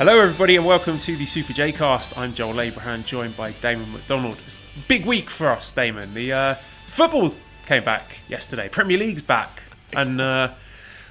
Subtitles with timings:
[0.00, 2.16] Hello, everybody, and welcome to the Super J Cast.
[2.16, 4.38] I'm Joel Abraham, joined by Damon McDonald.
[4.46, 6.14] It's a big week for us, Damon.
[6.14, 6.54] The uh,
[6.86, 7.34] football
[7.66, 8.70] came back yesterday.
[8.70, 10.54] Premier League's back, and uh,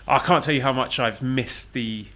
[0.07, 2.07] I can't tell you how much I've missed the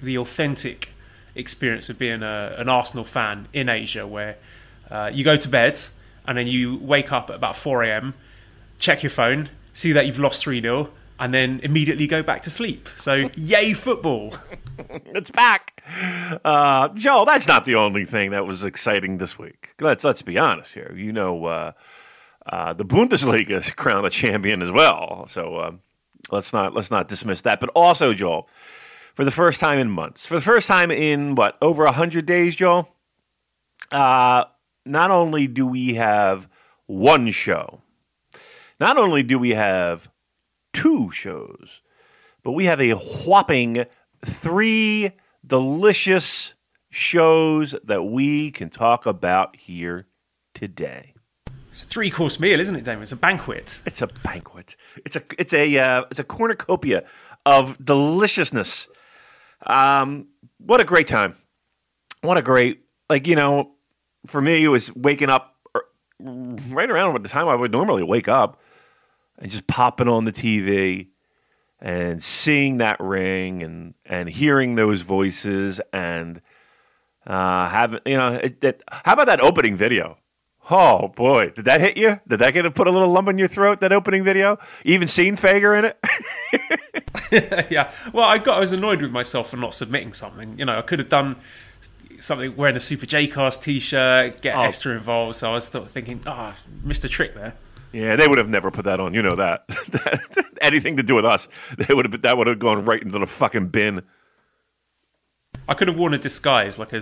[0.00, 0.90] the authentic
[1.34, 4.36] experience of being a, an Arsenal fan in Asia, where
[4.92, 5.80] uh, you go to bed
[6.28, 8.14] and then you wake up at about 4 a.m.,
[8.78, 12.50] check your phone, see that you've lost 3 0, and then immediately go back to
[12.50, 12.88] sleep.
[12.96, 14.34] So, yay, football!
[14.88, 15.82] it's back.
[16.44, 19.74] Uh, Joe, that's not the only thing that was exciting this week.
[19.80, 20.92] Let's let's be honest here.
[20.96, 21.72] You know, uh,
[22.46, 25.26] uh, the Bundesliga is crowned a champion as well.
[25.30, 25.72] So uh,
[26.30, 27.60] let's not let's not dismiss that.
[27.60, 28.48] But also, Joel,
[29.14, 32.56] for the first time in months, for the first time in what over hundred days,
[32.56, 32.88] Joel.
[33.92, 34.44] Uh,
[34.86, 36.48] not only do we have
[36.86, 37.80] one show,
[38.80, 40.08] not only do we have
[40.74, 41.80] two shows,
[42.42, 43.86] but we have a whopping
[44.22, 45.12] three
[45.46, 46.52] delicious
[46.90, 50.06] shows that we can talk about here
[50.52, 51.14] today.
[51.72, 53.02] It's a three course meal, isn't it, Damon?
[53.02, 53.80] It's a banquet.
[53.86, 54.76] It's a banquet.
[55.04, 57.04] It's a it's a uh, it's a cornucopia
[57.46, 58.88] of deliciousness.
[59.66, 61.36] Um, what a great time!
[62.20, 63.72] What a great like you know,
[64.26, 65.84] for me it was waking up er,
[66.20, 68.60] right around the time I would normally wake up
[69.38, 71.08] and just popping on the TV
[71.80, 76.40] and seeing that ring and and hearing those voices and
[77.26, 80.18] uh, having you know it, it, how about that opening video?
[80.70, 82.20] Oh boy, did that hit you?
[82.26, 83.80] Did that get to put a little lump in your throat?
[83.80, 85.98] That opening video, even seen Fager in it.
[87.70, 90.58] yeah, well, I got I was annoyed with myself for not submitting something.
[90.58, 91.36] You know, I could have done
[92.18, 94.62] something wearing a Super J Cast T-shirt, get oh.
[94.62, 95.36] Esther involved.
[95.36, 97.54] So I was thinking, ah, oh, missed a trick there.
[97.94, 99.14] Yeah, they would have never put that on.
[99.14, 99.64] You know that.
[100.60, 103.26] Anything to do with us, they would have that would have gone right into the
[103.26, 104.02] fucking bin.
[105.68, 107.00] I could have worn a disguise, like a,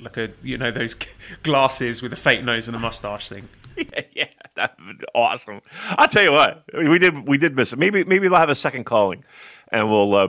[0.00, 0.96] like a you know those
[1.42, 3.50] glasses with a fake nose and a mustache thing.
[3.76, 5.60] yeah, yeah, that would be awesome.
[5.90, 7.78] I'll tell you what, we did we did miss it.
[7.78, 9.24] Maybe maybe they'll have a second calling,
[9.70, 10.28] and we'll uh,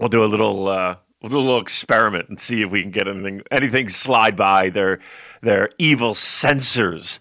[0.00, 2.90] we'll do a little uh, we'll do a little experiment and see if we can
[2.90, 4.98] get anything anything slide by their
[5.42, 7.20] their evil censors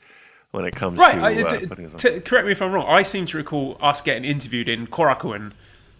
[0.55, 1.15] when it comes right.
[1.15, 2.87] to I, uh, t- correct me if I'm wrong.
[2.87, 5.51] I seem to recall us getting interviewed in Korakuen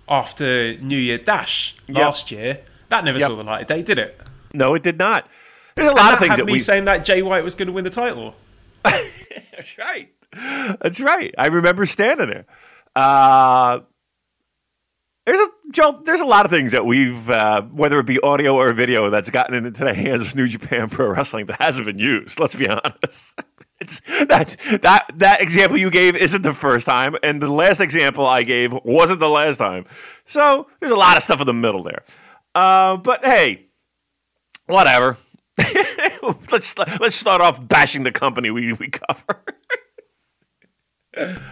[0.07, 2.39] after New Year Dash last yep.
[2.39, 2.59] year.
[2.89, 3.29] That never yep.
[3.29, 4.19] saw the light of day, did it?
[4.53, 5.27] No, it did not.
[5.75, 7.73] There's a lot of things that me we saying that Jay White was going to
[7.73, 8.35] win the title.
[8.83, 10.09] That's right.
[10.33, 11.33] That's right.
[11.37, 12.45] I remember standing there.
[12.95, 13.81] Uh,
[15.25, 15.99] there's a Joe.
[16.03, 19.29] There's a lot of things that we've, uh, whether it be audio or video, that's
[19.29, 22.39] gotten into the hands of New Japan Pro Wrestling that hasn't been used.
[22.39, 23.33] Let's be honest.
[23.79, 28.25] It's that that that example you gave isn't the first time, and the last example
[28.25, 29.85] I gave wasn't the last time.
[30.23, 32.03] So there's a lot of stuff in the middle there.
[32.53, 33.65] Uh, but hey,
[34.67, 35.17] whatever.
[36.51, 39.43] let's let's start off bashing the company we we cover.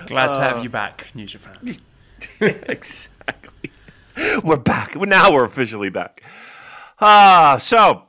[0.07, 1.77] Glad to have uh, you back, New Japan.
[2.39, 3.71] exactly.
[4.43, 4.95] We're back.
[4.95, 6.21] Now we're officially back.
[6.99, 8.03] Ah, uh, so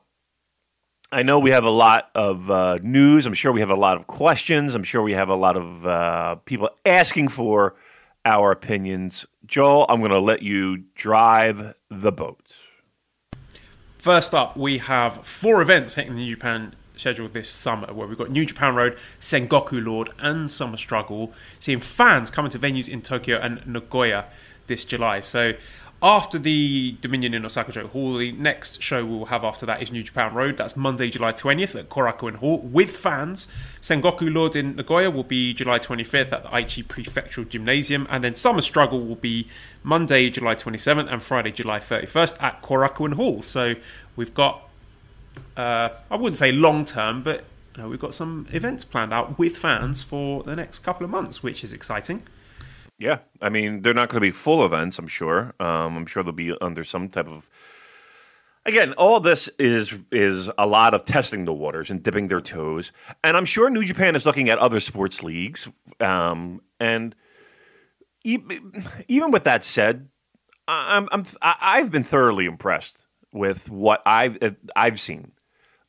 [1.14, 3.24] I know we have a lot of uh, news.
[3.24, 4.74] I'm sure we have a lot of questions.
[4.74, 7.76] I'm sure we have a lot of uh, people asking for
[8.24, 9.24] our opinions.
[9.46, 12.56] Joel, I'm going to let you drive the boat.
[13.96, 18.18] First up, we have four events hitting the New Japan schedule this summer where we've
[18.18, 23.02] got New Japan Road, Sengoku Lord, and Summer Struggle, seeing fans coming to venues in
[23.02, 24.24] Tokyo and Nagoya
[24.66, 25.20] this July.
[25.20, 25.52] So
[26.04, 30.02] after the Dominion in Osaka-jo Hall, the next show we'll have after that is New
[30.02, 30.58] Japan Road.
[30.58, 33.48] That's Monday, July 20th at Korakuen Hall with fans.
[33.80, 38.06] Sengoku Lord in Nagoya will be July 25th at the Aichi Prefectural Gymnasium.
[38.10, 39.48] And then Summer Struggle will be
[39.82, 43.40] Monday, July 27th and Friday, July 31st at Korakuen Hall.
[43.40, 43.72] So
[44.14, 44.68] we've got,
[45.56, 47.44] uh, I wouldn't say long term, but
[47.74, 51.10] you know, we've got some events planned out with fans for the next couple of
[51.10, 52.22] months, which is exciting.
[52.98, 54.98] Yeah, I mean they're not going to be full events.
[54.98, 55.54] I'm sure.
[55.60, 57.48] Um, I'm sure they'll be under some type of.
[58.66, 62.92] Again, all this is is a lot of testing the waters and dipping their toes,
[63.22, 65.68] and I'm sure New Japan is looking at other sports leagues.
[66.00, 67.14] Um, and
[68.24, 70.08] even with that said,
[70.66, 72.96] I'm, I'm I've been thoroughly impressed
[73.32, 74.38] with what I've
[74.74, 75.32] I've seen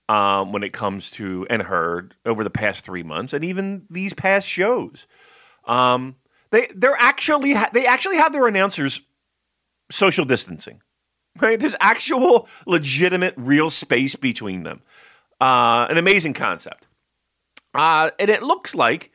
[0.10, 4.14] um, when it comes to and heard over the past three months, and even these
[4.14, 5.08] past shows.
[5.66, 6.16] Um,
[6.56, 9.02] they they're actually ha- they actually have their announcers
[9.92, 10.82] social distancing.
[11.38, 11.60] Right?
[11.60, 14.82] There's actual legitimate real space between them.
[15.42, 16.88] Uh, an amazing concept.
[17.74, 19.12] Uh, and it looks like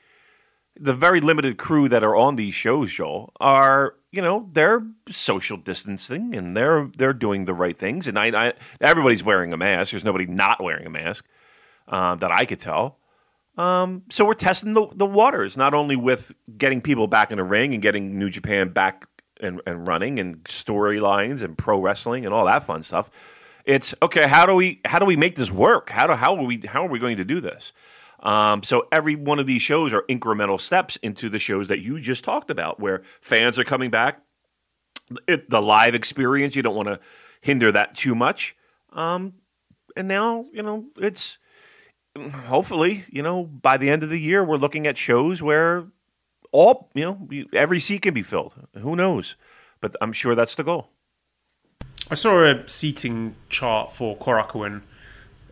[0.79, 5.57] the very limited crew that are on these shows, Joel, are you know they're social
[5.57, 8.07] distancing and they're they're doing the right things.
[8.07, 8.53] And I, I
[8.83, 9.93] everybody's wearing a mask.
[9.93, 11.27] There's nobody not wearing a mask
[11.89, 13.00] uh, that I could tell.
[13.57, 17.45] Um, so we're testing the, the waters, not only with getting people back in the
[17.45, 19.07] ring and getting New Japan back
[19.41, 23.11] and, and running and storylines and pro wrestling and all that fun stuff.
[23.65, 24.27] It's okay.
[24.27, 25.91] How do we how do we make this work?
[25.91, 27.73] How do how are we how are we going to do this?
[28.21, 32.01] Um, so every one of these shows are incremental steps into the shows that you
[32.01, 34.23] just talked about, where fans are coming back.
[35.27, 37.01] It, the live experience, you don't want to
[37.41, 38.57] hinder that too much.
[38.93, 39.35] Um,
[39.97, 41.39] and now, you know, it's
[42.19, 45.87] hopefully, you know, by the end of the year, we're looking at shows where
[46.53, 48.55] all, you know, every seat can be filled.
[48.77, 49.37] Who knows?
[49.81, 50.89] But I'm sure that's the goal.
[52.11, 54.83] I saw a seating chart for Korakuen.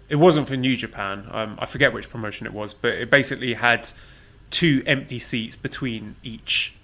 [0.09, 1.29] It wasn't for New Japan.
[1.31, 3.89] Um, I forget which promotion it was, but it basically had
[4.51, 6.75] two empty seats between each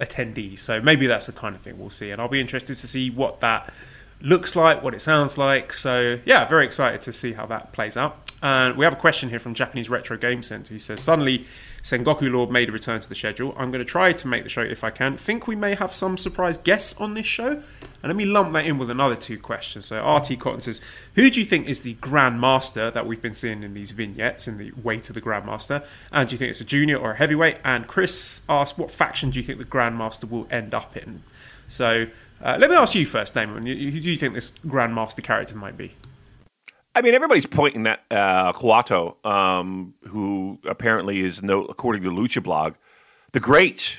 [0.00, 0.58] attendee.
[0.58, 2.10] So maybe that's the kind of thing we'll see.
[2.10, 3.72] And I'll be interested to see what that
[4.20, 5.72] looks like, what it sounds like.
[5.72, 8.29] So yeah, very excited to see how that plays out.
[8.42, 10.72] And we have a question here from Japanese Retro Game Center.
[10.72, 11.46] He says, Suddenly,
[11.82, 13.54] Sengoku Lord made a return to the schedule.
[13.58, 15.18] I'm going to try to make the show if I can.
[15.18, 17.62] Think we may have some surprise guests on this show?
[18.02, 19.86] And let me lump that in with another two questions.
[19.86, 20.80] So, RT Cotton says,
[21.16, 24.48] Who do you think is the Grand Master that we've been seeing in these vignettes
[24.48, 25.82] in the way to the Grand Master?
[26.10, 27.58] And do you think it's a junior or a heavyweight?
[27.62, 31.22] And Chris asked, What faction do you think the Grand Master will end up in?
[31.68, 32.06] So,
[32.42, 33.66] uh, let me ask you first, Damon.
[33.66, 35.94] Who do you think this Grand Master character might be?
[37.00, 42.42] I mean, everybody's pointing at uh, Kawato, um, who apparently is, no, according to Lucha
[42.42, 42.74] Blog,
[43.32, 43.98] the great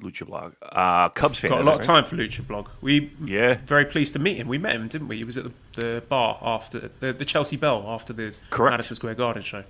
[0.00, 1.50] Lucha Blog uh, Cubs fan.
[1.50, 2.70] Got a lot of time for Lucha Blog.
[2.80, 4.48] We yeah, very pleased to meet him.
[4.48, 5.18] We met him, didn't we?
[5.18, 8.72] He was at the, the bar after the, the Chelsea Bell after the Correct.
[8.72, 9.64] Madison Square Garden show.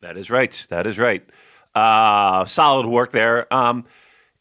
[0.00, 0.66] That is right.
[0.70, 1.28] That is right.
[1.74, 3.52] Uh, solid work there.
[3.52, 3.86] Um,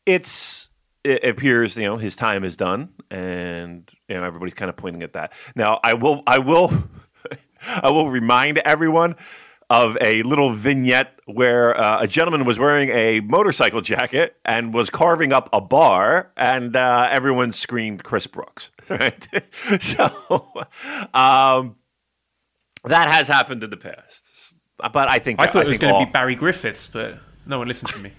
[0.06, 0.69] it's
[1.03, 5.01] it appears you know his time is done, and you know everybody's kind of pointing
[5.01, 5.33] at that.
[5.56, 6.71] Now, I will I will
[7.68, 9.16] I will remind everyone
[9.70, 14.90] of a little vignette where uh, a gentleman was wearing a motorcycle jacket and was
[14.90, 18.72] carving up a bar, and uh, everyone screamed Chris Brooks.
[18.90, 19.28] Right?
[19.80, 20.06] so
[21.14, 21.76] um,
[22.86, 24.56] that has happened in the past.
[24.78, 27.20] But I think I thought I it was going to all- be Barry Griffiths, but
[27.46, 28.12] no one listened to me.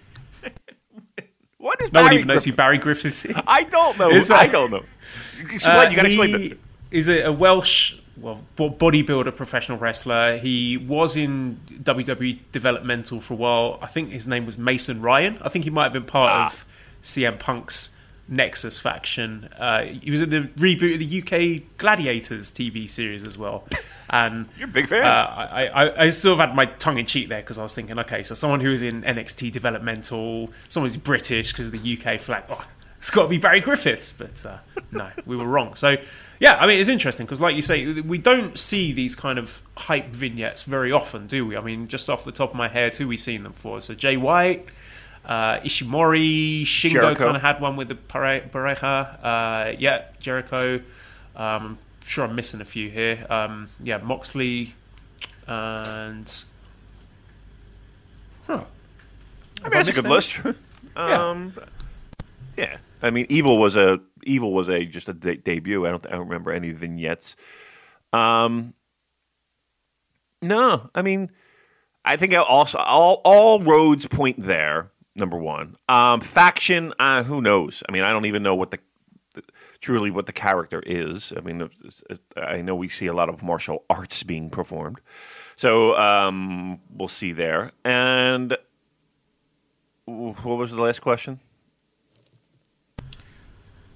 [1.58, 3.34] What is No one Barry even knows who Barry Griffiths is.
[3.46, 4.10] I don't know.
[4.10, 4.84] Is I don't know.
[5.40, 5.90] Explain.
[5.90, 6.34] you got to explain.
[6.34, 6.56] Uh, The,
[6.92, 10.38] is a, a Welsh well bo- bodybuilder, professional wrestler.
[10.38, 13.78] He was in WWE developmental for a while.
[13.82, 15.38] I think his name was Mason Ryan.
[15.42, 16.46] I think he might have been part Ah.
[16.46, 16.64] of
[17.02, 17.90] CM Punk's
[18.28, 19.48] Nexus faction.
[19.58, 21.18] Uh, he was in the reboot of the
[21.58, 23.64] UK Gladiators TV series as well.
[24.12, 25.04] And You're a big fan.
[25.04, 27.76] Uh, I, I, I sort of had my tongue in cheek there because I was
[27.76, 31.96] thinking, okay, so someone who is in NXT developmental, someone who's British because of the
[31.96, 32.42] UK flag.
[32.50, 32.64] Oh,
[33.00, 34.58] it's got to be Barry Griffiths, but uh,
[34.92, 35.74] no, we were wrong.
[35.74, 35.96] So,
[36.38, 39.62] yeah, I mean, it's interesting because, like you say, we don't see these kind of
[39.74, 41.56] hype vignettes very often, do we?
[41.56, 43.80] I mean, just off the top of my head, who we seen them for?
[43.80, 44.66] So, Jay White,
[45.24, 49.24] uh, Ishimori, Shingo kind of had one with the pare- pareja.
[49.24, 50.82] Uh, yeah, Jericho.
[51.34, 53.26] Um, I'm sure I'm missing a few here.
[53.30, 54.74] Um, yeah, Moxley
[55.46, 56.44] and.
[58.46, 58.64] Huh.
[59.60, 60.38] I mean, that's a good list.
[60.96, 61.54] um,
[62.58, 62.76] yeah.
[63.02, 65.86] I mean, Evil was a Evil was a just a de- debut.
[65.86, 67.36] I don't I don't remember any vignettes.
[68.12, 68.74] Um,
[70.42, 71.30] no, I mean,
[72.04, 74.90] I think also all all roads point there.
[75.16, 76.94] Number one, um, faction.
[76.98, 77.82] Uh, who knows?
[77.88, 78.78] I mean, I don't even know what the,
[79.34, 79.42] the
[79.80, 81.32] truly what the character is.
[81.36, 85.00] I mean, it's- it- I know we see a lot of martial arts being performed,
[85.56, 87.72] so um, we'll see there.
[87.84, 88.56] And
[90.04, 91.40] what was the last question?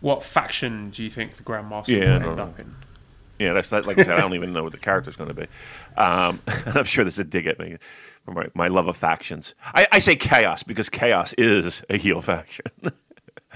[0.04, 2.74] What faction do you think the Grandmaster Yeah, will end up in?
[3.38, 4.12] Yeah, that's that, like I said.
[4.12, 5.46] I don't even know what the character's going to be.
[5.96, 7.78] Um, and I'm sure there's a dig at me
[8.26, 9.54] for my, my love of factions.
[9.64, 12.66] I, I say chaos because chaos is a heel faction.
[12.82, 12.92] do you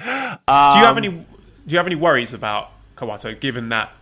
[0.07, 1.11] have any?
[1.11, 1.27] Do
[1.67, 3.93] you have any worries about Kawato, given that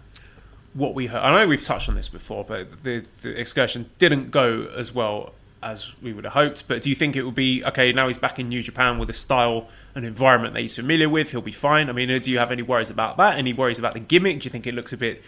[0.73, 1.23] what we heard?
[1.23, 5.33] I know we've touched on this before, but the, the excursion didn't go as well
[5.67, 6.69] as we would have hoped.
[6.69, 7.93] But do you think it will be okay?
[7.93, 11.33] Now he's back in New Japan with a style and environment that he's familiar with.
[11.33, 11.89] He'll be fine.
[11.91, 13.37] I mean, do you have any worries about that?
[13.37, 14.41] Any worries about the gimmick?
[14.41, 15.23] Do you think it looks a bit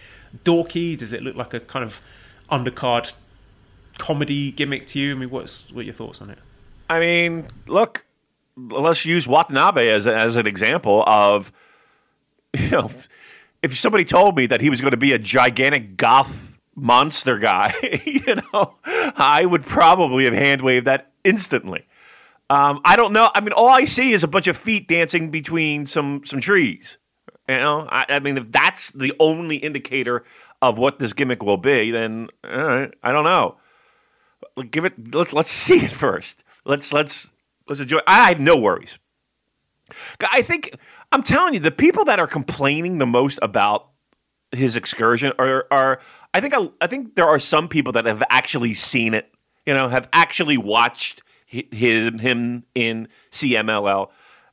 [0.44, 0.96] dorky?
[0.96, 2.00] Does it look like a kind of
[2.50, 3.14] undercard
[3.98, 5.12] comedy gimmick to you?
[5.12, 6.38] I mean, what's what your thoughts on it?
[6.88, 8.06] I mean, look,
[8.56, 11.50] let's use Watanabe as as an example of
[12.58, 12.90] you know,
[13.62, 16.47] if somebody told me that he was going to be a gigantic goth
[16.78, 21.86] monster guy, you know, I would probably have hand waved that instantly.
[22.50, 23.30] Um, I don't know.
[23.34, 26.96] I mean, all I see is a bunch of feet dancing between some some trees.
[27.48, 30.24] You know, I, I mean, if that's the only indicator
[30.62, 33.56] of what this gimmick will be, then I don't know.
[34.70, 35.14] Give it.
[35.14, 36.42] Let's let's see it first.
[36.64, 37.28] Let's let's
[37.68, 38.00] let's enjoy.
[38.06, 38.98] I have no worries.
[40.32, 40.76] I think
[41.12, 43.88] I'm telling you, the people that are complaining the most about
[44.52, 46.00] his excursion are are
[46.34, 49.32] I think I, I think there are some people that have actually seen it.
[49.66, 54.08] You know, have actually watched him him in CMLL,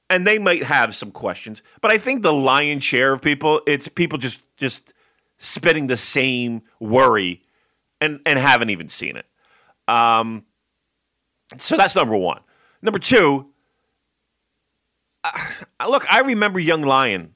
[0.09, 1.61] and they might have some questions.
[1.81, 4.93] But I think the lion's share of people, it's people just just
[5.37, 7.41] spitting the same worry
[8.01, 9.25] and and haven't even seen it.
[9.87, 10.45] Um,
[11.57, 12.41] so that's number one.
[12.81, 13.47] Number two,
[15.23, 15.31] uh,
[15.89, 17.35] look, I remember Young Lion,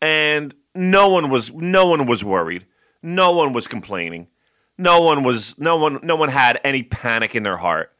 [0.00, 2.66] and no one was no one was worried.
[3.02, 4.28] No one was complaining.
[4.76, 7.92] No one was no one no one had any panic in their heart.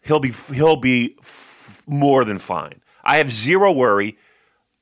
[0.00, 2.82] He'll be he'll be f- more than fine.
[3.04, 4.18] I have zero worry.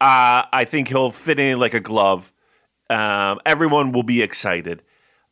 [0.00, 2.32] Uh, I think he'll fit in like a glove.
[2.88, 4.82] Um, everyone will be excited.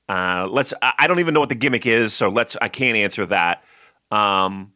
[0.09, 0.73] Uh, let's.
[0.81, 2.57] I don't even know what the gimmick is, so let's.
[2.61, 3.65] I can't answer that.
[4.11, 4.73] Um,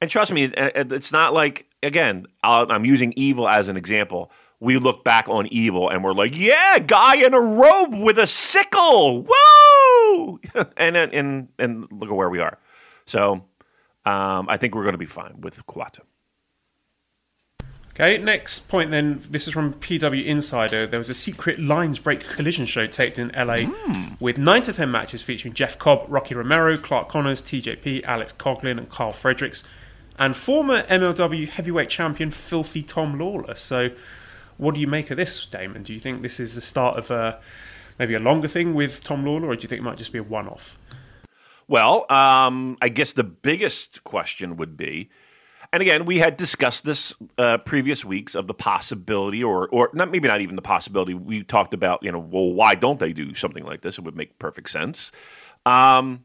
[0.00, 2.26] and trust me, it's not like again.
[2.42, 4.30] I'm using evil as an example.
[4.60, 8.26] We look back on evil and we're like, yeah, guy in a robe with a
[8.26, 10.40] sickle, woo!
[10.76, 12.58] and and and look at where we are.
[13.06, 13.44] So
[14.04, 16.00] um, I think we're going to be fine with Kawato.
[18.00, 19.20] Okay, next point then.
[19.28, 20.86] This is from PW Insider.
[20.86, 24.20] There was a secret Lion's Break collision show taped in LA mm.
[24.20, 28.78] with 9 to 10 matches featuring Jeff Cobb, Rocky Romero, Clark Connors, TJP, Alex Coughlin,
[28.78, 29.64] and Karl Fredericks,
[30.16, 33.58] and former MLW heavyweight champion Filthy Tom Lawlor.
[33.58, 33.90] So,
[34.58, 35.82] what do you make of this, Damon?
[35.82, 37.40] Do you think this is the start of a,
[37.98, 40.18] maybe a longer thing with Tom Lawlor, or do you think it might just be
[40.18, 40.78] a one off?
[41.66, 45.10] Well, um, I guess the biggest question would be
[45.72, 50.10] and again, we had discussed this uh, previous weeks of the possibility, or or not
[50.10, 51.12] maybe not even the possibility.
[51.12, 53.98] We talked about you know, well, why don't they do something like this?
[53.98, 55.12] It would make perfect sense.
[55.66, 56.24] Um,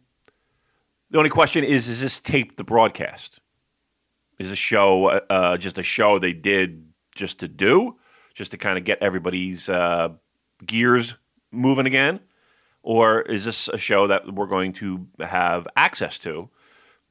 [1.09, 3.41] the only question is: Is this taped the broadcast?
[4.39, 7.97] Is a show uh, uh, just a show they did just to do,
[8.33, 10.09] just to kind of get everybody's uh,
[10.65, 11.17] gears
[11.51, 12.19] moving again,
[12.81, 16.49] or is this a show that we're going to have access to?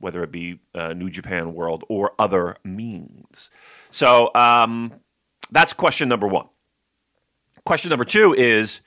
[0.02, 3.50] whether it be uh, New Japan World or other means.
[3.92, 4.92] So um,
[5.52, 6.46] that's question number one.
[7.64, 8.80] Question number two is,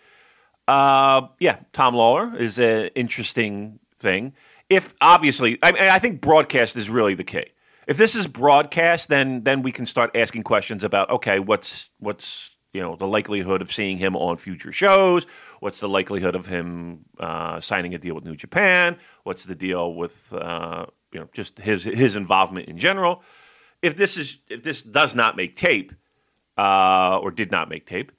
[0.67, 4.33] uh, yeah, Tom Lawlor is an interesting thing.
[4.69, 7.45] If obviously, I, I think broadcast is really the key.
[7.87, 12.51] If this is broadcast, then then we can start asking questions about okay, what's what's
[12.73, 15.25] you know the likelihood of seeing him on future shows
[15.61, 19.93] what's the likelihood of him uh, signing a deal with new japan what's the deal
[19.93, 23.23] with uh, you know just his his involvement in general.
[23.81, 25.93] If this is if this does not make tape
[26.57, 28.11] uh, or did not make tape,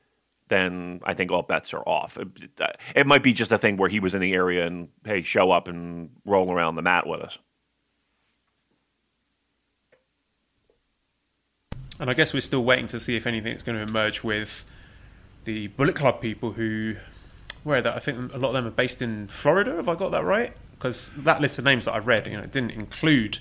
[0.48, 2.16] then I think all bets are off.
[2.16, 2.60] It,
[2.94, 5.50] it, might be just a thing where he was in the area and hey, show
[5.50, 7.38] up and roll around the mat with us.
[11.98, 14.64] And I guess we're still waiting to see if anything's going to emerge with
[15.44, 16.96] the Bullet Club people who,
[17.64, 19.76] where that I think a lot of them are based in Florida.
[19.76, 20.52] Have I got that right?
[20.78, 23.38] because that list of names that I read, you know, didn't include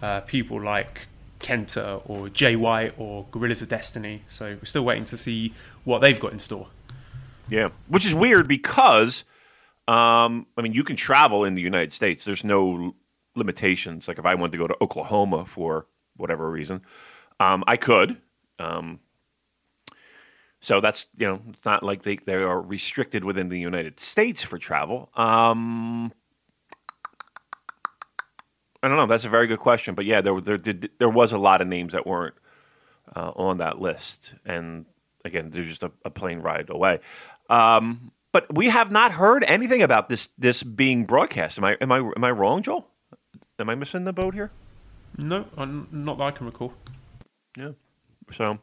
[0.00, 1.08] uh, people like
[1.40, 4.22] Kenta or Jay White or Gorillas of Destiny.
[4.28, 5.52] So we're still waiting to see
[5.84, 6.68] what they've got in store.
[7.48, 9.24] Yeah, which is weird because,
[9.86, 12.24] um, I mean, you can travel in the United States.
[12.24, 12.94] There's no
[13.34, 14.06] limitations.
[14.06, 15.86] Like if I wanted to go to Oklahoma for
[16.16, 16.82] whatever reason,
[17.40, 18.16] um, I could.
[18.58, 19.00] Um,
[20.60, 24.42] so that's you know, it's not like they they are restricted within the United States
[24.42, 25.10] for travel.
[25.14, 26.12] Um,
[28.82, 29.06] I don't know.
[29.06, 31.68] That's a very good question, but yeah, there there did, there was a lot of
[31.68, 32.34] names that weren't
[33.14, 34.86] uh, on that list, and
[35.24, 37.00] again, they're just a, a plane ride away.
[37.48, 41.58] Um, but we have not heard anything about this this being broadcast.
[41.58, 42.86] Am I am I am I wrong, Joel?
[43.60, 44.50] Am I missing the boat here?
[45.16, 45.46] No,
[45.90, 46.72] not that I can recall.
[47.58, 47.72] Yeah.
[48.32, 48.58] So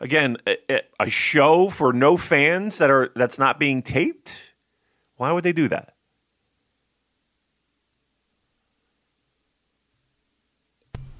[0.00, 4.52] again, a, a show for no fans that are that's not being taped.
[5.16, 5.94] Why would they do that?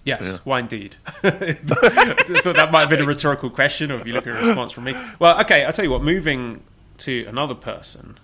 [0.04, 0.38] Yes, yeah.
[0.42, 0.96] why indeed?
[1.06, 4.46] I thought that might have been a rhetorical question, or if you look at a
[4.46, 4.96] response from me.
[5.20, 6.64] Well, okay, I'll tell you what, moving
[6.99, 8.18] to another person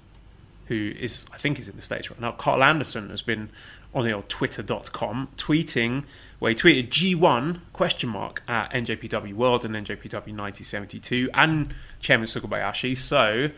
[0.67, 2.33] who is I think is in the States right now.
[2.33, 3.51] Karl Anderson has been
[3.95, 6.05] on the old twitter.com tweeting
[6.39, 12.97] where he tweeted G1 question mark at NJPW World and NJPW 1972 and Chairman Sugabayashi.
[12.97, 13.51] So,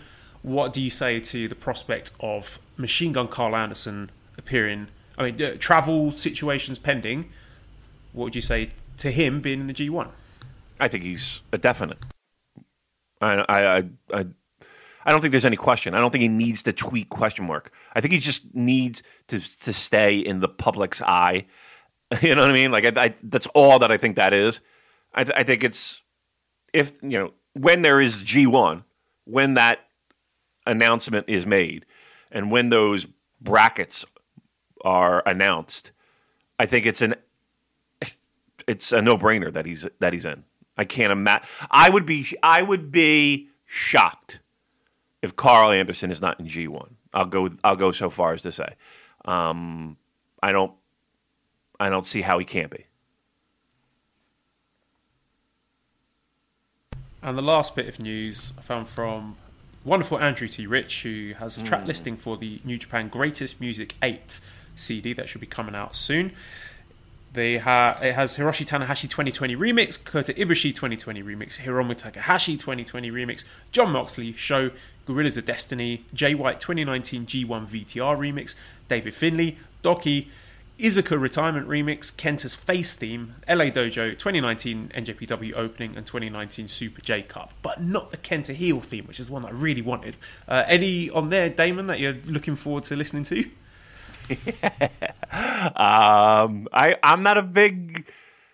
[0.43, 4.89] what do you say to the prospect of Machine Gun Karl Anderson appearing?
[5.19, 7.31] I mean, uh, travel situations pending.
[8.13, 10.09] What would you say to him being in the G1?
[10.79, 11.99] I think he's a definite.
[13.21, 13.77] I, I,
[14.15, 14.27] I,
[15.05, 15.95] I don't think there's any question.
[15.95, 17.71] I don't think he needs to tweet question mark.
[17.95, 21.47] I think he just needs to to stay in the public's eye
[22.23, 22.73] You know what I mean?
[22.73, 24.61] Like I, I, that's all that I think that is.
[25.15, 26.03] I, I think it's
[26.73, 28.85] if you know when there is G one,
[29.25, 29.81] when that
[30.67, 31.87] announcement is made,
[32.31, 33.07] and when those
[33.41, 34.05] brackets
[34.85, 35.93] are announced,
[36.59, 37.15] I think it's an
[38.67, 40.45] it's a no brainer that he's that he's in.
[40.77, 41.47] I can't imagine.
[41.71, 44.41] I would be I would be shocked
[45.23, 46.97] if Karl Anderson is not in G one.
[47.13, 48.75] I'll go I'll go so far as to say.
[49.25, 49.97] Um,
[50.43, 50.73] I don't
[51.81, 52.85] I don't see how he can't be.
[57.23, 59.37] And the last bit of news I found from
[59.85, 60.67] wonderful Andrew T.
[60.67, 61.87] Rich, who has a track mm.
[61.87, 64.41] listing for the New Japan Greatest Music 8
[64.77, 66.33] CD that should be coming out soon.
[67.33, 73.11] They ha- it has Hiroshi Tanahashi 2020 remix, Kota Ibushi 2020 remix, Hiromu Takahashi 2020
[73.11, 74.71] remix, Jon Moxley Show,
[75.07, 78.55] Gorillas of Destiny, Jay White 2019 G1 VTR remix,
[78.89, 80.27] David Finlay, Doki,
[80.81, 87.21] Iizuka Retirement Remix, Kenta's Face Theme, LA Dojo, 2019 NJPW Opening, and 2019 Super J
[87.23, 90.17] Cup, but not the Kenta Heel theme, which is one that I really wanted.
[90.49, 93.41] Uh, any on there, Damon, that you're looking forward to listening to?
[95.77, 98.07] um, I I'm not a big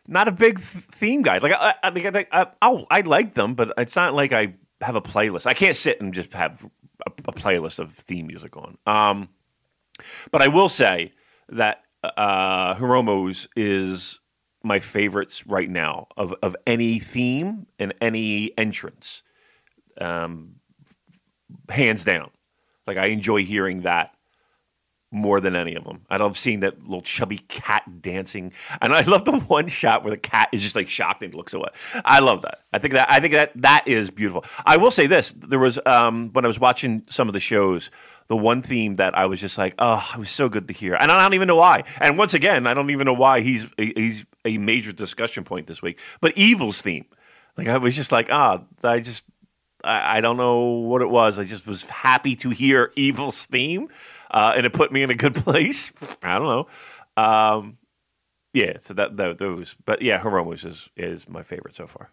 [0.09, 1.39] not a big theme guy.
[1.39, 5.03] Like I, I, I, I, I like them, but it's not like I have a
[5.03, 5.47] playlist.
[5.47, 6.65] I can't sit and just have
[7.07, 8.79] a, a playlist of theme music on.
[8.85, 9.29] Um,
[10.33, 11.13] but I will say
[11.51, 11.86] that
[12.17, 14.21] uh, Hiromu's is
[14.63, 19.23] my favorites right now of, of any theme and any entrance.
[20.01, 20.57] Um,
[21.69, 22.31] hands down.
[22.87, 24.17] Like I enjoy hearing that
[25.13, 26.03] more than any of them.
[26.11, 30.11] I love seeing that little chubby cat dancing, and I love the one shot where
[30.11, 31.69] the cat is just like shocked and looks away.
[32.05, 32.61] I love that.
[32.73, 34.45] I think that I think that that is beautiful.
[34.65, 37.91] I will say this: there was um, when I was watching some of the shows
[38.29, 40.95] the one theme that I was just like, oh, it was so good to hear,
[40.95, 41.85] and I don't even know why.
[42.01, 45.83] And once again, I don't even know why he's he's a major discussion point this
[45.83, 45.99] week.
[46.21, 47.07] But Evil's theme,
[47.57, 49.25] like I was just like, ah, oh, I just
[49.85, 51.39] I, I, don't know what it was.
[51.39, 53.89] I just was happy to hear Evil's theme,
[54.31, 55.93] uh, and it put me in a good place.
[56.23, 57.23] I don't know.
[57.23, 57.79] Um,
[58.53, 62.11] yeah, so that, that those, but yeah, Hiromu's is is my favorite so far.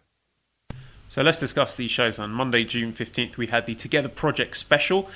[1.14, 2.18] So let's discuss these shows.
[2.18, 5.08] On Monday, June 15th, we had the Together Project special.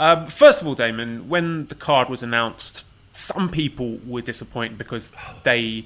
[0.00, 5.12] Um, first of all, Damon, when the card was announced, some people were disappointed because
[5.44, 5.84] they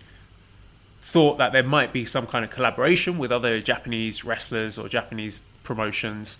[1.02, 5.42] thought that there might be some kind of collaboration with other Japanese wrestlers or Japanese
[5.64, 6.38] promotions.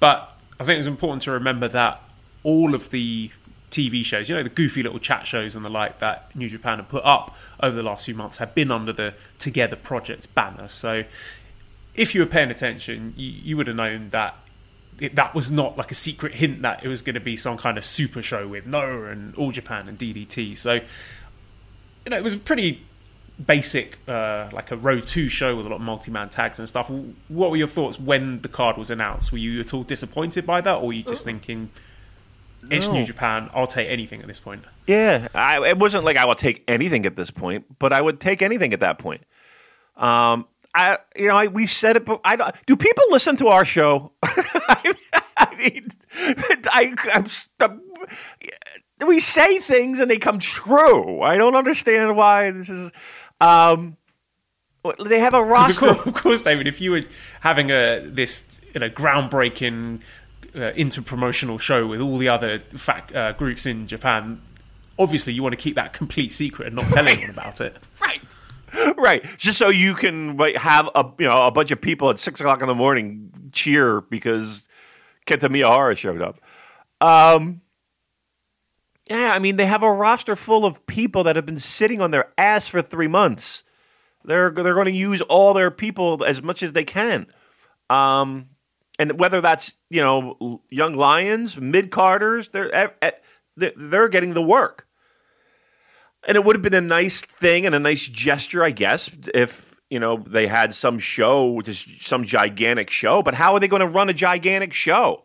[0.00, 2.00] But I think it's important to remember that
[2.42, 3.30] all of the
[3.70, 6.78] TV shows, you know, the goofy little chat shows and the like that New Japan
[6.78, 10.68] have put up over the last few months have been under the Together Project banner.
[10.68, 11.04] So
[11.94, 14.36] if you were paying attention, you, you would have known that
[14.98, 17.56] it, that was not like a secret hint that it was going to be some
[17.58, 20.56] kind of super show with Noah and All Japan and DDT.
[20.56, 22.86] So, you know, it was a pretty
[23.44, 26.68] basic, uh, like a row 2 show with a lot of multi man tags and
[26.68, 26.90] stuff.
[27.28, 29.32] What were your thoughts when the card was announced?
[29.32, 31.70] Were you at all disappointed by that, or were you just uh, thinking,
[32.70, 32.94] it's no.
[32.94, 34.64] New Japan, I'll take anything at this point?
[34.86, 38.20] Yeah, I, it wasn't like I will take anything at this point, but I would
[38.20, 39.22] take anything at that point.
[39.96, 42.54] Um, I, you know, I, we've said it, but I don't.
[42.66, 44.12] Do people listen to our show?
[44.22, 44.94] I,
[45.36, 47.26] I mean, I, I'm,
[47.60, 51.20] I'm, we say things and they come true.
[51.20, 52.90] I don't understand why this is.
[53.40, 53.96] Um,
[55.04, 55.72] they have a roster.
[55.90, 56.66] Of course, of course, David.
[56.66, 57.02] If you were
[57.40, 60.00] having a this you know groundbreaking
[60.54, 64.40] uh, interpromotional show with all the other fact, uh, groups in Japan,
[64.98, 67.76] obviously you want to keep that complete secret and not tell anyone about it.
[68.00, 68.22] Right
[68.96, 69.24] right.
[69.36, 72.62] Just so you can have a you know a bunch of people at six o'clock
[72.62, 74.62] in the morning cheer because
[75.26, 76.40] Kento Miyahara showed up.
[77.00, 77.60] Um,
[79.10, 82.10] yeah, I mean they have a roster full of people that have been sitting on
[82.10, 83.62] their ass for three months.
[84.24, 87.26] They're they're going to use all their people as much as they can.
[87.90, 88.50] Um,
[88.98, 92.94] and whether that's you know young lions, mid carders, they're
[93.56, 94.86] they're getting the work.
[96.26, 99.74] And it would have been a nice thing and a nice gesture, I guess, if
[99.90, 103.22] you know they had some show, just some gigantic show.
[103.22, 105.24] But how are they going to run a gigantic show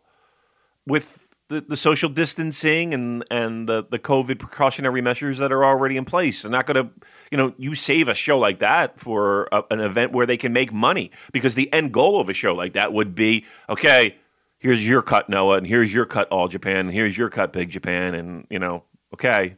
[0.86, 5.98] with the, the social distancing and and the the COVID precautionary measures that are already
[5.98, 6.42] in place.
[6.42, 6.92] They're not going to,
[7.32, 10.52] you know, you save a show like that for a, an event where they can
[10.52, 14.18] make money because the end goal of a show like that would be okay.
[14.60, 17.70] Here's your cut, Noah, and here's your cut, All Japan, and here's your cut, Big
[17.70, 18.84] Japan, and you know,
[19.14, 19.56] okay,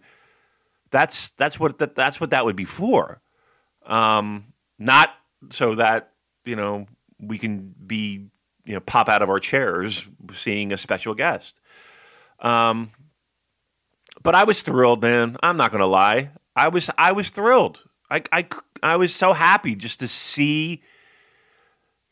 [0.92, 3.22] that's that's what that, that's what that would be for,
[3.86, 5.12] um, not
[5.52, 6.12] so that
[6.46, 6.88] you know
[7.20, 8.30] we can be
[8.66, 11.60] you know pop out of our chairs seeing a special guest.
[12.40, 12.90] Um,
[14.24, 15.38] but I was thrilled, man.
[15.42, 16.32] I'm not to lie.
[16.56, 17.80] I was I was thrilled.
[18.10, 18.48] I, I
[18.82, 20.82] I was so happy just to see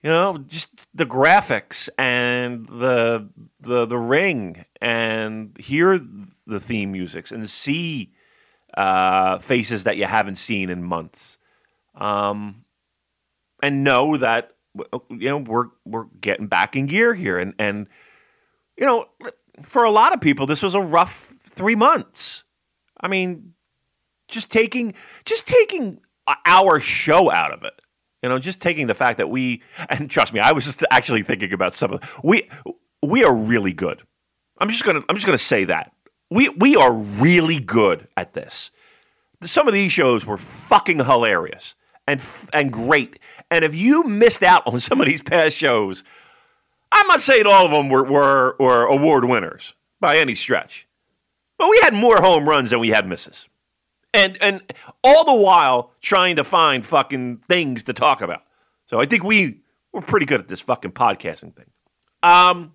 [0.04, 6.00] you know just the graphics and the the the ring and hear
[6.46, 8.14] the theme musics and see
[8.78, 11.40] uh, faces that you haven't seen in months
[11.96, 12.64] um,
[13.62, 14.52] and know that
[15.10, 17.88] you know we're we're getting back in gear here and and
[18.78, 19.08] you know
[19.64, 22.44] for a lot of people, this was a rough three months.
[23.00, 23.54] I mean,
[24.28, 24.94] just taking
[25.26, 26.00] just taking
[26.46, 27.74] our show out of it.
[28.24, 31.24] You know, just taking the fact that we and trust me, I was just actually
[31.24, 32.50] thinking about some of we
[33.02, 34.02] we are really good.
[34.60, 35.92] I'm just gonna I'm just gonna say that
[36.30, 38.72] we we are really good at this.
[39.44, 41.76] Some of these shows were fucking hilarious
[42.08, 43.20] and and great.
[43.50, 46.04] And if you missed out on some of these past shows,
[46.92, 50.88] I'm not saying all of them were, were, were award winners by any stretch,
[51.58, 53.50] but we had more home runs than we had misses.
[54.14, 54.62] And, and
[55.04, 58.44] all the while trying to find fucking things to talk about.
[58.88, 59.60] So I think we,
[59.92, 61.66] we're pretty good at this fucking podcasting thing.
[62.24, 62.74] Um,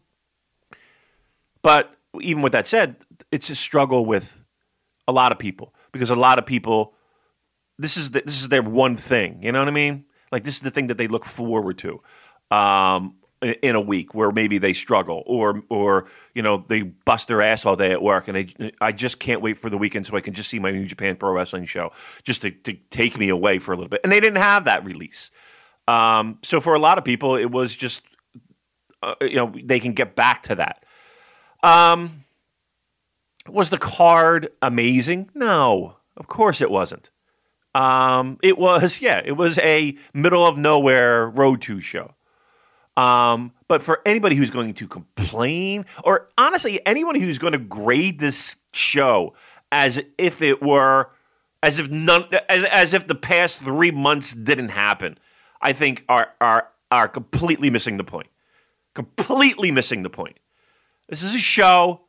[1.62, 2.96] but even with that said,
[3.30, 4.42] it's a struggle with
[5.06, 6.94] a lot of people because a lot of people,
[7.78, 9.42] this is the, this is their one thing.
[9.42, 10.04] You know what I mean?
[10.30, 12.00] Like this is the thing that they look forward to.
[12.50, 17.42] Um, in a week where maybe they struggle or or you know they bust their
[17.42, 20.16] ass all day at work and they, I just can't wait for the weekend so
[20.16, 21.90] I can just see my New Japan Pro Wrestling show
[22.22, 24.84] just to, to take me away for a little bit and they didn't have that
[24.84, 25.32] release
[25.88, 28.04] um, so for a lot of people it was just
[29.02, 30.84] uh, you know they can get back to that
[31.64, 32.24] um,
[33.48, 37.10] was the card amazing no of course it wasn't
[37.74, 42.14] um, it was yeah it was a middle of nowhere road to show
[42.96, 48.18] um, but for anybody who's going to complain, or honestly, anyone who's going to grade
[48.18, 49.34] this show
[49.70, 51.10] as if it were,
[51.62, 55.16] as if none, as, as if the past three months didn't happen,
[55.60, 58.28] I think are are are completely missing the point.
[58.94, 60.38] Completely missing the point.
[61.08, 62.02] This is a show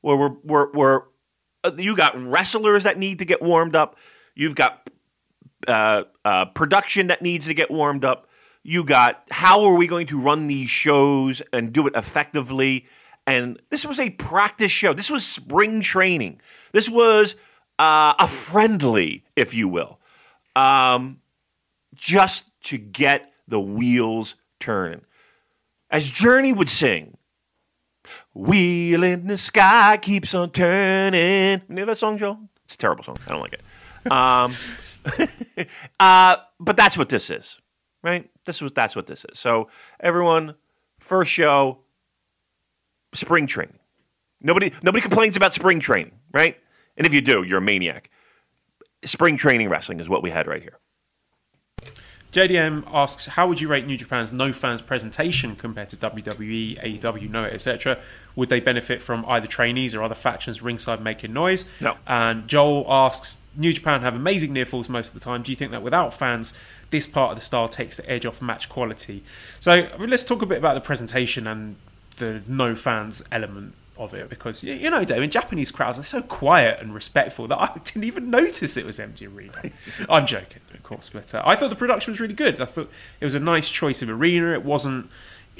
[0.00, 1.02] where we're we're, we're
[1.64, 3.96] uh, you got wrestlers that need to get warmed up.
[4.34, 4.88] You've got
[5.68, 8.26] uh, uh, production that needs to get warmed up
[8.62, 12.86] you got how are we going to run these shows and do it effectively?
[13.26, 14.92] And this was a practice show.
[14.92, 16.40] This was spring training.
[16.72, 17.36] This was
[17.78, 19.98] uh, a friendly, if you will,
[20.56, 21.20] um,
[21.94, 25.02] just to get the wheels turning.
[25.90, 27.16] As Journey would sing,
[28.34, 31.62] Wheel in the sky keeps on turning.
[31.68, 32.38] You know that song, Joe?
[32.64, 33.16] It's a terrible song.
[33.26, 34.10] I don't like it.
[34.10, 34.54] Um,
[36.00, 37.58] uh, but that's what this is
[38.02, 38.30] right?
[38.46, 39.38] This was that's what this is.
[39.38, 39.68] So
[39.98, 40.54] everyone,
[40.98, 41.80] first show,
[43.14, 43.78] spring training.
[44.40, 46.56] Nobody nobody complains about spring training, right?
[46.96, 48.10] And if you do, you're a maniac.
[49.04, 50.78] Spring training wrestling is what we had right here.
[52.32, 57.30] JDM asks, how would you rate New Japan's no fans presentation compared to WWE, AEW,
[57.30, 57.98] Noah, etc.?
[58.36, 61.64] Would they benefit from either trainees or other factions ringside making noise?
[61.80, 61.96] No.
[62.06, 65.42] And Joel asks, New Japan have amazing near falls most of the time.
[65.42, 66.56] Do you think that without fans,
[66.90, 69.24] this part of the style takes the edge off match quality?
[69.58, 71.76] So I mean, let's talk a bit about the presentation and
[72.18, 76.80] the no fans element of it because you know, David, Japanese crowds are so quiet
[76.80, 79.52] and respectful that I didn't even notice it was empty arena.
[80.08, 82.60] I'm joking, of course, but uh, I thought the production was really good.
[82.60, 84.52] I thought it was a nice choice of arena.
[84.52, 85.10] It wasn't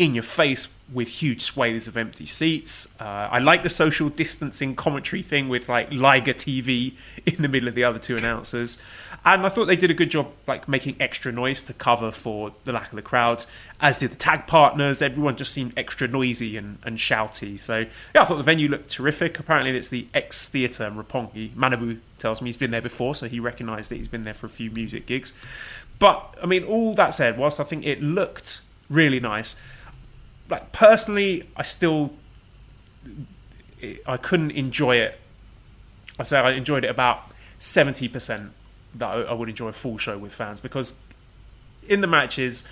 [0.01, 2.97] in your face with huge swathes of empty seats.
[2.99, 7.69] Uh, I like the social distancing commentary thing with like Liger TV in the middle
[7.69, 8.81] of the other two announcers,
[9.27, 12.53] and I thought they did a good job like making extra noise to cover for
[12.65, 13.47] the lack of the crowds.
[13.79, 15.03] As did the tag partners.
[15.03, 17.59] Everyone just seemed extra noisy and, and shouty.
[17.59, 17.81] So
[18.15, 19.39] yeah, I thought the venue looked terrific.
[19.39, 21.55] Apparently, it's the X Theatre in Roppongi.
[21.55, 24.47] Manabu tells me he's been there before, so he recognised that he's been there for
[24.47, 25.35] a few music gigs.
[25.99, 29.57] But I mean, all that said, whilst I think it looked really nice
[30.51, 32.13] like personally, I still
[34.07, 35.19] I couldn't enjoy it.
[36.19, 38.53] I say I enjoyed it about seventy percent
[38.95, 40.99] that I would enjoy a full show with fans because
[41.89, 42.65] in the matches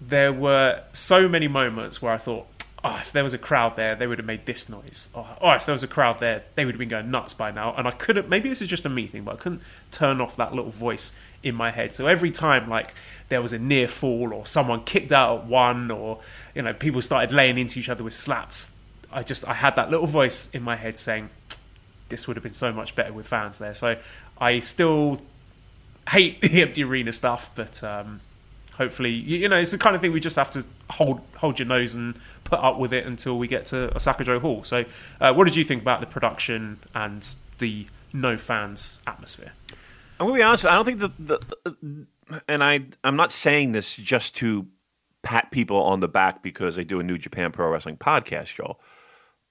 [0.00, 2.46] there were so many moments where I thought,
[2.86, 5.10] oh, if there was a crowd there, they would have made this noise.
[5.14, 7.50] Oh, oh, if there was a crowd there, they would have been going nuts by
[7.50, 7.74] now.
[7.76, 10.36] And I couldn't, maybe this is just a me thing, but I couldn't turn off
[10.36, 11.92] that little voice in my head.
[11.92, 12.94] So every time, like,
[13.28, 16.20] there was a near fall or someone kicked out at one or,
[16.54, 18.74] you know, people started laying into each other with slaps,
[19.12, 21.30] I just, I had that little voice in my head saying,
[22.08, 23.74] this would have been so much better with fans there.
[23.74, 23.96] So
[24.38, 25.20] I still
[26.10, 28.20] hate the empty arena stuff, but um,
[28.76, 31.66] hopefully, you, know, it's the kind of thing we just have to hold hold your
[31.66, 32.16] nose and
[32.46, 34.64] put up with it until we get to Osaka-jo Hall.
[34.64, 34.84] So,
[35.20, 39.52] uh, what did you think about the production and the no fans atmosphere?
[40.18, 40.64] I'm gonna be honest.
[40.64, 42.06] I don't think that the,
[42.48, 44.66] and I I'm not saying this just to
[45.22, 48.80] pat people on the back because they do a New Japan Pro Wrestling podcast, y'all.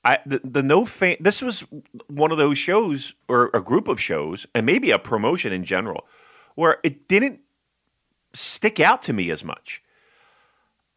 [0.04, 1.18] I the, the no fan.
[1.20, 1.66] This was
[2.08, 6.08] one of those shows or a group of shows, and maybe a promotion in general,
[6.56, 7.42] where it didn't
[8.34, 9.84] stick out to me as much.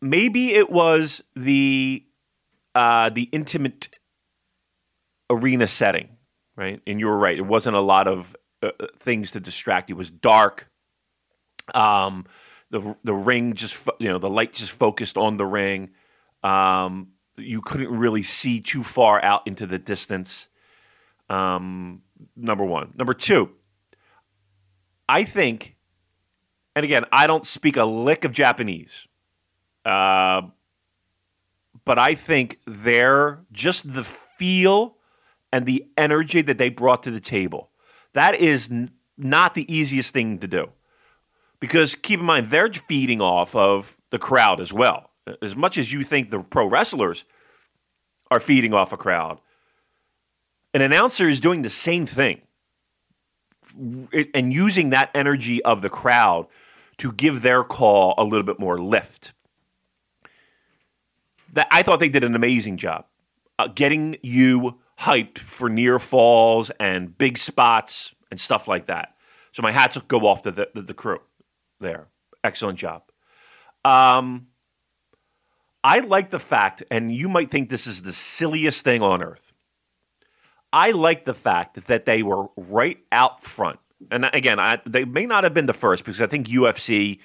[0.01, 2.05] Maybe it was the
[2.75, 3.89] uh, the intimate
[5.29, 6.09] arena setting,
[6.57, 6.81] right?
[6.87, 9.91] And you were right; it wasn't a lot of uh, uh things to distract.
[9.91, 10.71] It was dark.
[11.75, 12.27] Um,
[12.71, 15.91] the the ring just you know the light just focused on the ring.
[16.43, 20.49] Um, you couldn't really see too far out into the distance.
[21.29, 22.03] Um,
[22.37, 22.93] number one.
[22.97, 23.51] Number two.
[25.09, 25.79] I think
[26.79, 29.08] and again, I don't speak a lick of Japanese.
[29.89, 30.43] Uh,
[31.85, 34.97] but I think they're just the feel
[35.51, 37.71] and the energy that they brought to the table.
[38.13, 40.69] That is n- not the easiest thing to do.
[41.61, 45.11] Because keep in mind, they're feeding off of the crowd as well.
[45.41, 47.25] As much as you think the pro wrestlers
[48.31, 49.41] are feeding off a crowd,
[50.75, 52.43] an announcer is doing the same thing
[54.35, 56.47] and using that energy of the crowd
[56.99, 59.33] to give their call a little bit more lift.
[61.55, 63.07] That I thought they did an amazing job
[63.59, 69.15] uh, getting you hyped for near falls and big spots and stuff like that.
[69.53, 71.21] So my hats go off to the, the, the crew
[71.81, 72.09] there.
[72.45, 73.03] Excellent job.
[73.85, 74.49] Um,
[75.83, 79.53] I like the fact, and you might think this is the silliest thing on earth.
[80.73, 83.79] I like the fact that they were right out front
[84.11, 87.19] and again, I, they may not have been the first because I think UFC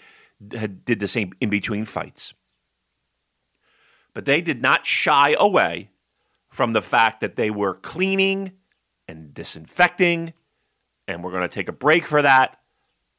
[0.52, 2.34] had, did the same in between fights.
[4.14, 5.90] But they did not shy away
[6.50, 8.54] from the fact that they were cleaning
[9.08, 10.34] and disinfecting,
[11.08, 12.60] and we're going to take a break for that.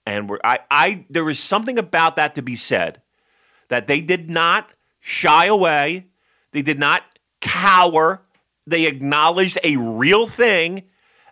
[0.07, 3.01] And we're, I, I, there is something about that to be said
[3.69, 6.07] that they did not shy away,
[6.53, 7.03] they did not
[7.41, 8.23] cower,
[8.67, 10.85] they acknowledged a real thing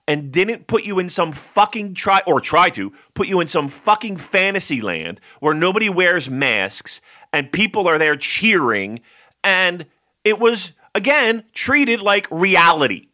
[0.09, 3.69] and didn't put you in some fucking try or try to put you in some
[3.69, 7.01] fucking fantasy land where nobody wears masks
[7.33, 9.01] and people are there cheering
[9.45, 9.87] and
[10.25, 13.09] it was again treated like reality.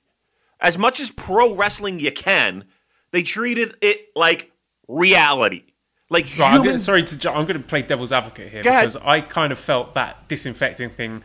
[0.60, 2.64] As much as pro wrestling you can,
[3.12, 4.50] they treated it like
[4.88, 5.62] reality.
[6.10, 6.58] Like right, human...
[6.58, 9.58] I'm gonna, sorry to I'm going to play devil's advocate here because I kind of
[9.58, 11.22] felt that disinfecting thing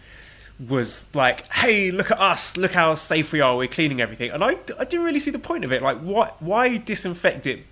[0.60, 2.58] was like, "Hey, look at us!
[2.58, 3.56] Look how safe we are!
[3.56, 5.82] We're cleaning everything." And I, I didn't really see the point of it.
[5.82, 6.42] Like, what?
[6.42, 7.66] Why disinfect it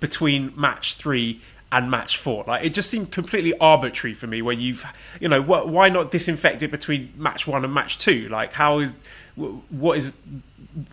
[0.00, 1.40] between match three
[1.72, 2.44] and match four?
[2.46, 4.42] Like, it just seemed completely arbitrary for me.
[4.42, 4.84] Where you've,
[5.20, 5.68] you know, what?
[5.68, 8.28] Why not disinfect it between match one and match two?
[8.28, 8.94] Like, how is,
[9.36, 10.16] what is,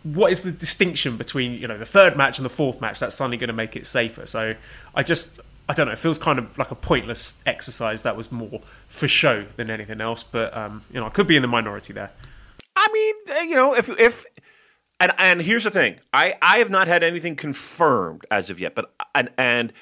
[0.04, 3.16] what is the distinction between you know the third match and the fourth match that's
[3.16, 4.26] suddenly going to make it safer?
[4.26, 4.56] So
[4.96, 5.94] I just I don't know.
[5.94, 10.00] It feels kind of like a pointless exercise that was more for show than anything
[10.00, 10.24] else.
[10.24, 12.12] But um, you know, I could be in the minority there.
[12.76, 14.26] I mean, uh, you know, if if
[15.00, 18.76] and and here's the thing, I I have not had anything confirmed as of yet,
[18.76, 19.74] but and and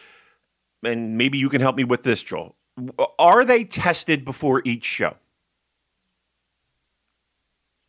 [0.86, 2.56] and maybe you can help me with this, Joel.
[3.20, 5.16] Are they tested before each show?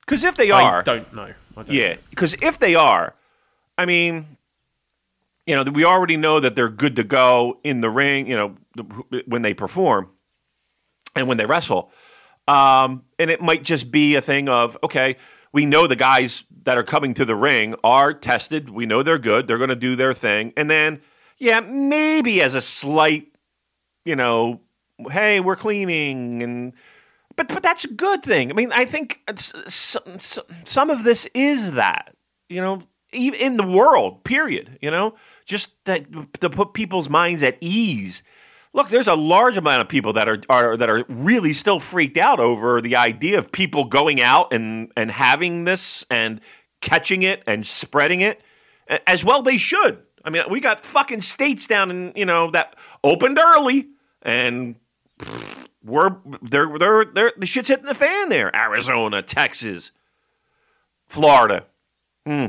[0.01, 1.23] Because if they are, I don't know.
[1.57, 3.15] I don't yeah, because if they are,
[3.77, 4.37] I mean,
[5.47, 8.57] you know, we already know that they're good to go in the ring, you know,
[9.27, 10.11] when they perform
[11.15, 11.91] and when they wrestle.
[12.49, 15.17] Um, and it might just be a thing of, okay,
[15.53, 18.71] we know the guys that are coming to the ring are tested.
[18.71, 19.49] We know they're good.
[19.49, 20.53] They're going to do their thing.
[20.57, 21.01] And then,
[21.39, 23.29] yeah, maybe as a slight,
[24.05, 24.61] you know,
[25.11, 26.73] hey, we're cleaning and
[27.37, 28.51] but but that's a good thing.
[28.51, 30.19] I mean, I think some,
[30.65, 32.15] some of this is that,
[32.49, 36.05] you know, in the world, period, you know just to,
[36.41, 38.23] to put people's minds at ease.
[38.75, 42.19] Look, there's a large amount of people that are, are that are really still freaked
[42.19, 46.43] out over the idea of people going out and and having this and
[46.83, 48.43] catching it and spreading it.
[49.07, 50.03] As well, they should.
[50.27, 53.87] I mean, we got fucking states down in you know that opened early
[54.23, 54.75] and
[55.85, 58.55] we're they're they're they're the shit's hitting the fan there.
[58.55, 59.93] Arizona, Texas,
[61.07, 61.65] Florida.
[62.27, 62.47] Hmm.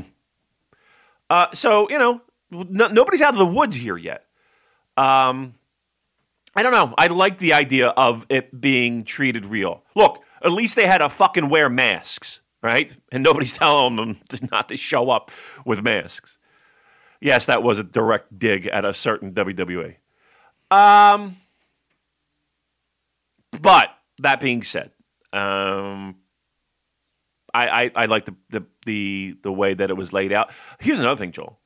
[1.30, 4.24] Uh, so you know, no, nobody's out of the woods here yet.
[4.96, 5.54] Um,
[6.56, 6.94] I don't know.
[6.98, 9.84] I like the idea of it being treated real.
[9.94, 12.90] Look, at least they had to fucking wear masks, right?
[13.12, 15.30] And nobody's telling them to not to show up
[15.64, 16.37] with masks.
[17.20, 19.96] Yes, that was a direct dig at a certain WWE.
[20.70, 21.36] Um,
[23.60, 24.90] but that being said,
[25.32, 26.16] um,
[27.52, 30.52] I, I, I like the, the the the way that it was laid out.
[30.78, 31.58] Here's another thing, Joel.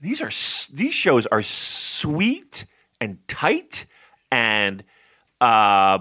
[0.00, 0.30] These are
[0.74, 2.64] these shows are sweet
[3.00, 3.86] and tight
[4.30, 4.84] and
[5.40, 5.98] uh,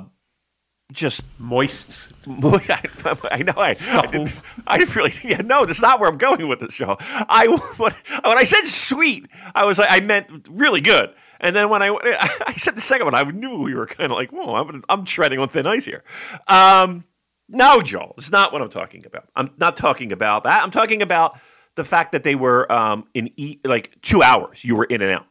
[0.91, 2.07] just Moist.
[2.27, 2.81] I,
[3.31, 6.59] I know I, I, didn't- I really yeah no that's not where I'm going with
[6.59, 6.97] this show.
[6.99, 7.47] I
[7.77, 7.91] when,
[8.23, 11.11] when I said sweet, I was like I meant really good.
[11.39, 11.89] And then when I
[12.47, 15.05] I said the second one, I knew we were kind of like, whoa, I'm I'm
[15.05, 16.03] treading on thin ice here.
[16.47, 17.05] Um,
[17.47, 19.27] no, Joel, it's not what I'm talking about.
[19.35, 20.61] I'm not talking about that.
[20.63, 21.39] I'm talking about
[21.75, 24.63] the fact that they were um, in e- like two hours.
[24.63, 25.25] You were in and out.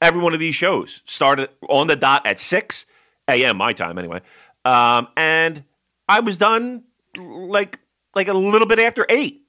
[0.00, 2.84] Every one of these shows started on the dot at six
[3.28, 3.56] a.m.
[3.56, 4.20] my time anyway,
[4.64, 5.64] um, and
[6.08, 6.84] I was done
[7.16, 7.78] like
[8.14, 9.42] like a little bit after eight.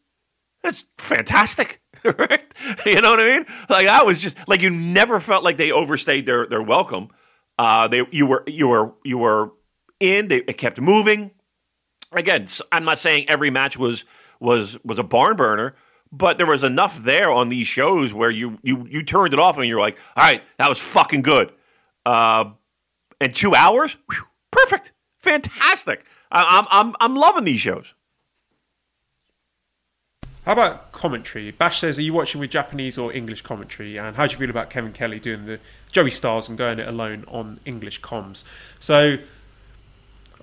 [0.62, 2.44] That's fantastic, right?
[2.86, 3.46] You know what I mean?
[3.70, 7.10] Like I was just like you never felt like they overstayed their their welcome.
[7.60, 9.52] Uh, they you were you were you were
[10.00, 10.28] in.
[10.28, 11.32] They it kept moving.
[12.12, 14.06] Again, I'm not saying every match was
[14.40, 15.76] was was a barn burner,
[16.12, 19.58] but there was enough there on these shows where you you you turned it off
[19.58, 21.52] and you're like, all right, that was fucking good.
[22.06, 22.52] Uh,
[23.20, 24.92] and two hours, Whew, perfect,
[25.24, 26.06] fantastic.
[26.32, 27.94] I, I'm I'm I'm loving these shows.
[30.46, 31.52] How about commentary?
[31.52, 33.98] Bash says, are you watching with Japanese or English commentary?
[33.98, 35.58] And how do you feel about Kevin Kelly doing the
[35.90, 38.44] Joey Styles and going it alone on English comms?
[38.82, 39.18] So,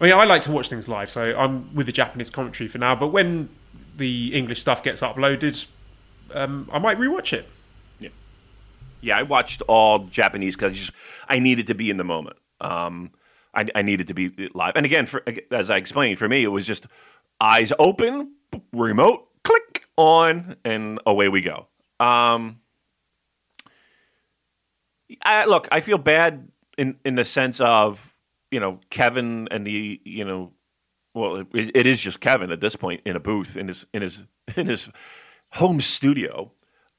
[0.01, 2.79] I mean, I like to watch things live, so I'm with the Japanese commentary for
[2.79, 2.97] now.
[2.97, 3.51] But when
[3.95, 5.67] the English stuff gets uploaded,
[6.33, 7.47] um, I might rewatch it.
[7.99, 8.09] Yeah,
[9.03, 10.93] yeah, I watched all Japanese because just
[11.29, 12.39] I needed to be in the moment.
[12.59, 13.11] Um,
[13.55, 16.49] I, I needed to be live, and again, for, as I explained, for me it
[16.49, 16.87] was just
[17.41, 18.35] eyes open,
[18.73, 21.67] remote, click on, and away we go.
[21.99, 22.61] Um,
[25.25, 28.15] I, look, I feel bad in in the sense of
[28.51, 30.53] you know Kevin and the you know
[31.15, 34.03] well it, it is just Kevin at this point in a booth in his in
[34.03, 34.25] his
[34.57, 34.89] in his
[35.53, 36.53] home studio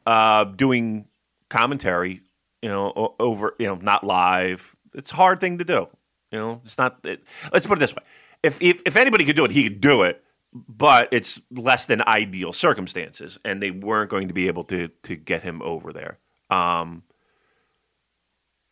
[0.05, 1.05] uh, doing
[1.49, 2.21] commentary
[2.61, 4.75] you know over you know not live.
[4.93, 5.87] It's a hard thing to do
[6.31, 8.03] you know it's not it, let's put it this way
[8.43, 12.01] if, if if anybody could do it he could do it but it's less than
[12.01, 16.17] ideal circumstances and they weren't going to be able to to get him over there
[16.49, 17.03] um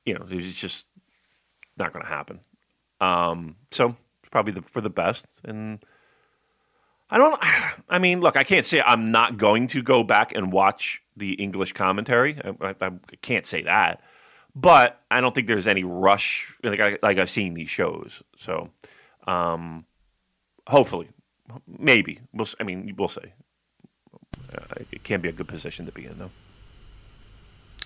[0.05, 0.85] you know it's just
[1.77, 2.39] not going to happen
[2.99, 5.79] um so it's probably the, for the best and
[7.09, 7.39] I don't.
[7.89, 11.33] I mean, look, I can't say I'm not going to go back and watch the
[11.33, 12.39] English commentary.
[12.43, 12.91] I, I, I
[13.21, 14.01] can't say that,
[14.61, 16.53] but I don't think there's any rush.
[16.63, 18.69] Like, I, like I've seen these shows, so
[19.25, 19.85] um,
[20.67, 21.09] hopefully,
[21.67, 22.47] maybe we'll.
[22.59, 23.33] I mean, we'll see.
[24.53, 26.31] Uh, it can be a good position to be in, though.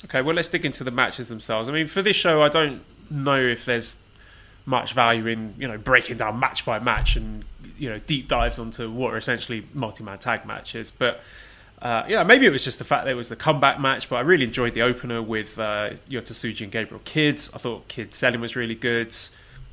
[0.06, 1.70] Okay, well, let's dig into the matches themselves.
[1.70, 4.00] I mean, for this show, I don't know if there's
[4.66, 7.44] much value in you know breaking down match by match and
[7.78, 11.22] you know deep dives onto what are essentially multi-man tag matches, but.
[11.84, 14.16] Uh, yeah, maybe it was just the fact that it was the comeback match, but
[14.16, 17.36] I really enjoyed the opener with uh, Yota Tsuji and Gabriel Kidd.
[17.54, 19.14] I thought Kidd selling was really good,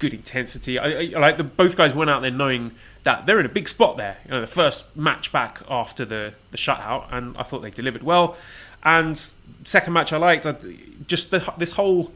[0.01, 0.77] good intensity.
[0.77, 2.73] I, I like the both guys went out there knowing
[3.05, 4.19] that they're in a big spot there.
[4.25, 8.03] You know, the first match back after the the shutout, and I thought they delivered
[8.03, 8.37] well.
[8.83, 9.17] And
[9.65, 10.57] second match I liked, I,
[11.07, 12.11] just the, this whole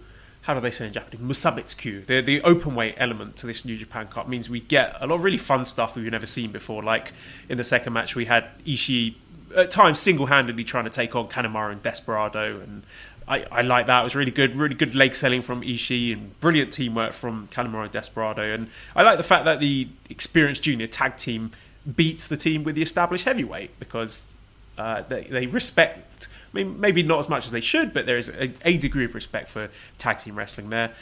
[0.44, 1.24] how do they say in Japanese?
[1.24, 2.04] Musabitsu.
[2.04, 5.16] The the open weight element to this New Japan Cup means we get a lot
[5.16, 6.83] of really fun stuff we've never seen before.
[6.83, 7.12] Like
[7.48, 9.14] in the second match, we had Ishii
[9.56, 12.82] at times single handedly trying to take on Kanemaru and Desperado, and
[13.26, 14.00] I, I like that.
[14.00, 17.84] It was really good, really good leg selling from Ishii and brilliant teamwork from Kanemaru
[17.84, 18.54] and Desperado.
[18.54, 21.52] And I like the fact that the experienced junior tag team
[21.96, 24.35] beats the team with the established heavyweight because
[24.76, 26.29] uh, they, they respect.
[26.52, 29.04] I mean, maybe not as much as they should, but there is a, a degree
[29.04, 30.92] of respect for tag team wrestling there.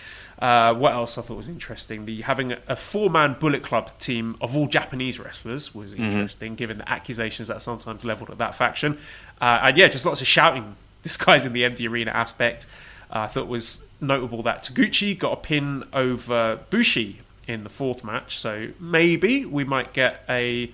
[0.43, 2.05] Uh, what else I thought was interesting?
[2.05, 6.91] The having a, four-man Bullet Club team of all Japanese wrestlers was interesting, given the
[6.91, 8.99] accusations that are sometimes levelled at that faction.
[9.41, 10.75] Uh, and yeah, just lots of shouting
[11.05, 12.67] disguising the empty arena aspect.
[13.09, 17.71] Uh, I thought it was notable that Taguchi got a pin over Bushi in the
[17.71, 20.73] fourth match, so maybe we might get a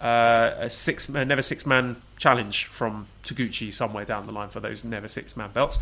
[0.00, 4.60] uh, a six man, never six man challenge from Taguchi somewhere down the line for
[4.60, 5.78] those never six man belts.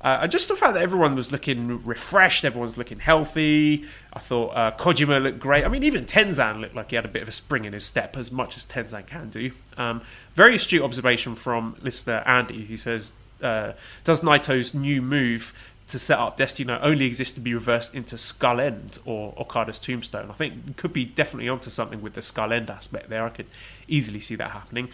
[0.00, 3.84] Uh, and just the fact that everyone was looking refreshed, everyone's looking healthy.
[4.12, 5.64] I thought uh, Kojima looked great.
[5.64, 7.84] I mean, even Tenzan looked like he had a bit of a spring in his
[7.84, 9.50] step, as much as Tenzan can do.
[9.76, 10.02] Um,
[10.34, 13.72] very astute observation from listener Andy, who says, uh,
[14.04, 15.52] "Does Naito's new move
[15.88, 20.30] to set up Destino only exist to be reversed into Skull End or Okada's Tombstone.
[20.30, 23.24] I think could be definitely onto something with the Skull End aspect there.
[23.24, 23.46] I could
[23.88, 24.90] easily see that happening.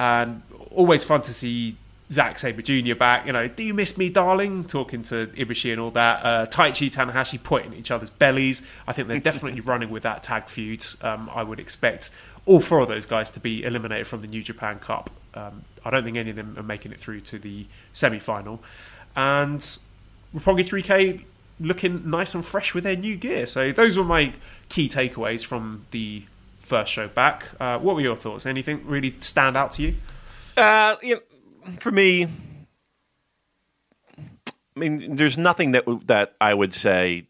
[0.00, 1.76] And always fun to see
[2.10, 2.94] Zack Sabre Jr.
[2.94, 3.26] back.
[3.26, 4.64] You know, do you miss me, darling?
[4.64, 6.24] Talking to Ibushi and all that.
[6.24, 8.66] Uh, Taichi Tanahashi pointing each other's bellies.
[8.88, 10.82] I think they're definitely running with that tag feud.
[11.02, 12.10] Um, I would expect
[12.46, 15.10] all four of those guys to be eliminated from the New Japan Cup.
[15.34, 18.60] Um, I don't think any of them are making it through to the semi final.
[19.14, 19.60] And
[20.34, 21.24] Roppongi 3K
[21.60, 23.44] looking nice and fresh with their new gear.
[23.44, 24.32] So those were my
[24.70, 26.24] key takeaways from the
[26.70, 27.44] first show back.
[27.58, 28.46] Uh, what were your thoughts?
[28.46, 29.96] Anything really stand out to you?
[30.56, 32.28] Uh, you know, for me,
[34.16, 37.26] I mean, there's nothing that that I would say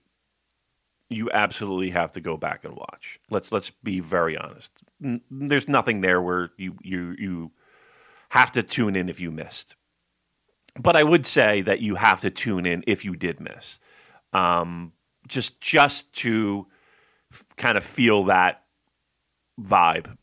[1.09, 3.19] you absolutely have to go back and watch.
[3.31, 4.71] Let's let's be very honest.
[5.31, 7.51] There's nothing there where you you you
[8.29, 9.75] have to tune in if you missed.
[10.79, 13.81] But I would say that you have to tune in if you did miss,
[14.35, 14.93] um,
[15.27, 16.67] just just to
[17.33, 18.65] f- kind of feel that
[19.61, 20.15] vibe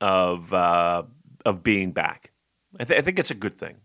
[0.00, 1.02] of uh,
[1.44, 2.32] of being back.
[2.78, 3.76] I, th- I, think it's a good thing.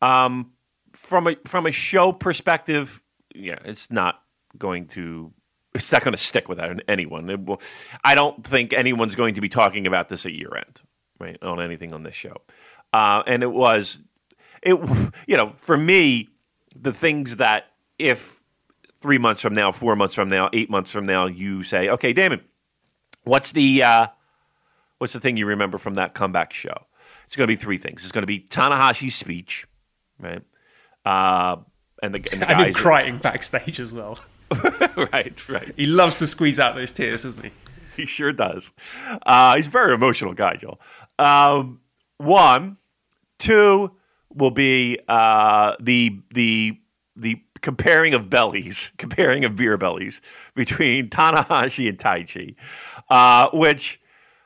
[0.00, 0.52] Um,
[0.92, 3.02] from a from a show perspective,
[3.34, 4.22] yeah, it's not
[4.56, 5.32] going to
[5.74, 7.44] it's not going to stick with anyone.
[7.44, 7.60] Will,
[8.02, 10.80] I don't think anyone's going to be talking about this at year end,
[11.18, 11.42] right?
[11.42, 12.36] On anything on this show,
[12.92, 14.00] uh, and it was
[14.62, 14.74] it
[15.26, 16.28] you know for me
[16.74, 17.66] the things that
[17.98, 18.42] if
[19.00, 22.12] three months from now, four months from now, eight months from now, you say, okay,
[22.12, 22.40] Damon,
[23.26, 24.06] what's the uh,
[24.98, 26.86] what's the thing you remember from that comeback show?
[27.26, 28.02] It's going to be three things.
[28.02, 29.66] It's going to be Tanahashi's speech,
[30.18, 30.42] right?
[31.04, 31.56] Uh,
[32.02, 34.18] and the, and the guys and crying backstage as well.
[35.12, 35.74] right, right.
[35.76, 37.50] He loves to squeeze out those tears, doesn't he?
[37.96, 38.72] He sure does.
[39.24, 40.80] Uh, he's a very emotional guy, Joel.
[41.18, 41.80] Um,
[42.18, 42.76] one,
[43.38, 43.92] two
[44.32, 46.78] will be uh, the the
[47.16, 50.20] the comparing of bellies, comparing of beer bellies
[50.54, 52.54] between Tanahashi and Taichi,
[53.08, 54.00] uh, which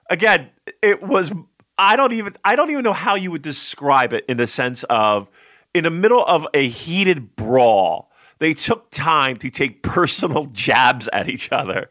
[0.09, 0.51] again
[0.83, 1.33] it was.
[1.79, 4.85] I don't even I don't even know how you would describe it in the sense
[4.85, 5.29] of
[5.75, 11.29] in the middle of a heated brawl, they took time to take personal jabs at
[11.29, 11.91] each other.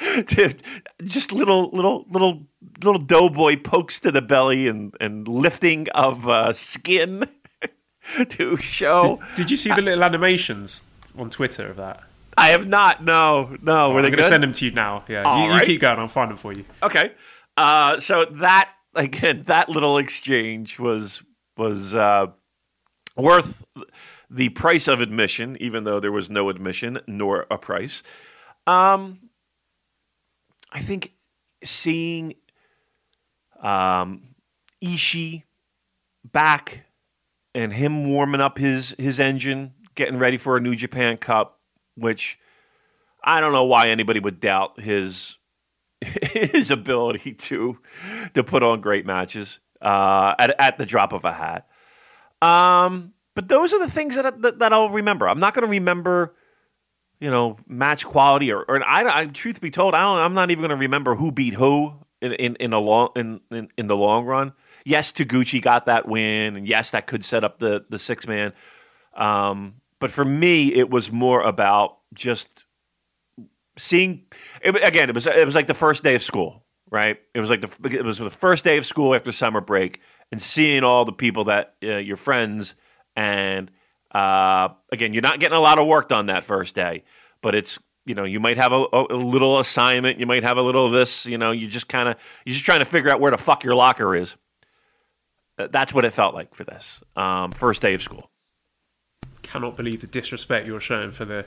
[0.26, 0.54] to
[1.04, 2.42] just little little little
[2.82, 7.24] little doughboy pokes to the belly and and lifting of uh, skin
[8.30, 9.18] to show.
[9.30, 10.84] Did, did, you see the little animations
[11.18, 12.02] on Twitter of that?
[12.36, 13.04] I have not.
[13.04, 13.86] No, no.
[13.86, 15.04] Oh, Were I'm they going to send them to you now.
[15.08, 15.98] Yeah, you, you, keep going.
[15.98, 16.64] I'll find them for you.
[16.82, 17.12] Okay.
[17.56, 21.22] Uh, so that again, that little exchange was
[21.56, 22.26] was uh,
[23.16, 23.64] worth
[24.30, 28.02] the price of admission, even though there was no admission nor a price.
[28.66, 29.30] Um,
[30.72, 31.12] I think
[31.64, 32.34] seeing
[33.60, 34.34] um,
[34.82, 35.42] Ishii
[36.24, 36.86] back
[37.54, 41.59] and him warming up his his engine, getting ready for a New Japan Cup,
[42.00, 42.38] which
[43.22, 45.36] I don't know why anybody would doubt his
[46.00, 47.78] his ability to
[48.34, 51.68] to put on great matches uh, at at the drop of a hat.
[52.42, 55.28] Um, but those are the things that, that, that I'll remember.
[55.28, 56.34] I'm not going to remember,
[57.20, 60.18] you know, match quality or, or I, I, truth be told, I don't.
[60.18, 61.92] I'm not even going to remember who beat who
[62.22, 66.08] in in, in a long in, in in the long run yes, Taguchi got that
[66.08, 68.52] win, and yes, that could set up the the six man.
[69.14, 72.64] Um, but for me, it was more about just
[73.78, 74.24] seeing.
[74.62, 77.18] It, again, it was it was like the first day of school, right?
[77.34, 80.00] It was like the it was the first day of school after summer break,
[80.32, 82.74] and seeing all the people that uh, your friends
[83.14, 83.70] and
[84.12, 87.04] uh, again, you're not getting a lot of work done that first day,
[87.42, 90.62] but it's you know you might have a, a, little assignment, you might have a
[90.62, 93.20] little of this, you know, you just kind of you're just trying to figure out
[93.20, 94.34] where the fuck your locker is.
[95.58, 98.30] That's what it felt like for this um, first day of school.
[99.50, 101.44] Cannot believe the disrespect you're showing for the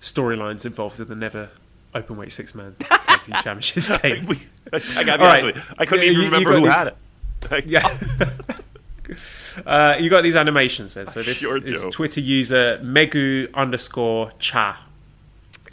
[0.00, 1.50] storylines involved in the never
[1.94, 4.40] open weight six man tag team championship team.
[4.72, 5.56] I, got right.
[5.78, 7.66] I couldn't yeah, even you, remember you who these, had it.
[7.66, 9.16] yeah.
[9.64, 11.06] Uh, you got these animations then.
[11.06, 14.84] So this sure is Twitter user Megu underscore cha.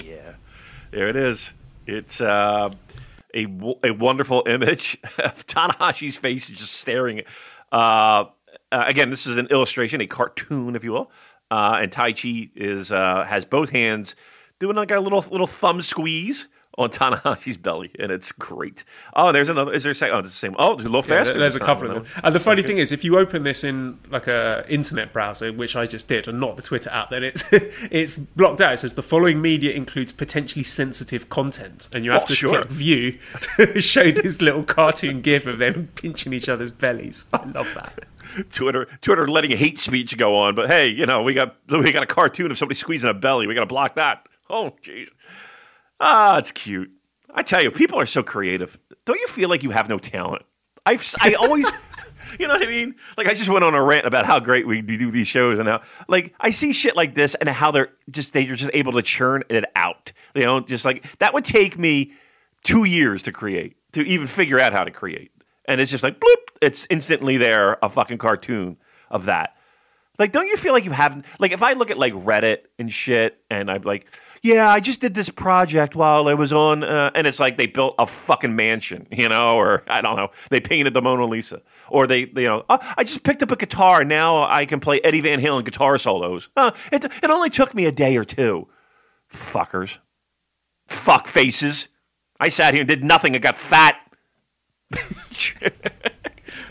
[0.06, 0.36] Yeah,
[0.92, 1.52] there it is.
[1.88, 2.70] It's uh,
[3.34, 3.46] a
[3.84, 7.24] a wonderful image of Tanahashi's face just staring
[7.72, 8.26] uh,
[8.72, 11.12] uh, again, this is an illustration, a cartoon, if you will.
[11.50, 14.16] Uh, and Taichi is uh, has both hands
[14.60, 16.48] doing like a little little thumb squeeze
[16.80, 18.84] on Tanahashi's belly, and it's great.
[19.16, 19.74] Oh, there's another.
[19.74, 20.16] Is there a second?
[20.16, 20.56] Oh, it's the same.
[20.60, 22.22] Oh, it's a little Yeah, there's a couple of them.
[22.24, 25.76] And the funny thing is, if you open this in like a internet browser, which
[25.76, 28.74] I just did, and not the Twitter app, then it's it's blocked out.
[28.74, 32.50] It says the following media includes potentially sensitive content, and you have Oh, to sure.
[32.50, 33.14] click view
[33.58, 37.26] to show this little cartoon gif of them pinching each other's bellies.
[37.34, 38.04] I love that.
[38.52, 42.04] Twitter, Twitter letting hate speech go on, but hey, you know, we got we got
[42.04, 43.48] a cartoon of somebody squeezing a belly.
[43.48, 44.28] We got to block that.
[44.50, 45.10] Oh, jeez.
[46.00, 46.92] Ah, it's cute.
[47.34, 48.80] I tell you, people are so creative.
[49.06, 50.44] Don't you feel like you have no talent?
[50.86, 51.66] I've I always,
[52.40, 52.96] you know what I mean?
[53.18, 55.68] Like I just went on a rant about how great we do these shows and
[55.68, 59.02] how like I see shit like this and how they're just they're just able to
[59.02, 60.14] churn it out.
[60.34, 62.14] You know, just like that would take me
[62.64, 65.32] two years to create to even figure out how to create,
[65.68, 68.78] and it's just like bloop, it's instantly there a fucking cartoon
[69.10, 69.56] of that.
[70.18, 72.92] Like, don't you feel like you have like if I look at like Reddit and
[72.92, 74.08] shit, and I'm like,
[74.42, 77.68] yeah, I just did this project while I was on, uh, and it's like they
[77.68, 81.62] built a fucking mansion, you know, or I don't know, they painted the Mona Lisa,
[81.90, 84.80] or they, they you know, oh, I just picked up a guitar, now I can
[84.80, 86.50] play Eddie Van Halen guitar solos.
[86.56, 88.68] Uh, it it only took me a day or two,
[89.32, 90.00] fuckers,
[90.88, 91.90] fuck faces.
[92.40, 93.36] I sat here and did nothing.
[93.36, 94.00] I got fat.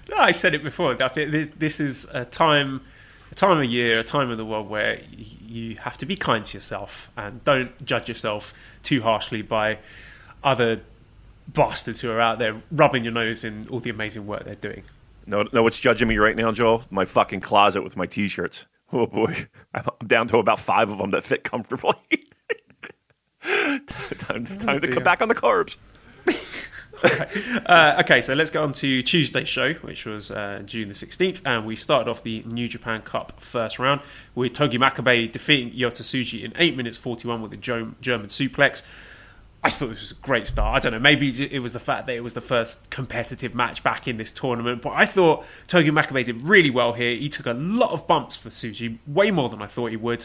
[0.09, 1.03] No, I said it before.
[1.03, 2.81] I think this, this is a time,
[3.31, 6.45] a time of year, a time of the world where you have to be kind
[6.45, 9.79] to yourself and don't judge yourself too harshly by
[10.45, 10.81] other
[11.49, 14.85] bastards who are out there rubbing your nose in all the amazing work they're doing.
[15.27, 16.85] No, no, what's judging me right now, Joel?
[16.91, 18.67] My fucking closet with my t-shirts.
[18.93, 21.95] Oh boy, I'm down to about five of them that fit comfortably.
[23.43, 24.93] time time oh, to dear.
[24.93, 25.77] come back on the carbs.
[27.67, 31.41] Uh, okay, so let's get on to Tuesday's show, which was uh, June the 16th,
[31.45, 34.03] and we started off the New Japan Cup first round
[34.37, 38.83] with Togi Makabe defeating Yota Tsuji in 8 minutes 41 with a German suplex.
[39.65, 40.77] I thought this was a great start.
[40.77, 43.83] I don't know, maybe it was the fact that it was the first competitive match
[43.83, 47.17] back in this tournament, but I thought Togi Makabe did really well here.
[47.17, 50.25] He took a lot of bumps for Tsuji, way more than I thought he would.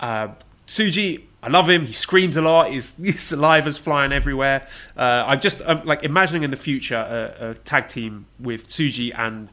[0.00, 0.28] Uh,
[0.66, 1.86] Tsuji, I love him.
[1.86, 2.70] He screams a lot.
[2.72, 4.66] His, his saliva's flying everywhere.
[4.96, 6.96] Uh, I'm just I'm like imagining in the future
[7.40, 9.48] a, a tag team with Tsuji and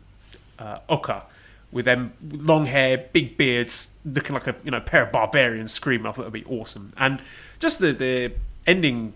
[0.59, 1.23] uh, Oka,
[1.71, 6.05] with them long hair, big beards, looking like a you know pair of barbarians screaming.
[6.05, 6.93] I thought that'd be awesome.
[6.97, 7.21] And
[7.59, 8.33] just the the
[8.67, 9.13] ending.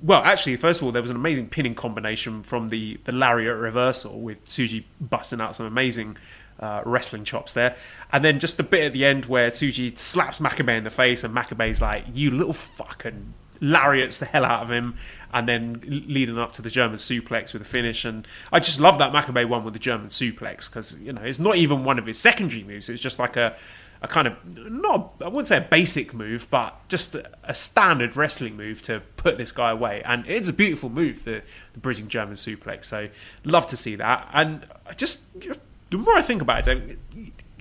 [0.00, 3.56] Well, actually, first of all, there was an amazing pinning combination from the the lariat
[3.56, 6.16] reversal with Tsuji busting out some amazing
[6.62, 7.76] uh, wrestling chops there.
[8.12, 11.24] And then just the bit at the end where Tsuji slaps Makabe in the face
[11.24, 14.96] and Makabe's like, you little fucking lariats the hell out of him.
[15.34, 18.04] And then leading up to the German suplex with a finish.
[18.04, 21.38] And I just love that Makabe one with the German suplex because, you know, it's
[21.38, 22.88] not even one of his secondary moves.
[22.88, 23.56] It's just like a,
[24.02, 24.34] a kind of,
[24.70, 29.00] not, I wouldn't say a basic move, but just a, a standard wrestling move to
[29.16, 30.02] put this guy away.
[30.04, 31.42] And it's a beautiful move, the,
[31.72, 32.84] the bridging German suplex.
[32.84, 33.08] So
[33.44, 34.28] love to see that.
[34.34, 35.22] And I just,
[35.92, 36.98] the more I think about it,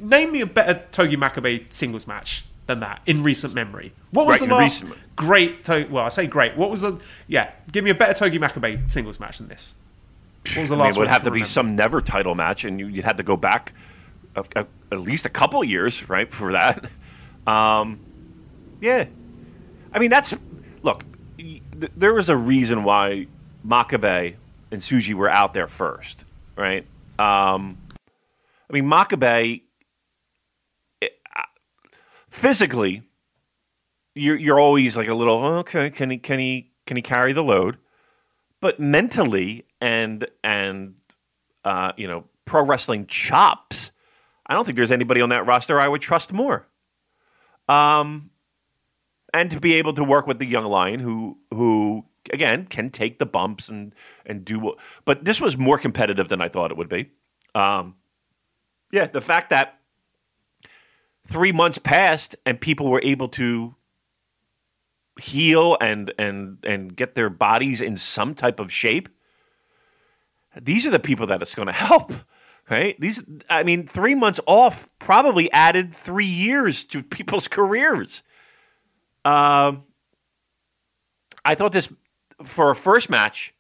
[0.01, 3.93] name me a better Togi Makabe singles match than that in recent memory.
[4.11, 5.63] What was Right, the last recent- great?
[5.65, 6.55] To- well, I say great.
[6.57, 6.99] What was the?
[7.27, 9.73] Yeah, give me a better Togi Makabe singles match than this.
[10.55, 10.95] What was the I mean, last?
[10.95, 13.37] it would have to be some never title match, and you, you'd have to go
[13.37, 13.73] back
[14.35, 16.85] a, a, at least a couple years, right, for that.
[17.45, 17.99] Um,
[18.79, 19.05] yeah,
[19.93, 20.35] I mean that's
[20.83, 21.03] look.
[21.37, 21.61] th-
[21.97, 23.27] There was a reason why
[23.67, 24.35] Makabe
[24.71, 26.23] and Tsuji were out there first,
[26.55, 26.85] right?
[27.19, 27.77] Um,
[28.71, 29.63] I mean, Makabe
[31.03, 31.07] uh,
[32.29, 33.03] physically,
[34.15, 35.89] you're you're always like a little "Oh, okay.
[35.89, 37.77] Can he can he can he carry the load?
[38.61, 40.95] But mentally and and
[41.65, 43.91] uh, you know pro wrestling chops,
[44.47, 46.65] I don't think there's anybody on that roster I would trust more.
[47.67, 48.29] Um,
[49.33, 53.19] and to be able to work with the young lion who who again can take
[53.19, 53.93] the bumps and
[54.25, 57.09] and do what but this was more competitive than I thought it would be.
[57.53, 57.95] Um,
[58.91, 59.79] yeah, the fact that
[61.25, 63.75] three months passed and people were able to
[65.19, 69.09] heal and and and get their bodies in some type of shape.
[70.59, 72.11] These are the people that it's going to help,
[72.69, 72.99] right?
[72.99, 78.21] These, I mean, three months off probably added three years to people's careers.
[79.23, 79.83] Um,
[81.45, 81.91] I thought this
[82.43, 83.53] for a first match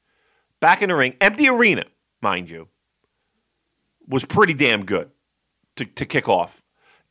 [0.59, 1.85] back in the ring, empty arena,
[2.19, 2.67] mind you,
[4.07, 5.11] was pretty damn good
[5.75, 6.61] to, to kick off.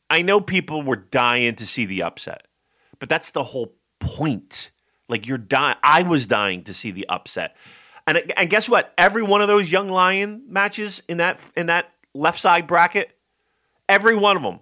[0.09, 2.47] I know people were dying to see the upset,
[2.99, 4.71] but that's the whole point.
[5.07, 5.77] Like you're dying.
[5.83, 7.55] I was dying to see the upset,
[8.07, 8.93] and and guess what?
[8.97, 13.17] Every one of those young lion matches in that in that left side bracket,
[13.89, 14.59] every one of them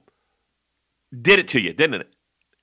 [1.22, 2.14] did it to you, didn't it?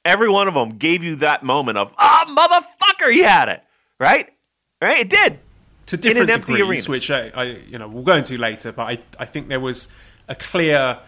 [0.05, 3.63] Every one of them gave you that moment of ah motherfucker, he had it.
[3.99, 4.33] right?
[4.81, 5.01] Right?
[5.01, 5.39] It did.
[5.87, 6.91] to different an empty degrees, arena.
[6.91, 8.73] which I, I, you know, we'll go into later.
[8.73, 9.93] But I, I think there was
[10.29, 10.99] a clear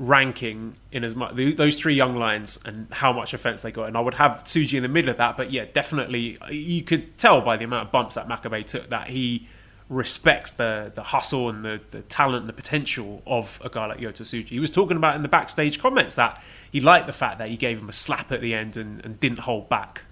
[0.00, 3.96] ranking in as much those three young lions and how much offense they got, and
[3.96, 5.36] I would have Tsuji in the middle of that.
[5.36, 9.10] But yeah, definitely, you could tell by the amount of bumps that Makabe took that
[9.10, 9.46] he
[9.90, 13.98] respects the the hustle and the, the talent and the potential of a guy like
[13.98, 14.48] Yota Tsuji.
[14.48, 16.42] He was talking about in the backstage comments that
[16.72, 19.20] he liked the fact that he gave him a slap at the end and, and
[19.20, 20.02] didn't hold back.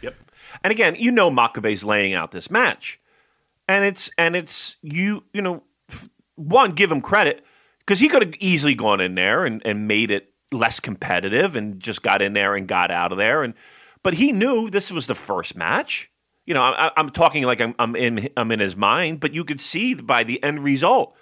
[0.00, 0.14] Yep.
[0.64, 2.98] And again, you know Makabe's laying out this match.
[3.68, 5.62] And it's and it's you, you know,
[6.36, 7.44] one give him credit
[7.86, 11.80] because he could have easily gone in there and, and made it less competitive and
[11.80, 13.54] just got in there and got out of there and
[14.02, 16.10] but he knew this was the first match.
[16.44, 19.44] You know, I, I'm talking like I'm, I'm in I'm in his mind, but you
[19.44, 21.16] could see by the end result.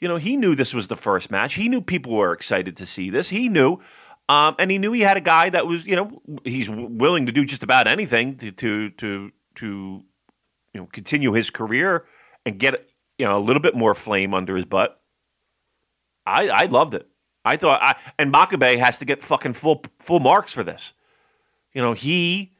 [0.00, 1.54] You know, he knew this was the first match.
[1.54, 3.28] He knew people were excited to see this.
[3.28, 3.80] He knew,
[4.28, 7.32] um, and he knew he had a guy that was, you know, he's willing to
[7.32, 9.66] do just about anything to to to to
[10.72, 12.06] you know continue his career
[12.46, 12.88] and get
[13.18, 15.00] you know a little bit more flame under his butt.
[16.26, 17.06] I I loved it.
[17.44, 20.92] I thought I and Makabe has to get fucking full full marks for this.
[21.72, 22.52] You know he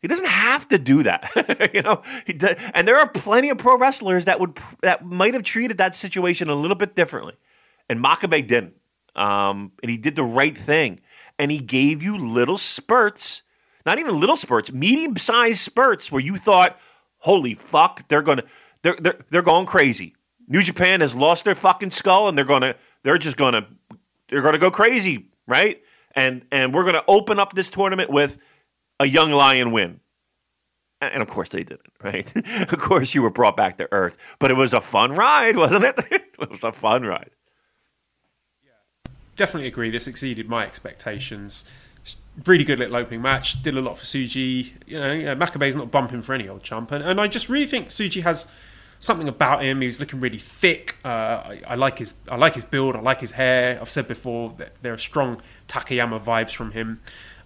[0.00, 1.70] he doesn't have to do that.
[1.74, 5.34] you know he do, and there are plenty of pro wrestlers that would that might
[5.34, 7.34] have treated that situation a little bit differently,
[7.88, 8.74] and Makabe didn't.
[9.14, 11.00] Um, and he did the right thing,
[11.38, 13.42] and he gave you little spurts,
[13.84, 16.78] not even little spurts, medium sized spurts where you thought,
[17.18, 18.44] "Holy fuck, they're gonna
[18.82, 20.14] they're they're they're going crazy."
[20.48, 23.66] New Japan has lost their fucking skull, and they're gonna they're just gonna
[24.28, 25.82] they're gonna go crazy, right?
[26.14, 28.38] And and we're gonna open up this tournament with
[29.00, 30.00] a young lion win.
[31.00, 32.34] And of course they didn't, right?
[32.72, 35.84] of course you were brought back to earth, but it was a fun ride, wasn't
[35.84, 35.94] it?
[36.10, 37.30] it was a fun ride.
[38.64, 39.12] Yeah.
[39.36, 39.90] Definitely agree.
[39.90, 41.68] This exceeded my expectations.
[42.44, 43.62] Really good little opening match.
[43.62, 44.72] Did a lot for Tsuji.
[44.86, 47.88] You know, Makabe's not bumping for any old chump, and, and I just really think
[47.88, 48.50] Tsuji has
[49.00, 49.80] something about him.
[49.80, 50.96] He's looking really thick.
[51.04, 52.96] Uh, I, I like his I like his build.
[52.96, 53.78] I like his hair.
[53.80, 57.00] I've said before that there are strong Takayama vibes from him.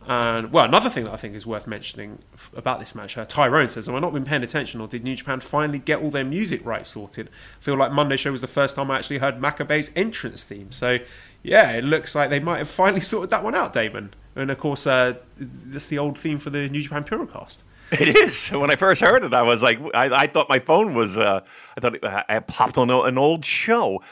[0.06, 3.26] And well, another thing that I think is worth mentioning f- about this match, uh,
[3.26, 6.10] Tyrone says, "Have I not been paying attention, or did New Japan finally get all
[6.10, 9.18] their music rights sorted?" I feel like Monday show was the first time I actually
[9.18, 10.72] heard Makabe's entrance theme.
[10.72, 10.98] So
[11.42, 14.14] yeah, it looks like they might have finally sorted that one out, Damon.
[14.34, 17.62] And of course, uh, that's the old theme for the New Japan Purocast.
[17.92, 18.48] It is.
[18.50, 21.18] When I first heard it, I was like, I, I thought my phone was.
[21.18, 21.40] Uh,
[21.76, 24.02] I thought it, I popped on an old show.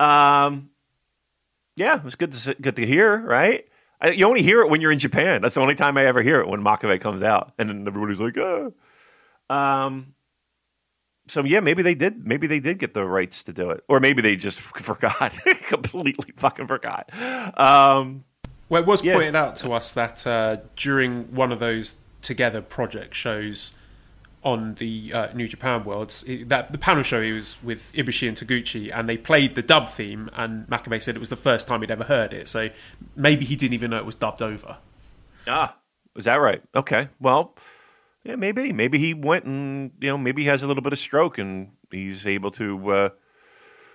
[0.00, 0.70] Um,
[1.76, 3.18] yeah, it was good to good to hear.
[3.20, 3.66] Right?
[4.00, 5.42] I, you only hear it when you're in Japan.
[5.42, 8.20] That's the only time I ever hear it when Makabe comes out, and then everybody's
[8.20, 8.72] like, "Oh."
[9.48, 10.14] Um.
[11.28, 12.26] So yeah, maybe they did.
[12.26, 15.38] Maybe they did get the rights to do it, or maybe they just f- forgot,
[15.68, 17.10] completely fucking forgot.
[17.58, 18.24] Um.
[18.68, 19.14] Well, it was Yeah.
[19.14, 23.74] pointed out to us that uh, during one of those together project shows
[24.42, 28.26] on the uh, New Japan Worlds, it, that the panel show he was with Ibushi
[28.26, 31.68] and Taguchi, and they played the dub theme, and Makabe said it was the first
[31.68, 32.70] time he'd ever heard it, so
[33.14, 34.78] maybe he didn't even know it was dubbed over.
[35.46, 35.76] Ah,
[36.16, 36.62] is that right?
[36.74, 37.08] Okay.
[37.20, 37.54] Well,
[38.24, 38.72] yeah, maybe.
[38.72, 41.72] Maybe he went and you know maybe he has a little bit of stroke and
[41.90, 43.08] he's able to uh,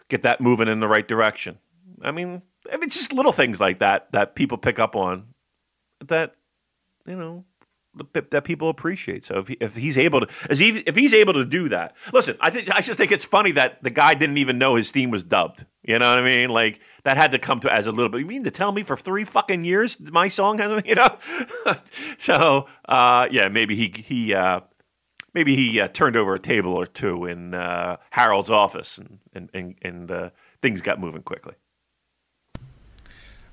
[0.09, 1.59] get that moving in the right direction.
[2.01, 5.28] I mean, I mean, just little things like that that people pick up on
[6.05, 6.36] that
[7.05, 7.45] you know
[8.13, 9.25] that people appreciate.
[9.25, 12.37] So if, he, if he's able to, he, if he's able to do that, listen,
[12.39, 15.11] I think I just think it's funny that the guy didn't even know his theme
[15.11, 15.65] was dubbed.
[15.83, 16.49] You know what I mean?
[16.49, 18.19] Like that had to come to as a little bit.
[18.19, 20.85] You mean to tell me for three fucking years my song hasn't?
[20.85, 21.17] You know?
[22.17, 24.61] so uh, yeah, maybe he he uh,
[25.33, 29.49] maybe he uh, turned over a table or two in uh, Harold's office and and
[29.53, 30.29] and, and uh,
[30.61, 31.53] things got moving quickly.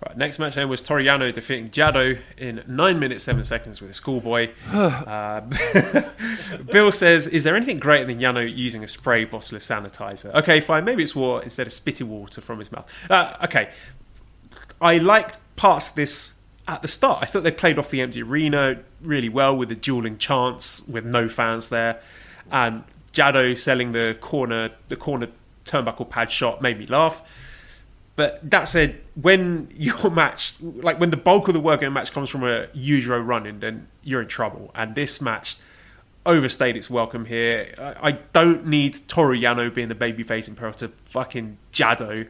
[0.06, 3.90] Right, next match then was Toru Yano defeating Jado in 9 minutes 7 seconds with
[3.90, 4.50] a schoolboy.
[4.72, 5.40] uh,
[6.72, 10.34] Bill says, Is there anything greater than Yano using a spray bottle of sanitizer?
[10.34, 10.84] Okay, fine.
[10.84, 12.88] Maybe it's water instead of spitting water from his mouth.
[13.08, 13.70] Uh, okay.
[14.80, 16.34] I liked parts of this
[16.66, 17.22] at the start.
[17.22, 21.04] I thought they played off the empty arena really well with the dueling chants with
[21.04, 22.00] no fans there.
[22.50, 22.82] And
[23.12, 25.28] Jado selling the corner, the corner
[25.64, 27.22] turnbuckle pad shot made me laugh.
[28.14, 31.90] But that said, when your match, like when the bulk of the work in a
[31.90, 34.70] match comes from a Yujiro running, then you're in trouble.
[34.74, 35.56] And this match
[36.24, 37.74] overstayed its welcome here.
[38.00, 42.28] I, don't need Toru Yano being the babyface imperator to fucking Jado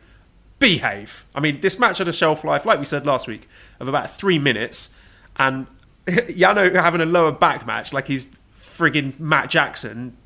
[0.59, 1.24] behave.
[1.35, 3.49] I mean, this match had a shelf life, like we said last week,
[3.80, 4.95] of about three minutes,
[5.37, 5.66] and
[6.07, 10.16] Yano having a lower back match like he's frigging Matt Jackson.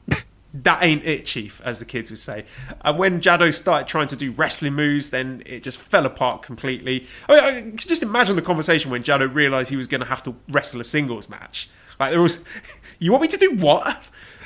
[0.62, 2.44] That ain't it, Chief, as the kids would say.
[2.82, 7.06] And when Jado started trying to do wrestling moves, then it just fell apart completely.
[7.28, 10.06] I mean, I can just imagine the conversation when Jado realised he was going to
[10.06, 11.68] have to wrestle a singles match.
[11.98, 12.40] Like there was,
[12.98, 14.02] you want me to do what?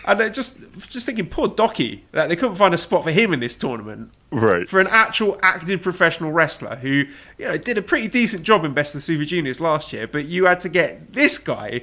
[0.07, 3.35] And they're just just thinking, poor Douki, that they couldn't find a spot for him
[3.35, 4.11] in this tournament.
[4.31, 4.67] Right.
[4.69, 7.05] For an actual active professional wrestler who,
[7.39, 10.07] you know, did a pretty decent job in Best of the Super Juniors last year,
[10.07, 11.83] but you had to get this guy.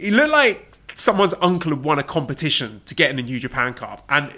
[0.00, 3.74] He looked like someone's uncle had won a competition to get in the New Japan
[3.74, 4.04] Cup.
[4.08, 4.32] And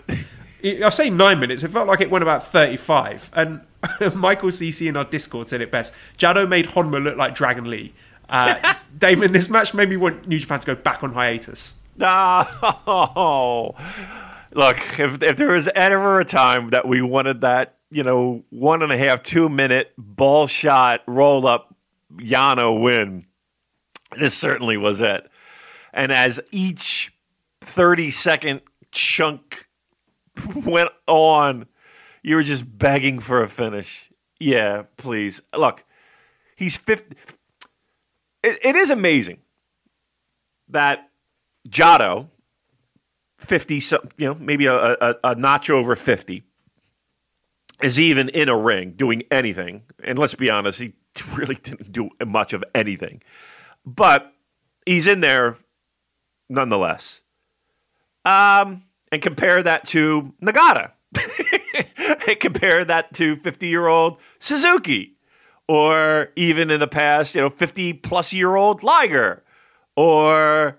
[0.64, 3.30] I say nine minutes, it felt like it went about 35.
[3.34, 3.62] And
[4.14, 5.94] Michael CC in our Discord said it best.
[6.18, 7.94] Jado made Honma look like Dragon Lee.
[8.28, 11.80] Uh, Damon, this match made me want New Japan to go back on hiatus.
[11.96, 13.74] No.
[14.54, 18.82] Look, if, if there was ever a time that we wanted that, you know, one
[18.82, 21.74] and a half, two minute ball shot, roll up
[22.16, 23.26] Yano win,
[24.18, 25.28] this certainly was it.
[25.93, 27.12] And as each
[27.61, 29.68] 30 second chunk
[30.64, 31.66] went on,
[32.22, 34.11] you were just begging for a finish.
[34.38, 35.43] Yeah, please.
[35.57, 35.84] Look,
[36.57, 37.16] he's 50.
[38.43, 39.38] It, it is amazing
[40.68, 41.11] that
[41.68, 42.28] Jado,
[43.38, 46.43] 50, some- you know, maybe a, a, a notch over 50,
[47.82, 49.82] is even in a ring doing anything.
[50.03, 50.95] And let's be honest, he
[51.36, 53.22] really didn't do much of anything.
[53.84, 54.32] But
[54.86, 55.57] he's in there
[56.53, 57.22] nonetheless.
[58.24, 60.92] Um, and compare that to Nagata.
[62.28, 65.16] and compare that to 50 year old Suzuki.
[65.68, 69.42] Or even in the past, you know, 50 plus year old Liger.
[69.96, 70.78] Or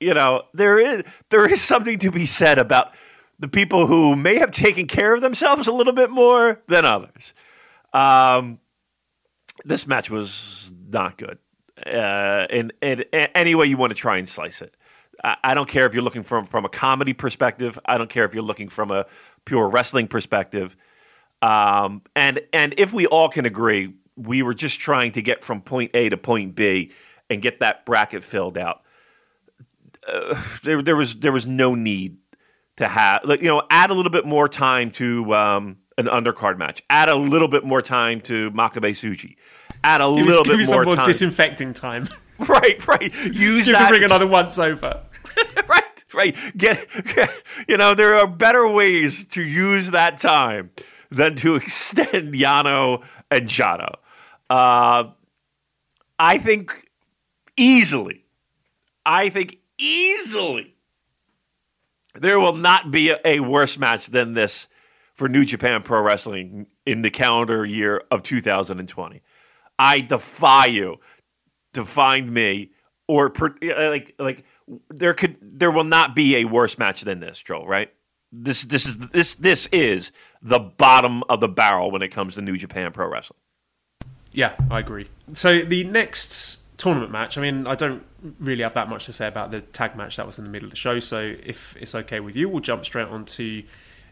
[0.00, 2.94] you know there is there is something to be said about
[3.38, 7.34] the people who may have taken care of themselves a little bit more than others.
[7.92, 8.58] Um,
[9.64, 11.38] this match was not good.
[11.84, 14.74] Uh, in, in, in any way you want to try and slice it.
[15.22, 17.78] I, I don't care if you're looking from from a comedy perspective.
[17.84, 19.06] I don't care if you're looking from a
[19.44, 20.76] pure wrestling perspective.
[21.42, 25.60] Um, and and if we all can agree, we were just trying to get from
[25.60, 26.92] point A to point B
[27.28, 28.84] and get that bracket filled out
[30.62, 32.18] there there was there was no need
[32.76, 36.58] to have like you know add a little bit more time to um, an undercard
[36.58, 36.82] match.
[36.90, 39.36] Add a little bit more time to Makabe Tsuji.
[39.82, 41.06] Add a Give, little bit more more time.
[41.06, 42.08] disinfecting time.
[42.48, 43.14] right, right.
[43.32, 43.80] Use you that.
[43.80, 45.02] can bring another once over.
[45.68, 46.36] right, right.
[46.56, 47.30] Get, get
[47.68, 50.70] you know there are better ways to use that time
[51.10, 53.96] than to extend Yano and Jado.
[54.50, 55.04] Uh,
[56.18, 56.72] I think
[57.56, 58.24] easily.
[59.06, 60.74] I think easily
[62.14, 64.68] there will not be a, a worse match than this
[65.14, 69.22] for New Japan Pro Wrestling in the calendar year of 2020.
[69.78, 70.98] I defy you
[71.74, 72.70] to find me
[73.06, 74.44] or per, like like
[74.90, 77.66] there could there will not be a worse match than this, Joel.
[77.66, 77.92] Right?
[78.32, 80.10] This this is this this is
[80.42, 83.38] the bottom of the barrel when it comes to New Japan Pro Wrestling.
[84.32, 85.08] Yeah, I agree.
[85.32, 88.04] So the next tournament match, I mean, I don't
[88.40, 90.66] really have that much to say about the tag match that was in the middle
[90.66, 90.98] of the show.
[90.98, 93.62] So if it's okay with you, we'll jump straight on to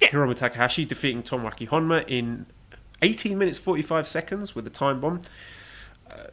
[0.01, 2.47] Hiromu Takahashi defeating Tomoaki Honma in
[3.03, 5.21] 18 minutes 45 seconds with a time bomb.
[6.09, 6.27] Uh,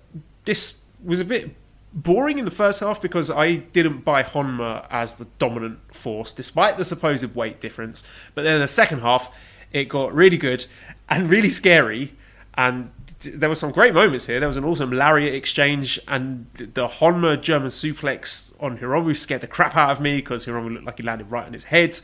[0.45, 1.55] this was a bit
[1.93, 6.77] boring in the first half because I didn't buy Honma as the dominant force, despite
[6.77, 8.03] the supposed weight difference.
[8.35, 9.33] But then in the second half,
[9.71, 10.65] it got really good
[11.09, 12.13] and really scary.
[12.55, 14.39] And there were some great moments here.
[14.39, 19.47] There was an awesome lariat exchange, and the Honma German suplex on Hiromu scared the
[19.47, 21.99] crap out of me because Hiromu looked like he landed right on his head.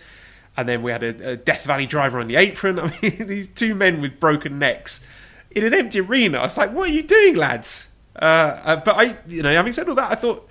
[0.57, 2.79] And then we had a, a Death Valley driver on the apron.
[2.81, 5.05] I mean, these two men with broken necks
[5.51, 6.39] in an empty arena.
[6.39, 7.91] I was like, "What are you doing, lads?"
[8.21, 10.47] Uh, uh, but I, you know, having said all that, I thought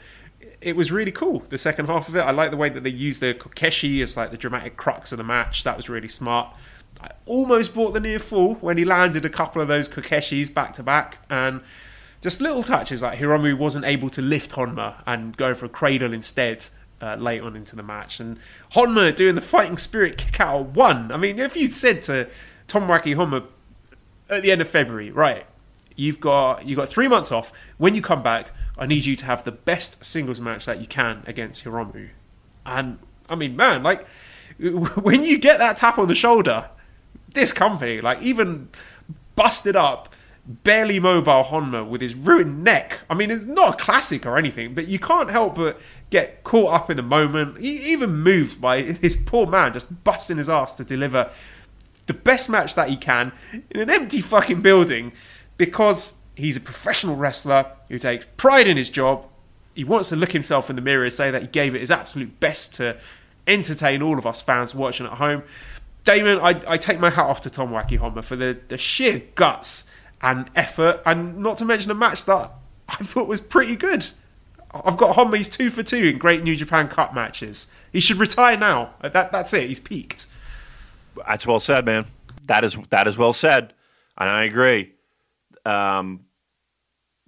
[0.60, 1.42] it was really cool.
[1.48, 4.16] The second half of it, I like the way that they used the Kokeshi as
[4.16, 5.64] like the dramatic crux of the match.
[5.64, 6.54] That was really smart.
[7.00, 10.74] I almost bought the near fall when he landed a couple of those Kokeshis back
[10.74, 11.60] to back, and
[12.22, 16.12] just little touches like Hiromu wasn't able to lift Honma and go for a cradle
[16.12, 16.66] instead
[17.02, 18.38] uh, late on into the match, and
[18.72, 21.12] Honma doing the fighting spirit kick out one.
[21.12, 22.28] I mean, if you'd said to
[22.68, 23.46] Tomoaki Honma
[24.30, 25.46] at the end of February, right,
[25.96, 27.52] you've got you got three months off.
[27.78, 30.86] When you come back, I need you to have the best singles match that you
[30.86, 32.10] can against Hiromu,
[32.66, 34.06] and I mean, man, like
[34.58, 36.68] when you get that tap on the shoulder
[37.34, 38.68] this company, like even
[39.36, 40.12] busted up,
[40.46, 43.00] barely mobile Honma with his ruined neck.
[43.10, 45.80] I mean, it's not a classic or anything, but you can't help but
[46.10, 50.48] get caught up in the moment, even moved by this poor man just busting his
[50.48, 51.30] ass to deliver
[52.06, 53.32] the best match that he can
[53.70, 55.12] in an empty fucking building
[55.56, 59.26] because he's a professional wrestler who takes pride in his job.
[59.74, 61.90] He wants to look himself in the mirror and say that he gave it his
[61.90, 62.96] absolute best to
[63.46, 65.42] entertain all of us fans watching at home.
[66.04, 69.90] Damon, I, I take my hat off to Tomoaki Honma for the, the sheer guts
[70.20, 72.52] and effort, and not to mention a match that
[72.88, 74.08] I thought was pretty good.
[74.72, 75.36] I've got Honma.
[75.36, 77.70] He's two for two in great New Japan Cup matches.
[77.92, 78.94] He should retire now.
[79.02, 79.68] That that's it.
[79.68, 80.26] He's peaked.
[81.26, 82.06] That's well said, man.
[82.46, 83.72] That is that is well said,
[84.18, 84.93] and I agree.
[85.64, 86.26] Um,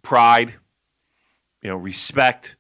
[0.03, 0.55] pride,
[1.63, 2.57] you know, respect,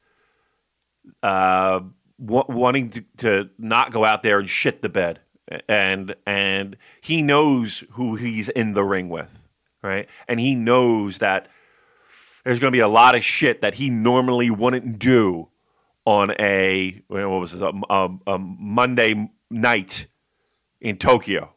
[1.22, 1.80] uh,
[2.24, 5.20] w- wanting to, to not go out there and shit the bed,
[5.68, 9.42] and and he knows who he's in the ring with,
[9.82, 10.08] right?
[10.26, 11.48] And he knows that
[12.44, 15.48] there's going to be a lot of shit that he normally wouldn't do
[16.04, 20.06] on a what was this, a, a, a Monday night
[20.80, 21.52] in Tokyo.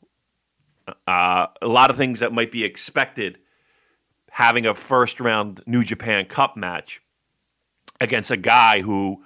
[1.08, 3.38] Uh, a lot of things that might be expected
[4.32, 7.02] having a first round New Japan Cup match
[8.00, 9.24] against a guy who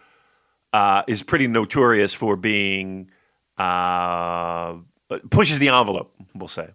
[0.72, 3.10] uh, is pretty notorious for being
[3.58, 4.76] uh,
[5.30, 6.70] pushes the envelope, we'll say,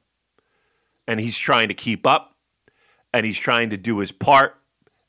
[1.07, 2.37] and he's trying to keep up,
[3.12, 4.57] and he's trying to do his part,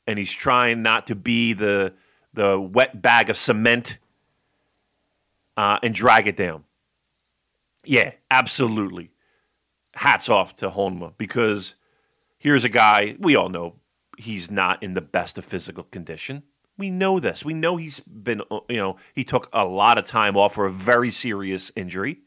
[0.06, 1.94] and he's trying not to be the
[2.32, 3.98] the wet bag of cement
[5.56, 6.64] uh, and drag it down.
[7.84, 9.10] Yeah, absolutely.
[9.94, 11.74] Hats off to Honma because
[12.40, 13.76] here's a guy we all know
[14.18, 16.42] he's not in the best of physical condition.
[16.76, 17.44] We know this.
[17.44, 20.72] We know he's been, you know, he took a lot of time off for a
[20.72, 22.20] very serious injury.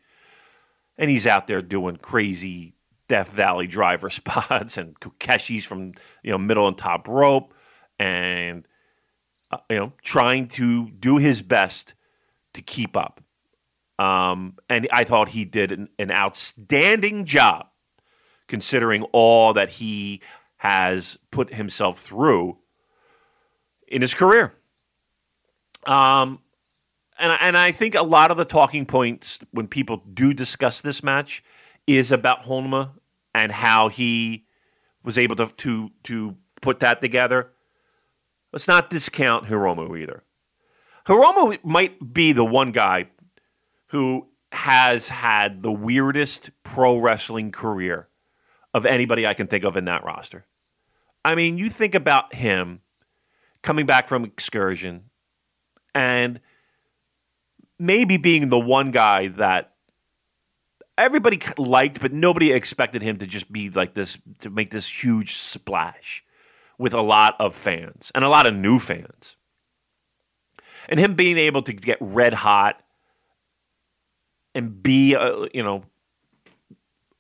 [0.98, 2.76] And he's out there doing crazy
[3.08, 5.94] Death Valley driver spots and Kokeshis from,
[6.24, 7.54] you know, middle and top rope
[7.98, 8.68] and,
[9.52, 11.96] uh, you know, trying to do his best
[12.54, 13.22] to keep up.
[13.98, 17.68] Um, and I thought he did an, an outstanding job
[18.54, 20.22] considering all that he
[20.58, 22.56] has put himself through
[23.88, 24.54] in his career.
[25.88, 26.38] Um,
[27.18, 31.02] and and I think a lot of the talking points when people do discuss this
[31.02, 31.44] match
[31.88, 32.92] is about Honma
[33.34, 34.46] and how he
[35.04, 37.50] was able to to to put that together.
[38.52, 40.22] Let's not discount Hiromu either.
[41.08, 43.08] Hiromu might be the one guy
[43.88, 48.10] who has had the weirdest pro wrestling career
[48.74, 50.46] of anybody I can think of in that roster.
[51.24, 52.82] I mean, you think about him
[53.62, 55.10] coming back from excursion
[55.96, 56.40] and
[57.80, 59.74] maybe being the one guy that
[60.98, 65.36] everybody liked, but nobody expected him to just be like this, to make this huge
[65.36, 66.24] splash
[66.78, 69.38] with a lot of fans and a lot of new fans.
[70.90, 72.82] And him being able to get red hot
[74.54, 75.86] and be, a, you know,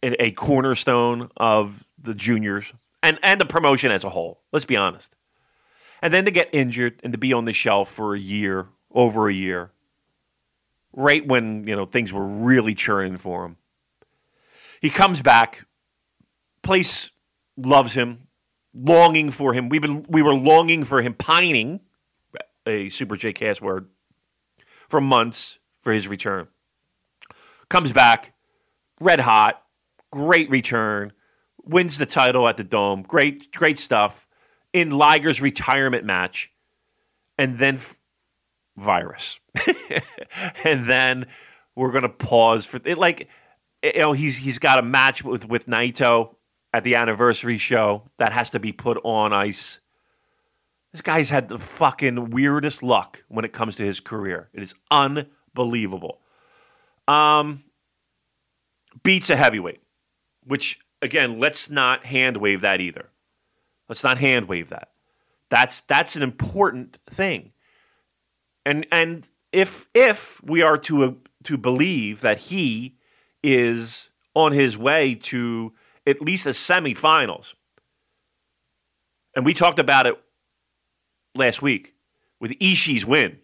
[0.03, 4.41] a cornerstone of the juniors and, and the promotion as a whole.
[4.51, 5.15] Let's be honest.
[6.01, 9.29] And then to get injured and to be on the shelf for a year, over
[9.29, 9.71] a year,
[10.91, 13.57] right when you know things were really churning for him.
[14.81, 15.65] He comes back.
[16.61, 17.11] Place
[17.57, 18.27] loves him,
[18.73, 19.69] longing for him.
[19.69, 21.81] We've been we were longing for him, pining
[22.65, 23.87] a Super J cast word
[24.89, 26.47] for months for his return.
[27.69, 28.33] Comes back,
[28.99, 29.62] red hot,
[30.13, 31.11] great return,
[31.63, 33.01] wins the title at the Dome.
[33.01, 34.27] Great, great stuff
[34.71, 36.51] in Liger's retirement match,
[37.39, 37.97] and then f-
[38.77, 39.39] virus,
[40.63, 41.25] and then
[41.75, 42.99] we're gonna pause for it.
[42.99, 43.27] Like,
[43.81, 46.35] you know, he's he's got a match with with Naito
[46.71, 49.79] at the anniversary show that has to be put on ice.
[50.91, 54.49] This guy's had the fucking weirdest luck when it comes to his career.
[54.53, 56.19] It is unbelievable.
[57.07, 57.63] Um,
[59.01, 59.82] beats a heavyweight,
[60.45, 63.09] which again, let's not hand wave that either.
[63.89, 64.89] Let's not hand wave that.
[65.49, 67.51] That's that's an important thing.
[68.65, 71.11] And and if if we are to uh,
[71.43, 72.97] to believe that he
[73.43, 75.73] is on his way to
[76.07, 77.53] at least the semifinals,
[79.35, 80.15] and we talked about it
[81.35, 81.93] last week
[82.39, 83.37] with Ishii's win,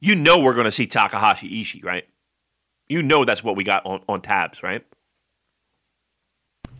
[0.00, 2.08] you know we're going to see Takahashi Ishii, right?
[2.92, 4.84] You know that's what we got on, on tabs, right?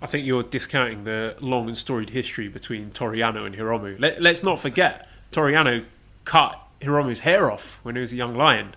[0.02, 3.98] I think you're discounting the long and storied history between Toru Yano and Hiromu.
[3.98, 5.86] Let, us not forget, Toru Yano
[6.26, 8.74] cut Hiromu's hair off when he was a young lion.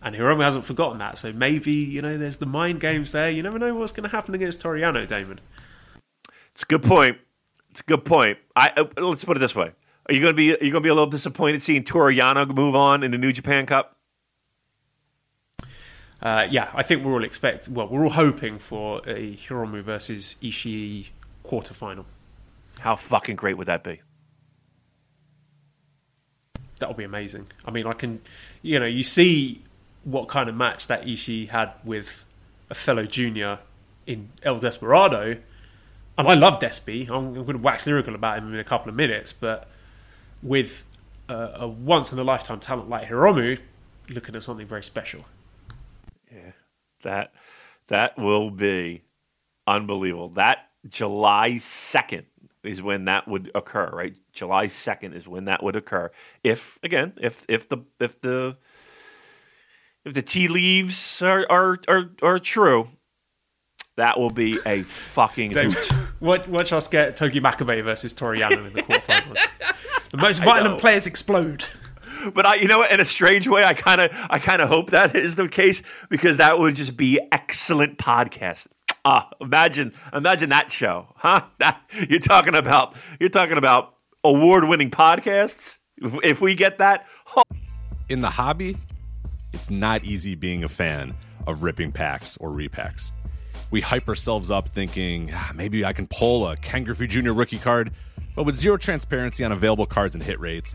[0.00, 1.18] And Hiromu hasn't forgotten that.
[1.18, 3.30] So maybe, you know, there's the mind games there.
[3.30, 5.40] You never know what's going to happen against Toru Yano, Damon.
[6.54, 7.18] It's a good point.
[7.72, 8.38] It's a good point.
[8.56, 9.72] I, uh, let's put it this way.
[10.08, 12.14] Are you going to be are you going to be a little disappointed seeing Toru
[12.14, 13.93] Yano move on in the New Japan Cup?
[16.24, 17.68] Uh, yeah, I think we're all expect.
[17.68, 21.08] Well, we're all hoping for a Hiromu versus Ishii
[21.44, 22.06] quarterfinal.
[22.80, 24.00] How fucking great would that be?
[26.78, 27.48] That would be amazing.
[27.66, 28.22] I mean, I can,
[28.62, 29.62] you know, you see
[30.02, 32.24] what kind of match that Ishii had with
[32.70, 33.58] a fellow junior
[34.06, 35.36] in El Desperado,
[36.16, 37.08] and I love Despy.
[37.08, 39.68] I'm, I'm going to wax lyrical about him in a couple of minutes, but
[40.42, 40.84] with
[41.28, 43.58] a, a once in a lifetime talent like Hiromu,
[44.08, 45.26] looking at something very special.
[47.04, 47.32] That
[47.88, 49.04] that will be
[49.66, 50.30] unbelievable.
[50.30, 52.26] That July second
[52.62, 54.16] is when that would occur, right?
[54.32, 56.10] July second is when that would occur.
[56.42, 58.56] If again, if if the if the
[60.04, 62.88] if the tea leaves are are are, are true,
[63.96, 65.54] that will be a fucking
[66.20, 69.38] watch, watch us get Togi Makabe versus Toru Yano in the quarterfinals.
[70.10, 71.64] the most violent players explode.
[72.32, 74.90] But I, you know, in a strange way, I kind of, I kind of hope
[74.90, 78.66] that is the case because that would just be excellent podcast.
[79.04, 81.42] Ah, imagine, imagine that show, huh?
[81.58, 85.78] That you're talking about, you're talking about award-winning podcasts.
[85.98, 87.06] If, if we get that,
[87.36, 87.42] oh.
[88.08, 88.76] in the hobby,
[89.52, 91.14] it's not easy being a fan
[91.46, 93.12] of ripping packs or repacks.
[93.70, 97.32] We hype ourselves up thinking ah, maybe I can pull a Ken Griffey Jr.
[97.32, 97.92] rookie card,
[98.34, 100.74] but with zero transparency on available cards and hit rates,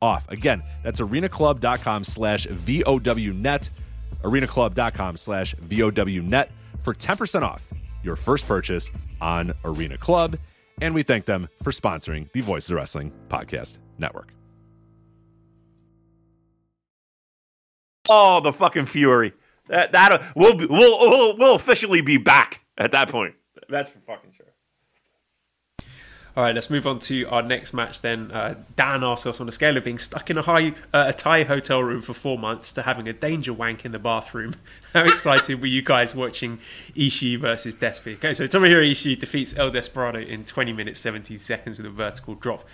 [0.00, 0.28] off.
[0.28, 3.70] Again, that's arenaclub.com slash VOWnet,
[4.22, 6.48] arenaclub.com slash VOWnet
[6.80, 7.68] for 10% off
[8.02, 8.90] your first purchase
[9.20, 10.36] on Arena Club.
[10.80, 14.32] And we thank them for sponsoring the Voices of Wrestling Podcast Network.
[18.08, 19.34] Oh, the fucking fury!
[19.66, 23.34] That that we'll we'll we'll, we'll officially be back at that point.
[23.68, 24.32] That's for fucking.
[26.38, 28.30] All right, let's move on to our next match then.
[28.30, 31.12] Uh, Dan asks us on a scale of being stuck in a high uh, a
[31.12, 34.54] Thai hotel room for four months to having a danger wank in the bathroom.
[34.94, 36.60] How excited were you guys watching
[36.94, 38.14] Ishii versus Despy?
[38.14, 42.36] Okay, so Tomohiro Ishii defeats El Desperado in 20 minutes 17 seconds with a vertical
[42.36, 42.64] drop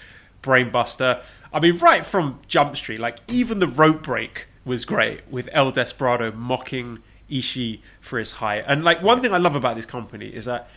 [0.43, 1.23] brainbuster.
[1.51, 5.71] I mean, right from Jump Street, like even the rope break was great with El
[5.71, 6.99] Desperado mocking
[7.31, 8.65] Ishii for his height.
[8.69, 10.69] And like one thing I love about this company is that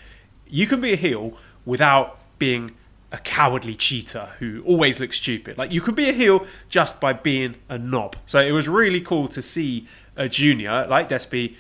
[0.48, 2.76] you can be a heel without being
[3.12, 5.58] a cowardly cheater who always looks stupid.
[5.58, 8.18] Like you could be a heel just by being a knob.
[8.26, 11.56] So it was really cool to see a junior like Despy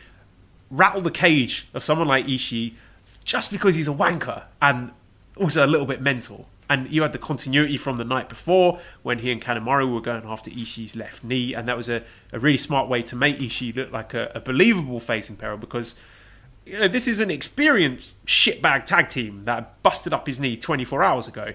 [0.70, 2.74] rattle the cage of someone like Ishii
[3.24, 4.92] just because he's a wanker and
[5.38, 6.48] also a little bit mental.
[6.70, 10.24] And you had the continuity from the night before when he and Kanemaru were going
[10.26, 12.04] after Ishii's left knee, and that was a,
[12.34, 15.58] a really smart way to make Ishii look like a, a believable face in peril
[15.58, 15.98] because
[16.68, 21.04] you know, this is an experienced shitbag tag team that busted up his knee 24
[21.04, 21.54] hours ago.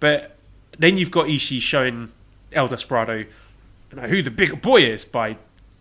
[0.00, 0.36] But
[0.78, 2.12] then you've got Ishii showing
[2.52, 3.14] El Desperado
[3.90, 5.36] you know, who the bigger boy is by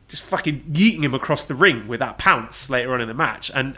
[0.08, 3.52] just fucking yeeting him across the ring with that pounce later on in the match.
[3.54, 3.78] And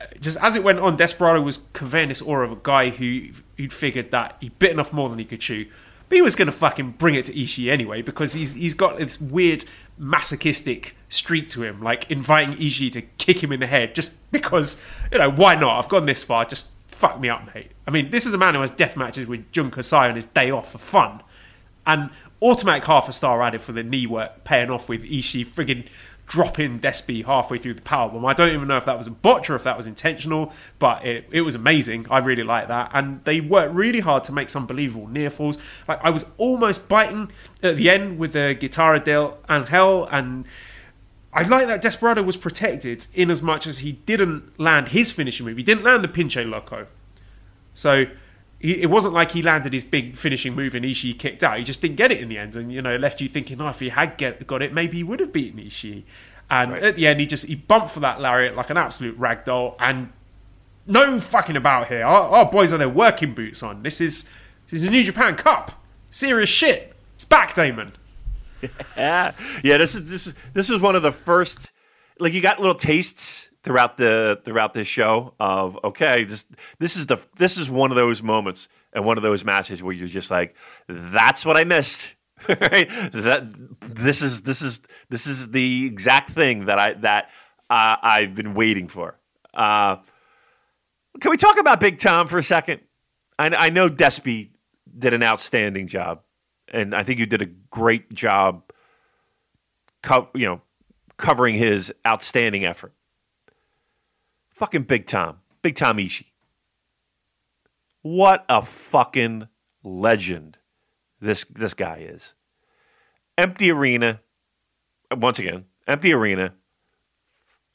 [0.00, 3.28] uh, just as it went on, Desperado was conveying this aura of a guy who
[3.56, 5.66] who'd figured that he'd bitten off more than he could chew.
[6.08, 8.98] But he was going to fucking bring it to Ishii anyway because he's he's got
[8.98, 9.64] this weird
[9.98, 14.82] masochistic streak to him, like inviting Ishii to kick him in the head just because
[15.10, 15.78] you know why not?
[15.78, 17.70] I've gone this far, just fuck me up, mate.
[17.86, 20.26] I mean, this is a man who has death matches with Jun Kasai on his
[20.26, 21.22] day off for fun,
[21.86, 25.86] and automatic half a star added for the knee work, paying off with Ishii friggin'
[26.26, 28.26] dropping Despy halfway through the powerbomb.
[28.28, 31.04] I don't even know if that was a botch or if that was intentional, but
[31.04, 32.06] it, it was amazing.
[32.10, 32.90] I really like that.
[32.94, 35.58] And they worked really hard to make some believable near falls.
[35.86, 37.30] Like I was almost biting
[37.62, 40.46] at the end with the Guitarra del Angel and
[41.34, 45.46] I like that Desperado was protected in as much as he didn't land his finishing
[45.46, 45.56] move.
[45.56, 46.86] He didn't land the Pinche Loco.
[47.74, 48.06] So
[48.62, 51.58] he, it wasn't like he landed his big finishing move and Ishii kicked out.
[51.58, 53.68] He just didn't get it in the end, and you know left you thinking, oh,
[53.68, 56.04] if he had get, got it, maybe he would have beaten Ishii.
[56.48, 56.82] And Right.
[56.84, 60.12] at the end, he just he bumped for that lariat like an absolute ragdoll, and
[60.86, 62.04] no fucking about here.
[62.04, 63.82] Our, our boys are their working boots on.
[63.82, 64.30] This is
[64.70, 65.82] this is a New Japan Cup.
[66.10, 66.94] Serious shit.
[67.16, 67.92] It's back, Damon.
[68.96, 69.32] Yeah,
[69.64, 69.76] yeah.
[69.78, 71.70] This is this is this is one of the first.
[72.22, 76.46] Like you got little tastes throughout the throughout this show of okay, this
[76.78, 79.92] this is the this is one of those moments and one of those matches where
[79.92, 80.54] you're just like,
[80.86, 82.14] that's what I missed.
[82.46, 87.30] That this is this is this is the exact thing that I that
[87.70, 89.18] uh, I've been waiting for.
[89.54, 89.96] Uh,
[91.20, 92.80] can we talk about Big Tom for a second?
[93.38, 94.50] I, I know Despy
[94.98, 96.22] did an outstanding job,
[96.72, 98.64] and I think you did a great job,
[100.34, 100.60] you know,
[101.22, 102.92] covering his outstanding effort.
[104.50, 106.26] Fucking Big Tom, Big Tom Ishii.
[108.02, 109.46] What a fucking
[109.84, 110.58] legend
[111.20, 112.34] this this guy is.
[113.38, 114.20] Empty arena,
[115.16, 116.54] once again, empty arena,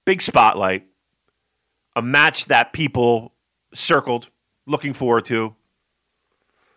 [0.05, 0.85] big spotlight,
[1.95, 3.33] a match that people
[3.73, 4.29] circled,
[4.65, 5.55] looking forward to.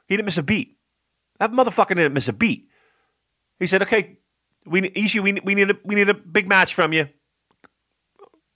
[0.07, 0.79] He didn't miss a beat.
[1.41, 2.69] That motherfucker didn't miss a beat.
[3.59, 4.20] He said, "Okay,
[4.71, 7.09] we Ishii, we, we need a we need a big match from you."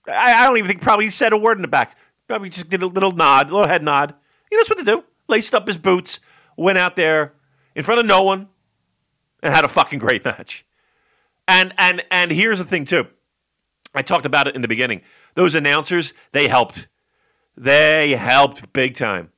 [0.09, 1.97] I, I don't even think probably he said a word in the back.
[2.29, 4.15] Probably just did a little nod, a little head nod.
[4.49, 5.05] He knows what to do.
[5.29, 6.21] Laced up his boots,
[6.57, 7.35] went out there
[7.75, 8.49] in front of no one,
[9.43, 10.65] and had a fucking great match.
[11.49, 13.07] And and and here's the thing too.
[13.95, 15.03] I talked about it in the beginning.
[15.35, 16.89] Those announcers, they helped.
[17.57, 19.31] They helped big time.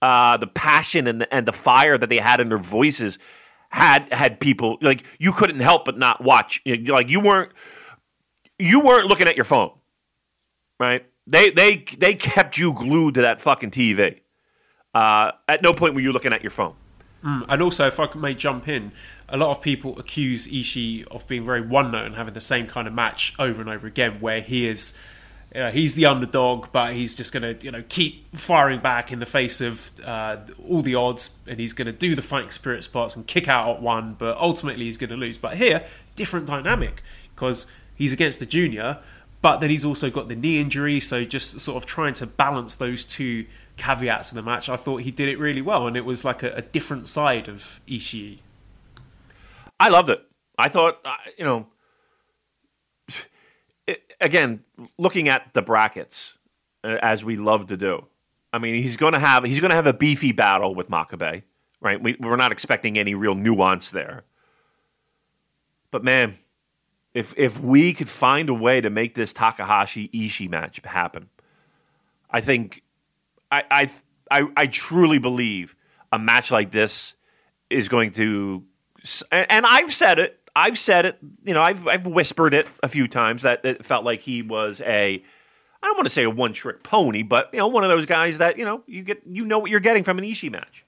[0.00, 3.18] Uh, the passion and the, and the fire that they had in their voices
[3.74, 6.62] had had people like you couldn't help but not watch.
[6.64, 7.50] Like you weren't
[8.56, 9.72] you weren't looking at your phone,
[10.78, 11.04] right?
[11.26, 14.20] They they they kept you glued to that fucking TV.
[14.94, 16.76] Uh, at no point were you looking at your phone.
[17.48, 18.92] And also, if I may jump in,
[19.28, 22.68] a lot of people accuse Ishii of being very one note and having the same
[22.68, 24.96] kind of match over and over again, where he is.
[25.54, 29.12] You know, he's the underdog, but he's just going to, you know, keep firing back
[29.12, 30.38] in the face of uh,
[30.68, 33.76] all the odds, and he's going to do the fighting spirit spots and kick out
[33.76, 35.38] at one, but ultimately he's going to lose.
[35.38, 35.86] But here,
[36.16, 37.02] different dynamic
[37.34, 38.98] because he's against the junior,
[39.42, 42.74] but then he's also got the knee injury, so just sort of trying to balance
[42.74, 43.46] those two
[43.76, 44.68] caveats in the match.
[44.68, 47.48] I thought he did it really well, and it was like a, a different side
[47.48, 48.38] of Ishii.
[49.78, 50.20] I loved it.
[50.58, 51.66] I thought, uh, you know,
[54.20, 54.64] again,
[54.98, 56.38] looking at the brackets
[56.82, 58.06] uh, as we love to do.
[58.52, 61.42] I mean, he's going to have he's going to have a beefy battle with Makabe,
[61.80, 62.00] right?
[62.00, 64.24] We, we're not expecting any real nuance there.
[65.90, 66.36] But man,
[67.14, 71.30] if if we could find a way to make this Takahashi Ishii match happen,
[72.30, 72.82] I think
[73.50, 73.90] I I
[74.30, 75.76] I, I truly believe
[76.12, 77.14] a match like this
[77.70, 78.64] is going to
[79.30, 80.40] and, and I've said it.
[80.56, 81.18] I've said it.
[81.44, 84.80] You know, I've I've whispered it a few times that it felt like he was
[84.80, 85.22] a.
[85.82, 88.06] I don't want to say a one trick pony, but you know, one of those
[88.06, 90.84] guys that you know you get you know what you're getting from an Ishii match.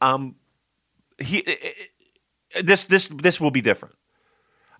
[0.00, 0.36] Um,
[1.18, 1.58] he i-
[2.56, 3.94] i- this this this will be different.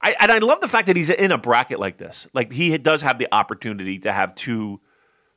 [0.03, 2.27] I, and I love the fact that he's in a bracket like this.
[2.33, 4.81] Like he does have the opportunity to have two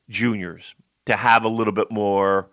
[0.10, 0.74] juniors
[1.06, 2.50] to have a little bit more,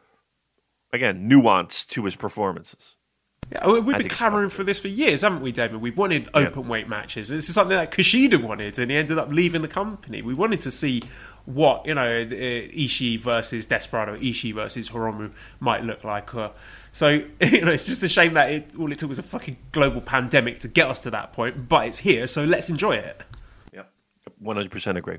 [0.92, 2.96] again, nuance to his performances.
[3.52, 5.80] Yeah, we- we've been clamoring for this for years, haven't we, David?
[5.80, 7.30] We've wanted open weight matches.
[7.30, 10.22] This is something that Kushida wanted, and he ended up leaving the company.
[10.22, 11.02] We wanted to see
[11.46, 16.32] what you know uh, Ishii versus Desperado, Ishii versus Hiromu might look like.
[16.34, 16.50] Uh,
[16.92, 17.08] so
[17.40, 20.00] you know, it's just a shame that it, all it took was a fucking global
[20.00, 21.68] pandemic to get us to that point.
[21.68, 23.20] But it's here, so let's enjoy it.
[23.72, 23.90] Yep,
[24.38, 25.18] one hundred percent agree.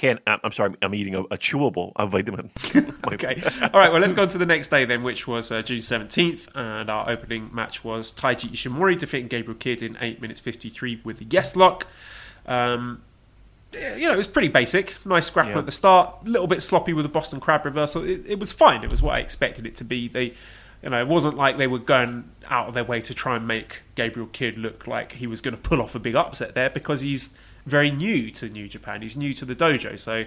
[0.00, 0.18] Can't.
[0.26, 0.74] I'm I'm sorry.
[0.80, 2.48] I'm eating a, a chewable, a vitamin.
[3.12, 3.42] Okay.
[3.62, 3.90] All right.
[3.92, 6.88] Well, let's go on to the next day then, which was uh, June seventeenth, and
[6.88, 11.18] our opening match was Taiji Ishimori defeating Gabriel Kidd in eight minutes fifty three with
[11.18, 11.86] the yes lock.
[12.46, 13.02] Um,
[13.74, 14.94] you know, it was pretty basic.
[15.04, 15.58] Nice scrapping Yeah.
[15.58, 16.14] at the start.
[16.24, 18.02] A little bit sloppy with the Boston Crab reversal.
[18.04, 18.82] It, it was fine.
[18.82, 20.08] It was what I expected it to be.
[20.08, 20.34] They
[20.82, 23.46] You know, it wasn't like they were going out of their way to try and
[23.46, 26.70] make Gabriel Kidd look like he was going to pull off a big upset there
[26.70, 27.36] because he's
[27.70, 29.02] very new to New Japan.
[29.02, 29.98] He's new to the dojo.
[29.98, 30.24] So,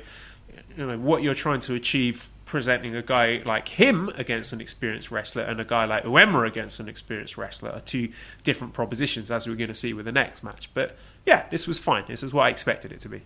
[0.77, 5.11] you know, what you're trying to achieve presenting a guy like him against an experienced
[5.11, 8.09] wrestler and a guy like Uemura against an experienced wrestler are two
[8.43, 10.73] different propositions, as we're going to see with the next match.
[10.73, 12.05] But yeah, this was fine.
[12.07, 13.21] This is what I expected it to be.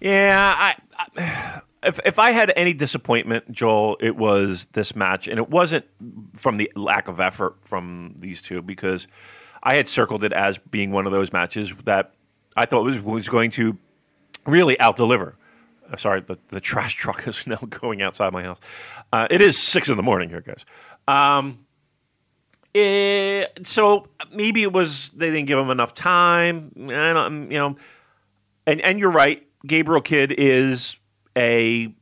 [0.00, 0.76] Yeah, I,
[1.16, 5.84] I, if if I had any disappointment, Joel, it was this match, and it wasn't
[6.34, 9.06] from the lack of effort from these two because
[9.62, 12.14] I had circled it as being one of those matches that
[12.56, 13.78] I thought was was going to
[14.46, 15.36] really out deliver.
[15.90, 18.60] Uh, sorry, the, the trash truck is now going outside my house.
[19.12, 20.64] Uh, it is six in the morning here, guys.
[21.06, 21.66] Um,
[22.74, 26.72] it, so maybe it was they didn't give him enough time.
[26.74, 27.76] Don't, you know,
[28.66, 29.46] and and you're right.
[29.66, 30.96] Gabriel Kidd is
[31.36, 31.94] a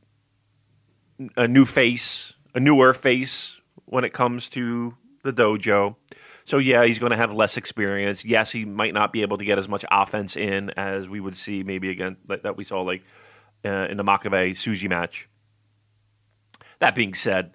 [1.35, 5.95] a new face, a newer face when it comes to the dojo.
[6.51, 8.25] So yeah, he's going to have less experience.
[8.25, 11.37] Yes, he might not be able to get as much offense in as we would
[11.37, 13.03] see maybe again that we saw like
[13.63, 15.29] uh, in the Makabe Tsuji match.
[16.79, 17.53] That being said,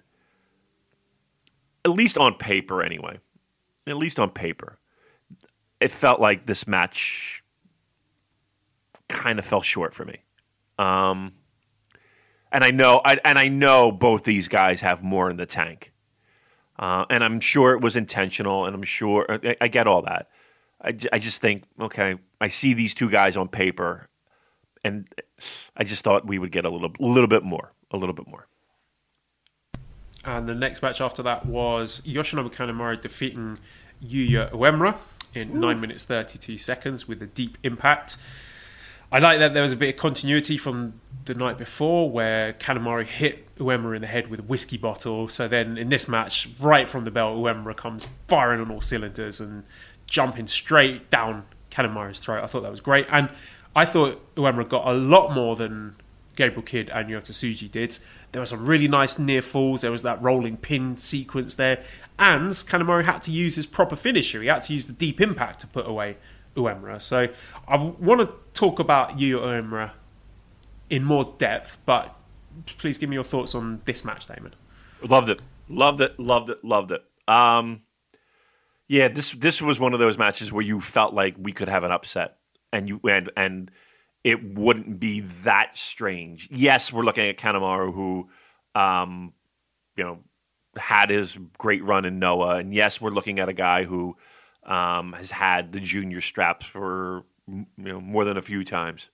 [1.85, 3.19] at least on paper, anyway,
[3.85, 4.79] at least on paper,
[5.79, 7.43] it felt like this match
[9.09, 10.23] kind of fell short for me.
[10.79, 11.33] Um,
[12.51, 15.93] and I know, I, and I know both these guys have more in the tank,
[16.79, 20.29] uh, and I'm sure it was intentional, and I'm sure I, I get all that.
[20.81, 24.07] I, I just think, okay, I see these two guys on paper,
[24.83, 25.07] and
[25.75, 28.47] I just thought we would get a little, little bit more, a little bit more.
[30.23, 33.57] And the next match after that was Yoshinobu Kanemaru defeating
[34.03, 34.95] Yuya Uemura
[35.33, 35.59] in Ooh.
[35.59, 38.17] 9 minutes 32 seconds with a deep impact.
[39.11, 43.05] I like that there was a bit of continuity from the night before where Kanemaru
[43.05, 45.29] hit Uemura in the head with a whiskey bottle.
[45.29, 49.39] So then in this match, right from the bell, Uemura comes firing on all cylinders
[49.39, 49.63] and
[50.07, 52.43] jumping straight down Kanemaru's throat.
[52.43, 53.07] I thought that was great.
[53.09, 53.29] And
[53.75, 55.95] I thought Uemura got a lot more than
[56.35, 57.97] Gabriel Kidd and Yota Tsuji did.
[58.31, 59.81] There were some really nice near falls.
[59.81, 61.83] There was that rolling pin sequence there.
[62.19, 64.41] And Kanemaru had to use his proper finisher.
[64.41, 66.17] He had to use the deep impact to put away
[66.57, 67.01] Uemura.
[67.01, 67.27] So
[67.67, 69.91] I want to talk about you, Uemura,
[70.89, 72.15] in more depth, but
[72.77, 74.55] please give me your thoughts on this match, Damon.
[75.01, 77.03] Loved it, loved it, loved it, loved it.
[77.27, 77.81] Um,
[78.87, 81.83] yeah, this this was one of those matches where you felt like we could have
[81.83, 82.37] an upset,
[82.73, 83.71] and you and and
[84.23, 86.49] it wouldn't be that strange.
[86.51, 88.29] Yes, we're looking at Kanemaru, who,
[88.75, 89.33] um,
[89.95, 90.19] you know,
[90.75, 94.17] had his great run in Noah, and yes, we're looking at a guy who
[94.67, 99.09] um, has had the junior straps for you know more than a few times.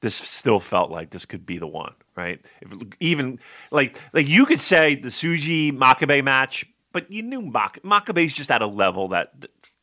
[0.00, 2.40] This still felt like this could be the one, right?
[2.60, 7.82] If, even like like you could say the Suji Makabe match, but you knew Mak-
[7.82, 9.32] Makabe's just at a level that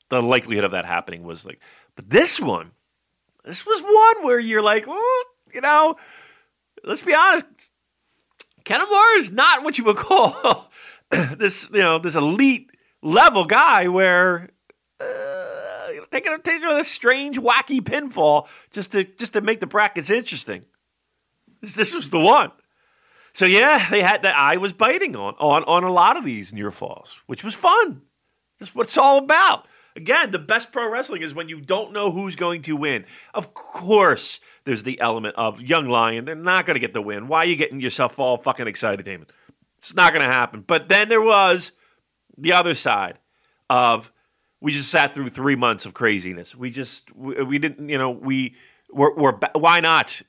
[0.10, 1.60] the likelihood of that happening was like.
[1.96, 2.72] But this one,
[3.44, 5.98] this was one where you're like, you know,
[6.84, 7.46] let's be honest,
[8.64, 10.70] Kanemaru is not what you would call
[11.38, 12.72] this, you know, this elite
[13.06, 14.49] level guy where
[14.99, 15.06] uh,
[16.11, 20.64] taking a taking a strange, wacky pinfall just to just to make the brackets interesting.
[21.61, 22.52] This, this was the one.
[23.34, 24.36] So yeah, they had that.
[24.36, 28.02] I was biting on on on a lot of these near falls, which was fun.
[28.60, 29.68] That's what it's all about.
[29.98, 33.06] Again, the best pro wrestling is when you don't know who's going to win.
[33.34, 36.26] Of course, there's the element of young lion.
[36.26, 37.30] They're not going to get the win.
[37.30, 39.27] Why are you getting yourself all fucking excited, Damon?
[39.77, 40.65] It's not going to happen.
[40.68, 41.72] But then there was
[42.38, 43.20] the other side
[43.70, 44.12] of
[44.62, 46.56] we just sat through three months of craziness.
[46.56, 48.56] We just we, we didn't you know we
[48.91, 50.22] we're, we're why not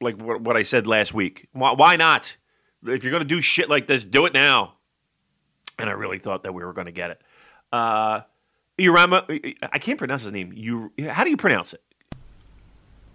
[0.00, 1.48] like what I said last week.
[1.52, 2.36] Why, why not?
[2.84, 4.74] If you're going to do shit like this, do it now.
[5.78, 7.22] And I really thought that we were going to get it.
[7.72, 8.20] Uh,
[8.78, 10.52] Urama, I can't pronounce his name.
[10.54, 11.82] You, how do you pronounce it?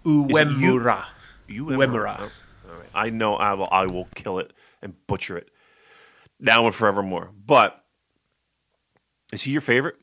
[0.04, 1.06] Uemura.
[1.48, 2.30] Uemura.
[2.68, 3.68] Oh, I know I will.
[3.70, 4.52] I will kill it
[4.82, 5.50] and butcher it
[6.40, 7.30] now and forevermore.
[7.46, 7.84] But
[9.32, 9.96] is he your favorite?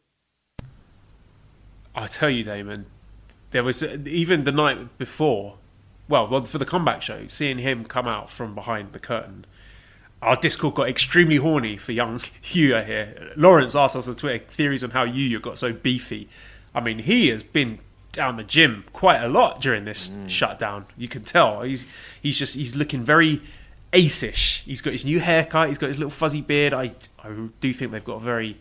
[1.96, 2.86] I tell you, Damon,
[3.52, 5.58] there was even the night before.
[6.08, 9.46] Well, well, for the comeback show, seeing him come out from behind the curtain,
[10.22, 13.34] our Discord got extremely horny for young Yuya here.
[13.36, 16.30] Lawrence asked us on Twitter theories on how Yuya got so beefy.
[16.74, 17.80] I mean, he has been
[18.12, 20.30] down the gym quite a lot during this mm.
[20.30, 20.86] shutdown.
[20.98, 21.86] You can tell he's
[22.22, 23.42] he's just he's looking very
[23.94, 24.64] ace-ish.
[24.66, 25.70] He's got his new haircut.
[25.70, 26.74] He's got his little fuzzy beard.
[26.74, 26.94] I
[27.24, 28.58] I do think they've got a very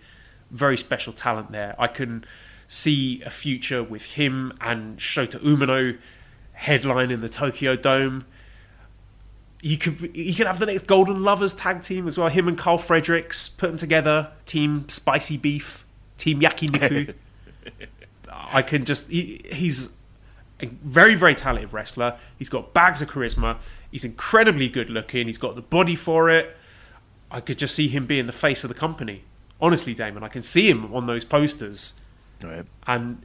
[0.50, 1.74] very special talent there.
[1.78, 2.24] I can
[2.68, 5.98] see a future with him and Shota Umino
[6.52, 8.24] headline in the Tokyo Dome.
[9.60, 12.28] you could you could have the next Golden Lovers tag team as well.
[12.28, 14.30] Him and Karl Fredericks put them together.
[14.44, 15.84] Team Spicy Beef,
[16.16, 17.14] Team Yakiniku.
[18.32, 19.94] I can just he, he's
[20.60, 22.16] a very very talented wrestler.
[22.38, 23.58] He's got bags of charisma.
[23.90, 25.26] He's incredibly good looking.
[25.26, 26.56] He's got the body for it.
[27.30, 29.24] I could just see him being the face of the company.
[29.60, 31.94] Honestly, Damon, I can see him on those posters,
[32.42, 32.66] Right.
[32.86, 33.22] and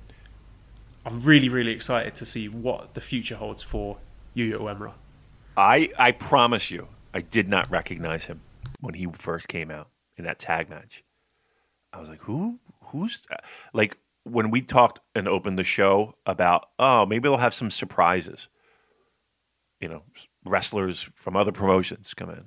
[1.05, 3.97] I'm really really excited to see what the future holds for
[4.35, 4.93] Yuya Uemura.
[5.57, 8.41] I I promise you, I did not recognize him
[8.79, 11.03] when he first came out in that tag match.
[11.91, 12.59] I was like, who?
[12.85, 13.35] Who's uh,
[13.73, 16.69] like when we talked and opened the show about?
[16.79, 18.47] Oh, maybe they'll have some surprises.
[19.81, 20.03] You know,
[20.45, 22.45] wrestlers from other promotions come in,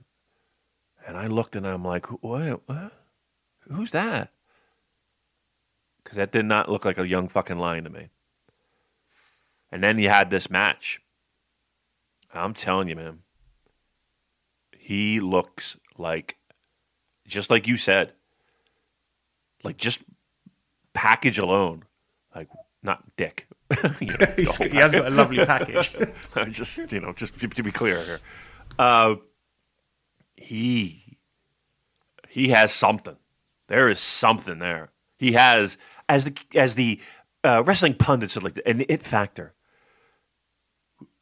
[1.06, 2.62] and I looked and I'm like, what?
[2.66, 2.92] what?
[3.70, 4.32] Who's that?
[6.02, 8.08] Because that did not look like a young fucking lion to me.
[9.72, 11.00] And then you had this match.
[12.32, 13.20] I'm telling you, man.
[14.78, 16.36] He looks like,
[17.26, 18.12] just like you said,
[19.62, 20.04] like just
[20.92, 21.84] package alone,
[22.34, 22.48] like
[22.82, 23.48] not dick.
[24.00, 25.96] You know, He's, he has got a lovely package.
[26.50, 28.20] just you know, just to, be clear here,
[28.78, 29.16] uh,
[30.36, 31.18] he
[32.28, 33.16] he has something.
[33.68, 34.90] There is something there.
[35.16, 35.78] He has
[36.08, 37.00] as the as the
[37.44, 39.54] uh, wrestling pundits would like an it factor.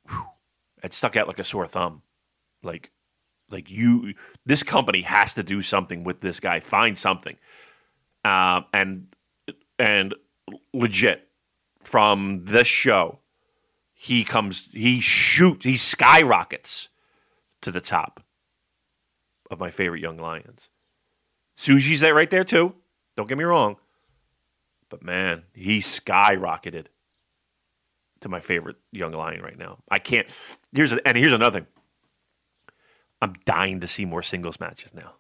[0.09, 0.25] Whew,
[0.83, 2.03] it stuck out like a sore thumb.
[2.63, 2.91] Like
[3.51, 4.15] like you,
[4.47, 6.61] this company has to do something with this guy.
[6.61, 7.37] Find something,
[8.25, 9.15] um, and
[9.79, 10.15] and
[10.73, 11.29] legit
[11.85, 13.19] from this show
[14.03, 16.89] he comes he shoots he skyrockets
[17.61, 18.21] to the top
[19.49, 20.71] of my favorite young lions.
[21.57, 22.75] Tsuji's there right there too.
[23.17, 23.77] Don't get me wrong.
[24.89, 26.87] But man he skyrocketed
[28.23, 29.79] to my favorite young lion right now.
[29.89, 30.27] I can't
[30.73, 31.69] here's a, and here's another thing.
[33.21, 35.13] I'm dying to see more singles matches now.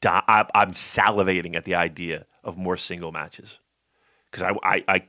[0.00, 3.60] Di- I, i'm salivating at the idea of more single matches.
[4.30, 5.02] Because I, I i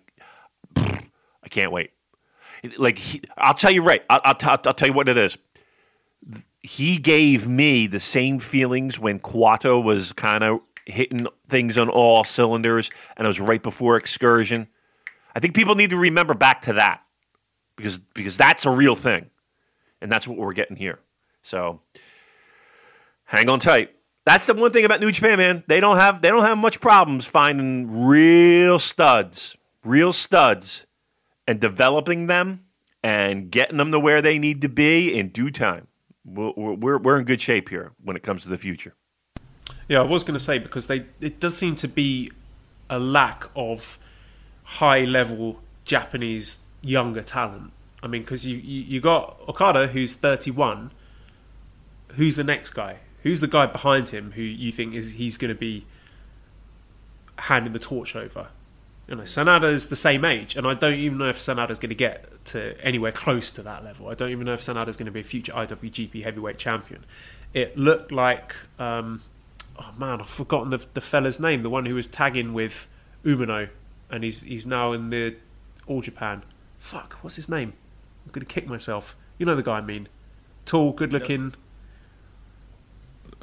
[1.43, 1.91] i can't wait
[2.77, 4.03] like he, I'll tell you right.
[4.09, 5.37] I'll, I'll, t- I'll tell you what it is.
[6.61, 12.23] He gave me the same feelings when Kawato was kind of hitting things on all
[12.23, 14.67] cylinders, and it was right before Excursion.
[15.35, 17.01] I think people need to remember back to that
[17.75, 19.29] because because that's a real thing,
[20.01, 20.99] and that's what we're getting here.
[21.41, 21.81] So
[23.25, 23.93] hang on tight.
[24.25, 25.63] That's the one thing about New Japan, man.
[25.67, 30.85] They don't have they don't have much problems finding real studs, real studs
[31.47, 32.65] and developing them
[33.03, 35.87] and getting them to where they need to be in due time.
[36.25, 38.95] We're, we're, we're in good shape here when it comes to the future.
[39.89, 42.31] Yeah, I was going to say because they it does seem to be
[42.89, 43.99] a lack of
[44.63, 47.71] high level Japanese younger talent.
[48.01, 50.91] I mean, because you, you you got Okada who's thirty one.
[52.09, 52.99] Who's the next guy?
[53.23, 55.85] Who's the guy behind him who you think is he's going to be
[57.39, 58.49] handing the torch over?
[59.07, 61.79] You know, Sanada is the same age, and I don't even know if Sanada is
[61.79, 64.07] going to get to anywhere close to that level.
[64.07, 67.03] I don't even know if Sanada is going to be a future IWGP Heavyweight Champion.
[67.53, 69.21] It looked like, um,
[69.77, 72.87] oh man, I've forgotten the the fella's name, the one who was tagging with
[73.25, 73.69] Umino,
[74.09, 75.35] and he's he's now in the
[75.85, 76.43] All Japan.
[76.79, 77.73] Fuck, what's his name?
[78.25, 79.17] I'm going to kick myself.
[79.37, 80.07] You know the guy I mean.
[80.65, 81.55] Tall, good looking.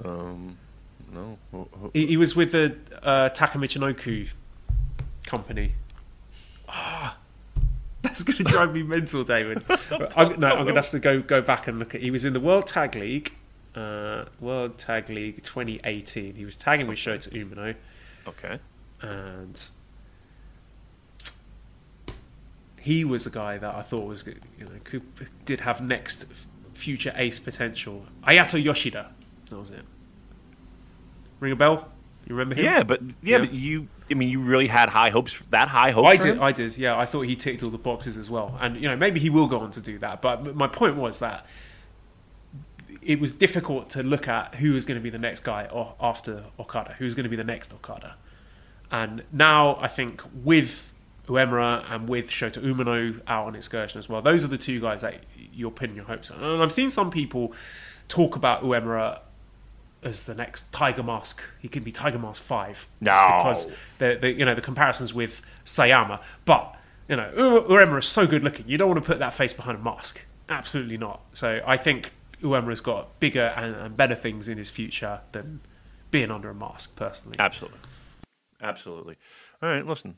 [0.03, 0.57] Um,
[1.13, 1.39] no.
[1.93, 4.31] He, he was with the uh, Taka Michinoku
[5.31, 5.75] company.
[6.69, 7.17] Ah,
[8.03, 9.63] that's going to drive me mental, David.
[10.17, 12.01] I'm, no, I'm going to have to go go back and look at.
[12.03, 13.33] He was in the World Tag League,
[13.77, 16.35] uh, World Tag League 2018.
[16.35, 17.77] He was tagging with Shota Umino,
[18.27, 18.59] Okay.
[19.03, 19.63] and
[22.81, 25.03] he was a guy that I thought was you know could,
[25.45, 26.25] did have next
[26.75, 28.07] future ace potential.
[28.27, 29.13] Ayato Yoshida,
[29.51, 29.85] that was it.
[31.39, 31.89] Ring a bell?
[32.27, 32.65] You remember him?
[32.65, 33.39] Yeah, but yeah, Yeah.
[33.39, 33.89] but you.
[34.11, 35.41] I mean, you really had high hopes.
[35.51, 36.09] That high hopes.
[36.09, 36.43] I for did, him?
[36.43, 36.99] I did, yeah.
[36.99, 39.47] I thought he ticked all the boxes as well, and you know maybe he will
[39.47, 40.21] go on to do that.
[40.21, 41.47] But my point was that
[43.03, 45.95] it was difficult to look at who was going to be the next guy or
[46.01, 48.17] after Okada, who was going to be the next Okada,
[48.91, 50.93] and now I think with
[51.27, 55.03] Uemura and with Shota Umino out on excursion as well, those are the two guys
[55.03, 55.23] that
[55.53, 56.43] you're pinning your hopes on.
[56.43, 57.53] And I've seen some people
[58.09, 59.21] talk about Uemura
[60.03, 61.43] as the next Tiger Mask.
[61.61, 62.89] He could be Tiger Mask Five.
[63.01, 63.43] No.
[63.43, 66.77] because the, the you know the comparisons with Sayama, but
[67.09, 68.69] you know Uemura is so good looking.
[68.69, 70.25] You don't want to put that face behind a mask.
[70.49, 71.21] Absolutely not.
[71.33, 72.11] So I think
[72.43, 75.61] Uemura's got bigger and, and better things in his future than
[76.11, 76.97] being under a mask.
[76.97, 77.79] Personally, Absolutely.
[78.63, 79.17] Absolutely.
[79.63, 80.17] All right, listen.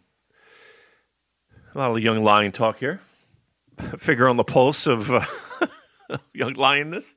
[1.74, 3.00] A lot of young lion talk here.
[3.98, 5.24] Figure on the pulse of uh,
[6.34, 7.14] young lioness.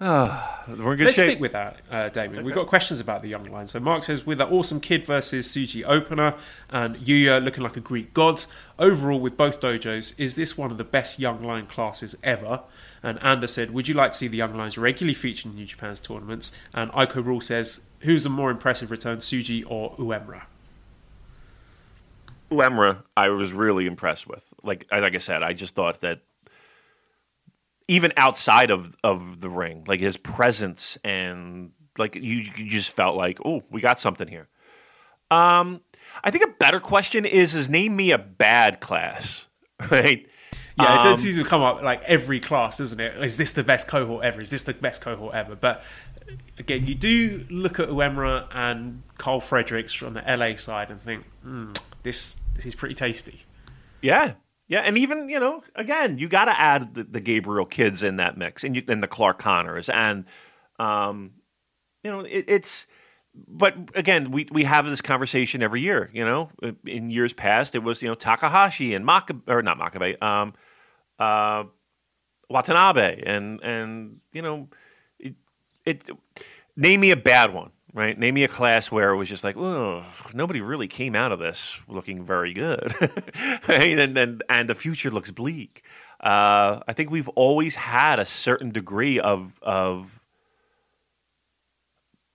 [0.00, 1.30] We're in good Let's shape.
[1.30, 2.44] stick with that, uh, Damien.
[2.44, 3.66] We've got questions about the young lion.
[3.66, 6.34] So Mark says, with that awesome Kidd versus Tsuji opener
[6.70, 8.44] and Yuya looking like a Greek god,
[8.78, 12.60] overall with both dojos, is this one of the best young lion classes ever?
[13.02, 15.66] And Ander said, would you like to see the young lions regularly featured in New
[15.66, 16.52] Japan's tournaments?
[16.72, 20.42] And Aiko Rule says, who's a more impressive return, Tsuji or Uemura?
[22.50, 24.52] Uemura, I was really impressed with.
[24.62, 26.20] Like like I said, I just thought that
[27.88, 33.16] even outside of of the ring, like his presence and like you, you just felt
[33.16, 34.48] like, oh, we got something here.
[35.30, 35.80] Um,
[36.22, 39.46] I think a better question is, is name me a bad class,
[39.90, 40.26] right?
[40.78, 43.22] Yeah, it Um, does seem to come up like every class, isn't it?
[43.22, 44.40] Is this the best cohort ever?
[44.40, 45.56] Is this the best cohort ever?
[45.56, 45.82] But
[46.56, 51.24] again, you do look at Uemura and Karl Fredericks from the LA side and think,
[51.42, 51.72] hmm,
[52.04, 53.42] this this is pretty tasty.
[54.02, 54.34] Yeah,
[54.68, 58.16] yeah, and even you know, again, you got to add the, the Gabriel Kidds in
[58.16, 60.26] that mix, and you, and the Clark Connors, and
[60.78, 61.32] um,
[62.04, 62.86] you know, it, it's.
[63.34, 66.10] But again, we we have this conversation every year.
[66.12, 66.50] You know,
[66.84, 70.52] in years past, it was you know Takahashi and Makabe, or not Makabe, um,
[71.18, 71.64] uh,
[72.50, 74.68] Watanabe, and and you know,
[75.18, 75.34] it,
[75.86, 76.10] it.
[76.76, 78.18] Name me a bad one, right?
[78.18, 81.38] Name me a class where it was just like, oh, nobody really came out of
[81.38, 82.94] this looking very good,
[83.68, 83.98] right?
[83.98, 85.84] and and and the future looks bleak.
[86.20, 90.20] Uh, I think we've always had a certain degree of of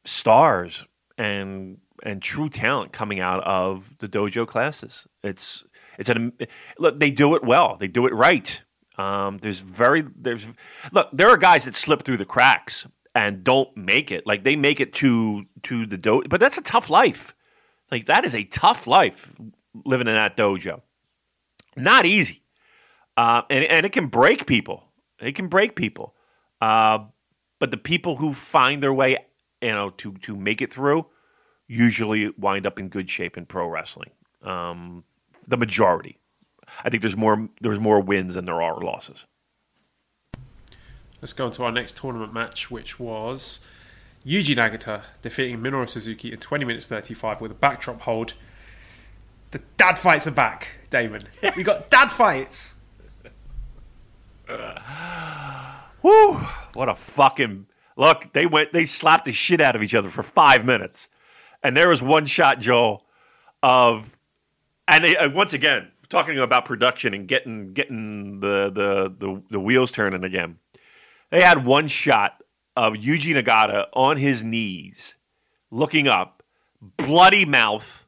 [0.06, 0.86] stars
[1.18, 5.08] and and true talent coming out of the dojo classes.
[5.24, 5.66] It's
[5.98, 6.34] it's an
[6.80, 7.00] look.
[7.00, 7.78] They do it well.
[7.78, 8.64] They do it right.
[8.98, 10.48] Um, there's very there's
[10.92, 11.10] look.
[11.14, 14.26] There are guys that slip through the cracks and don't make it.
[14.26, 17.34] Like they make it to to the dojo, but that's a tough life.
[17.92, 19.34] Like that is a tough life
[19.86, 20.82] living in that dojo.
[21.76, 22.44] Not easy,
[23.18, 24.86] uh, and and it can break people.
[25.20, 26.16] It can break people.
[26.62, 27.00] Uh,
[27.60, 29.18] but the people who find their way,
[29.62, 31.06] you know, to to make it through,
[31.68, 34.12] usually wind up in good shape in pro wrestling.
[34.42, 35.04] Um,
[35.48, 36.20] the majority.
[36.84, 39.26] I think there's more there's more wins than there are losses.
[41.24, 43.66] Let's go on to our next tournament match, which was
[44.28, 48.34] Yuji Nagata defeating Minoru Suzuki in 20 minutes 35 with a backdrop hold.
[49.52, 51.30] The dad fights are back, Damon.
[51.56, 52.76] We got dad fights.
[56.02, 56.34] Whew!
[56.74, 58.34] What a fucking look!
[58.34, 58.74] They went.
[58.74, 61.08] They slapped the shit out of each other for five minutes,
[61.64, 63.06] and there was one shot, Joel,
[63.62, 64.18] of,
[64.90, 69.60] and they, uh, once again talking about production and getting getting the, the the the
[69.62, 70.58] wheels turning again.
[71.34, 72.44] They had one shot
[72.76, 75.16] of Yuji Nagata on his knees,
[75.72, 76.44] looking up,
[76.80, 78.06] bloody mouth,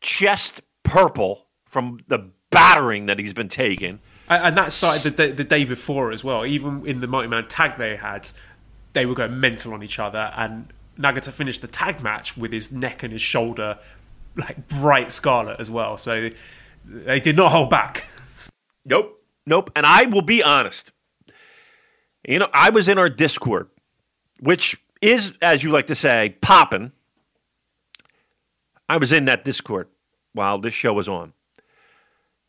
[0.00, 3.98] chest purple from the battering that he's been taking.
[4.26, 6.46] And that started the day, the day before as well.
[6.46, 8.30] Even in the multi-man tag they had,
[8.94, 10.32] they were going mental on each other.
[10.34, 13.78] And Nagata finished the tag match with his neck and his shoulder
[14.34, 15.98] like bright scarlet as well.
[15.98, 16.30] So
[16.86, 18.06] they did not hold back.
[18.86, 19.22] Nope.
[19.44, 19.70] Nope.
[19.76, 20.92] And I will be honest.
[22.30, 23.70] You know, I was in our Discord,
[24.38, 26.92] which is, as you like to say, popping.
[28.88, 29.88] I was in that Discord
[30.32, 31.32] while this show was on.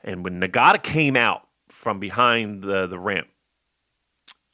[0.03, 3.27] And when Nagata came out from behind the, the ramp,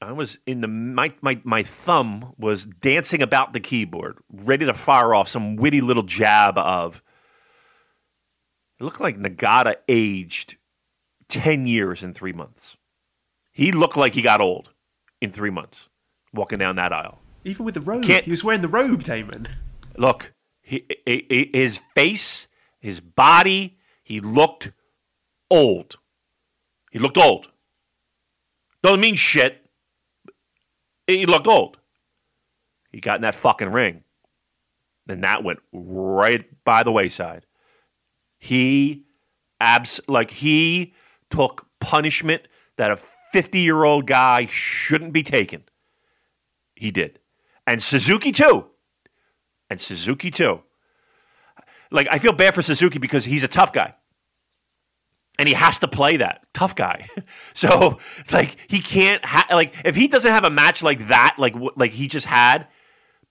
[0.02, 4.74] I was in the my, my my thumb was dancing about the keyboard, ready to
[4.74, 7.04] fire off some witty little jab of
[8.80, 10.56] it looked like Nagata aged
[11.28, 12.78] 10 years in three months.
[13.52, 14.70] He looked like he got old
[15.22, 15.90] in three months
[16.34, 17.20] walking down that aisle.
[17.44, 19.48] Even with the robe, Can't- he was wearing the robe, Damon.
[19.98, 22.48] Look, he, he- his face,
[22.80, 24.72] his body, he looked
[25.50, 25.98] old.
[26.92, 27.48] He looked old.
[28.84, 29.66] Doesn't mean shit.
[31.08, 31.80] He looked old.
[32.92, 34.04] He got in that fucking ring.
[35.08, 37.46] And that went right by the wayside.
[38.38, 39.06] He
[39.60, 40.94] abs like he
[41.30, 42.44] took punishment
[42.76, 43.00] that a
[43.32, 45.64] 50 year old guy shouldn't be taken.
[46.76, 47.20] He did.
[47.66, 48.68] And Suzuki too.
[49.70, 50.62] And Suzuki too.
[51.92, 53.96] Like I feel bad for Suzuki because he's a tough guy.
[55.40, 57.08] And he has to play that tough guy.
[57.54, 61.36] so it's like he can't ha- like if he doesn't have a match like that
[61.38, 62.68] like like he just had,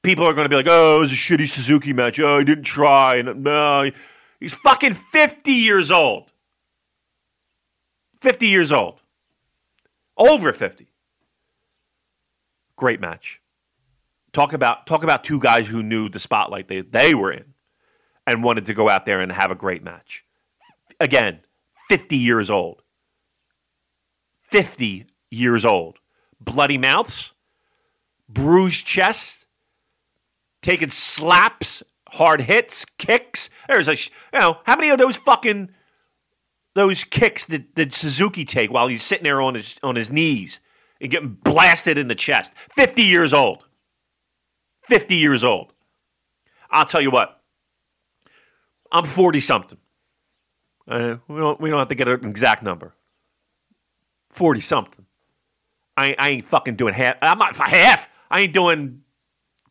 [0.02, 2.20] people are going to be like, "Oh, it was a shitty Suzuki match.
[2.20, 3.90] Oh, he didn't try." And uh, no,
[4.39, 6.32] he's fucking 50 years old.
[8.23, 9.01] 50 years old.
[10.17, 10.89] Over 50.
[12.77, 13.41] Great match.
[14.33, 17.55] Talk about talk about two guys who knew the spotlight they, they were in
[18.27, 20.25] and wanted to go out there and have a great match.
[21.01, 21.41] Again,
[21.89, 22.83] 50 years old.
[24.43, 25.99] 50 years old.
[26.41, 27.33] Bloody mouths,
[28.29, 29.47] bruised chest,
[30.61, 33.49] taking slaps, hard hits, kicks.
[33.69, 35.71] There's a, you know, how many of those fucking
[36.77, 40.61] those kicks that, did Suzuki take while he's sitting there on his on his knees
[41.01, 42.53] and getting blasted in the chest?
[42.55, 43.65] Fifty years old.
[44.82, 45.73] Fifty years old.
[46.70, 47.40] I'll tell you what.
[48.93, 49.78] I'm forty something.
[50.86, 52.94] Uh, we don't we don't have to get an exact number.
[54.31, 55.07] Forty something.
[55.97, 57.16] I, I ain't fucking doing half.
[57.23, 58.11] I'm not half.
[58.31, 59.01] I ain't doing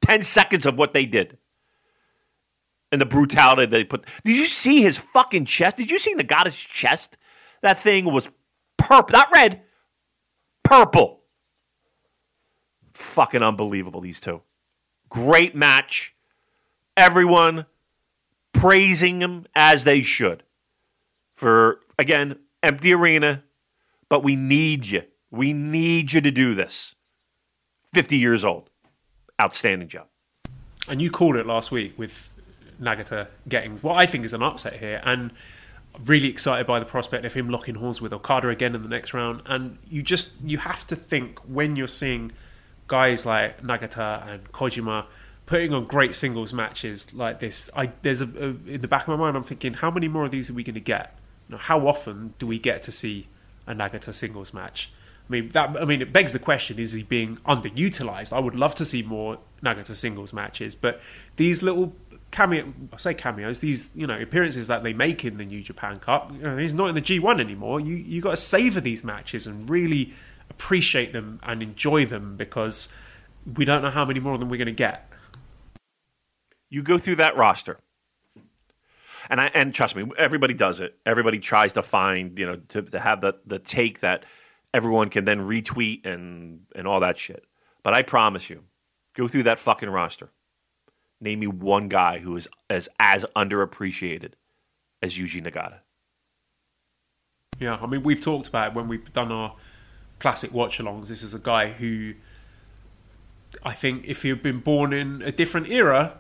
[0.02, 1.38] ten seconds of what they did
[2.96, 4.06] and the brutality they put.
[4.24, 5.76] Did you see his fucking chest?
[5.76, 7.18] Did you see the goddess chest?
[7.62, 8.30] That thing was
[8.78, 9.64] purple, not red,
[10.64, 11.20] purple.
[12.94, 14.42] Fucking unbelievable, these two.
[15.10, 16.16] Great match.
[16.96, 17.66] Everyone
[18.54, 20.44] praising him as they should.
[21.34, 23.44] For, again, empty arena,
[24.08, 25.04] but we need you.
[25.32, 26.96] We need you to do this.
[27.94, 28.70] 50 years old.
[29.42, 30.08] Outstanding job.
[30.88, 32.35] And you called it last week with
[32.82, 35.32] Nagata getting what I think is an upset here, and
[36.04, 39.14] really excited by the prospect of him locking horns with Okada again in the next
[39.14, 39.42] round.
[39.46, 42.32] And you just you have to think when you're seeing
[42.88, 45.06] guys like Nagata and Kojima
[45.46, 47.70] putting on great singles matches like this.
[47.76, 50.26] I there's a, a in the back of my mind, I'm thinking, how many more
[50.26, 51.18] of these are we going to get?
[51.56, 53.28] How often do we get to see
[53.68, 54.92] a Nagata singles match?
[55.28, 55.76] I mean that.
[55.80, 58.32] I mean, it begs the question: Is he being underutilized?
[58.32, 61.02] I would love to see more Nagata singles matches, but
[61.38, 61.94] these little
[62.32, 65.98] cameo, I say cameos, these you know appearances that they make in the New Japan
[65.98, 66.32] Cup.
[66.34, 67.80] You know, he's not in the G1 anymore.
[67.80, 70.14] You you got to savor these matches and really
[70.50, 72.94] appreciate them and enjoy them because
[73.56, 75.10] we don't know how many more of them we're going to get.
[76.70, 77.78] You go through that roster.
[79.30, 80.98] And I, and trust me, everybody does it.
[81.04, 84.24] Everybody tries to find, you know, to, to have the, the take that
[84.72, 87.46] everyone can then retweet and and all that shit.
[87.82, 88.64] But I promise you,
[89.16, 90.30] go through that fucking roster.
[91.22, 94.34] Name me one guy who is as as underappreciated
[95.02, 95.80] as Yuji Nagata.
[97.60, 99.56] Yeah, I mean we've talked about it when we've done our
[100.20, 101.08] classic watch-alongs.
[101.08, 102.14] This is a guy who
[103.64, 106.18] I think if he'd been born in a different era,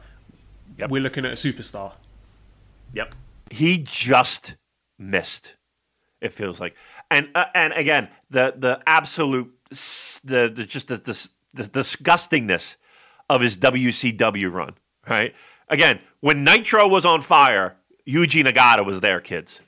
[0.77, 0.89] Yep.
[0.89, 1.93] we're looking at a superstar.
[2.93, 3.15] Yep.
[3.51, 4.55] He just
[4.97, 5.55] missed.
[6.21, 6.75] It feels like,
[7.11, 12.77] and uh, and again, the the absolute the, the just the, the the disgustingness
[13.29, 14.73] of his WCW run.
[15.07, 15.33] Right.
[15.69, 17.75] Again, when Nitro was on fire,
[18.07, 19.61] Yuji Nagata was there, kids.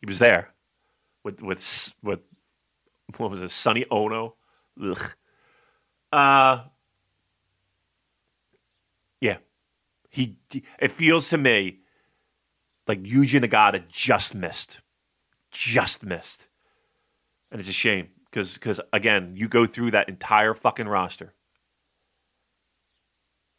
[0.00, 0.52] He was there
[1.24, 2.20] with with with
[3.16, 4.32] what was it, Sonny Onoo.
[4.82, 5.14] Ugh.
[6.10, 6.64] Uh,
[9.20, 9.38] yeah,
[10.10, 10.36] he.
[10.78, 11.80] It feels to me
[12.86, 14.80] like Yuji Nagata just missed,
[15.50, 16.48] just missed,
[17.50, 21.34] and it's a shame because because again, you go through that entire fucking roster,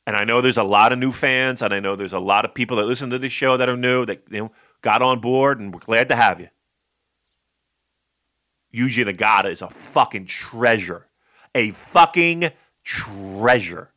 [0.05, 2.45] and I know there's a lot of new fans, and I know there's a lot
[2.45, 4.51] of people that listen to this show that are new that you know
[4.81, 6.49] got on board, and we're glad to have you.
[8.73, 11.07] Yuji Nagata is a fucking treasure,
[11.55, 12.51] a fucking
[12.83, 13.91] treasure.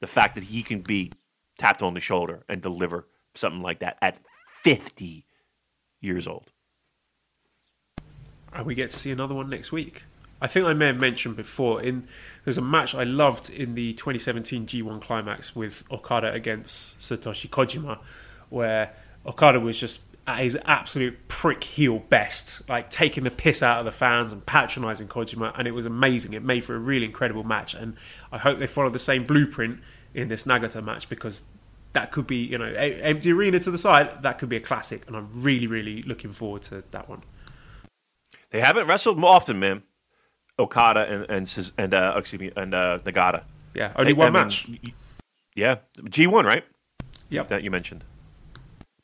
[0.00, 1.12] The fact that he can be
[1.58, 4.20] tapped on the shoulder and deliver something like that at
[4.62, 5.24] 50
[6.00, 6.50] years old.
[8.52, 10.04] and we get to see another one next week.
[10.40, 12.08] I think I may have mentioned before in
[12.44, 17.98] there's a match I loved in the 2017 G1 Climax with Okada against Satoshi Kojima,
[18.48, 18.94] where
[19.26, 23.84] Okada was just at his absolute prick heel best, like taking the piss out of
[23.84, 26.32] the fans and patronising Kojima, and it was amazing.
[26.32, 27.96] It made for a really incredible match, and
[28.32, 29.80] I hope they follow the same blueprint
[30.14, 31.44] in this Nagata match because
[31.92, 34.22] that could be, you know, empty arena to the side.
[34.22, 37.22] That could be a classic, and I'm really, really looking forward to that one.
[38.50, 39.82] They haven't wrestled more often, man.
[40.60, 43.44] Okada and and and uh, excuse me and uh, Nagata.
[43.74, 44.68] Yeah, only one I mean, match.
[45.54, 45.76] yeah,
[46.08, 46.64] G one, right?
[47.30, 47.48] Yep.
[47.48, 48.04] That you mentioned.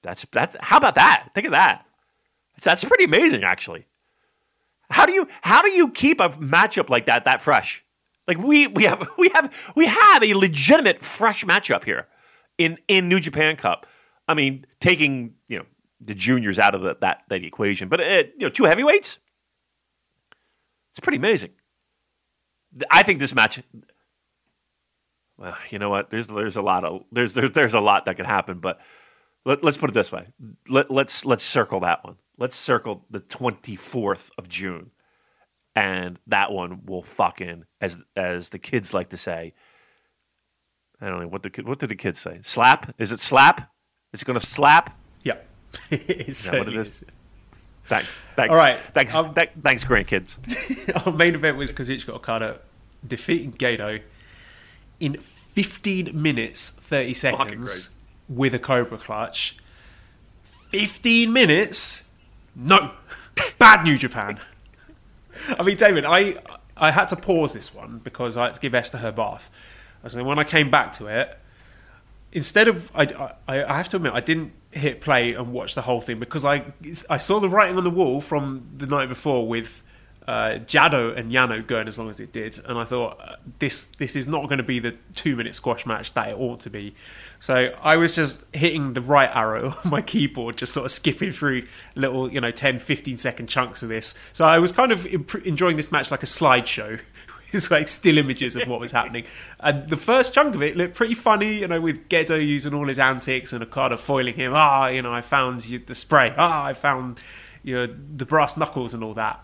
[0.03, 1.31] That's that's how about that?
[1.35, 1.87] Think of that.
[2.63, 3.87] That's pretty amazing, actually.
[4.91, 7.85] How do you how do you keep a matchup like that that fresh?
[8.27, 12.07] Like we we have we have we have a legitimate fresh matchup here
[12.59, 13.87] in in New Japan Cup.
[14.29, 15.67] I mean, taking you know
[16.01, 19.19] the juniors out of the, that that equation, but uh, you know two heavyweights.
[20.97, 21.51] It's pretty amazing.
[22.91, 23.63] I think this match.
[25.37, 26.09] Well, you know what?
[26.09, 28.81] There's there's a lot of there's there, there's a lot that could happen, but
[29.45, 30.27] let, let's put it this way.
[30.71, 32.17] Let, let's let's circle that one.
[32.39, 34.91] Let's circle the 24th of June,
[35.75, 39.53] and that one will fucking as as the kids like to say.
[40.99, 42.41] I don't know what the kid- what do the kids say?
[42.43, 42.95] Slap?
[42.99, 43.71] Is it slap?
[44.15, 44.99] It's going to slap.
[45.23, 45.37] Yeah,
[45.91, 46.89] it that what it is?
[46.89, 47.05] is.
[47.87, 48.09] Thanks.
[48.35, 48.51] Thanks.
[48.51, 48.79] All right.
[48.79, 49.15] Thanks.
[49.15, 51.07] Um, th- thanks, grandkids.
[51.07, 52.61] Our main event was Kazuchika Okada
[53.07, 54.03] defeating Gedo
[55.01, 57.91] in 15 minutes 30 seconds
[58.29, 59.57] with a Cobra clutch.
[60.71, 62.09] 15 minutes?
[62.55, 62.93] No.
[63.59, 64.41] Bad New Japan.
[65.59, 66.37] I mean, David, I
[66.77, 69.51] I had to pause this one because I had to give Esther her bath.
[70.09, 71.39] So when I came back to it,
[72.33, 75.83] instead of I, I, I have to admit I didn't hit play and watch the
[75.83, 76.65] whole thing because I
[77.09, 79.83] I saw the writing on the wall from the night before with
[80.29, 83.87] uh, Jado and Yano going as long as it did, and I thought uh, this
[83.87, 86.71] this is not going to be the two minute squash match that it ought to
[86.71, 86.95] be.
[87.39, 91.31] So I was just hitting the right arrow on my keyboard, just sort of skipping
[91.31, 94.19] through little you know 10, 15 second chunks of this.
[94.33, 97.01] So I was kind of imp- enjoying this match like a slideshow.
[97.67, 99.25] It's like still images of what was happening.
[99.61, 102.87] And the first chunk of it looked pretty funny, you know, with Gedo using all
[102.87, 104.53] his antics and Okada foiling him.
[104.55, 106.35] Ah, you know, I found you the spray.
[106.37, 107.21] Ah, I found
[107.63, 109.43] you know the brass knuckles and all that.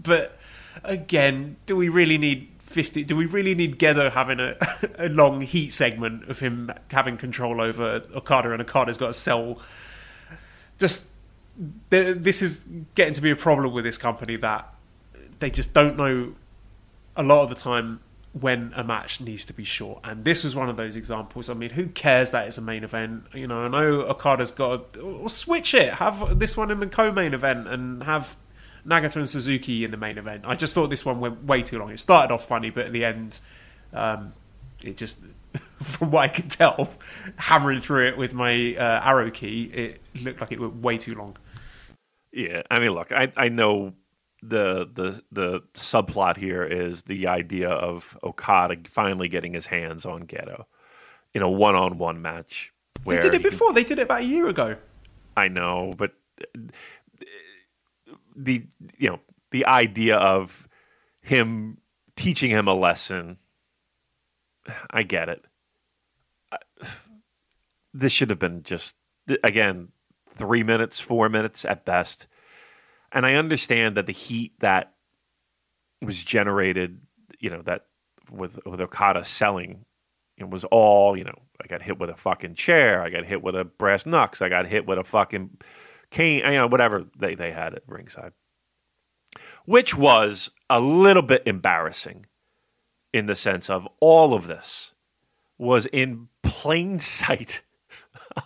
[0.00, 0.36] But
[0.84, 3.04] again, do we really need 50?
[3.04, 4.56] Do we really need Gedo having a,
[4.98, 9.58] a long heat segment of him having control over Okada and Okada's got to sell?
[10.78, 11.10] Just
[11.88, 14.74] this is getting to be a problem with this company that
[15.38, 16.34] they just don't know
[17.16, 18.00] a lot of the time
[18.32, 20.00] when a match needs to be short.
[20.04, 21.48] And this was one of those examples.
[21.48, 23.24] I mean, who cares that it's a main event?
[23.34, 27.32] You know, I know Okada's got to switch it, have this one in the co-main
[27.32, 28.36] event, and have
[28.86, 30.44] Nagata and Suzuki in the main event.
[30.46, 31.90] I just thought this one went way too long.
[31.90, 33.40] It started off funny, but at the end,
[33.94, 34.34] um,
[34.82, 35.20] it just,
[35.82, 36.90] from what I could tell,
[37.36, 41.14] hammering through it with my uh, arrow key, it looked like it went way too
[41.14, 41.38] long.
[42.32, 43.94] Yeah, I mean, look, I I know
[44.48, 50.26] the the the subplot here is the idea of Okada finally getting his hands on
[50.26, 50.64] Gedo
[51.34, 52.72] in a one on one match.
[53.04, 53.72] They did it he can- before.
[53.72, 54.76] They did it about a year ago.
[55.36, 56.60] I know, but uh,
[58.34, 58.64] the
[58.98, 59.20] you know
[59.50, 60.68] the idea of
[61.20, 61.78] him
[62.16, 63.38] teaching him a lesson,
[64.90, 65.44] I get it.
[66.50, 66.86] Uh,
[67.92, 68.96] this should have been just
[69.42, 69.88] again
[70.30, 72.26] three minutes, four minutes at best,
[73.16, 74.92] and I understand that the heat that
[76.02, 77.00] was generated,
[77.40, 77.86] you know, that
[78.30, 79.86] with with Okada selling
[80.36, 83.42] it was all, you know, I got hit with a fucking chair, I got hit
[83.42, 85.56] with a brass knucks, I got hit with a fucking
[86.10, 88.34] cane, you know, whatever they, they had at ringside.
[89.64, 92.26] Which was a little bit embarrassing
[93.14, 94.92] in the sense of all of this
[95.56, 97.62] was in plain sight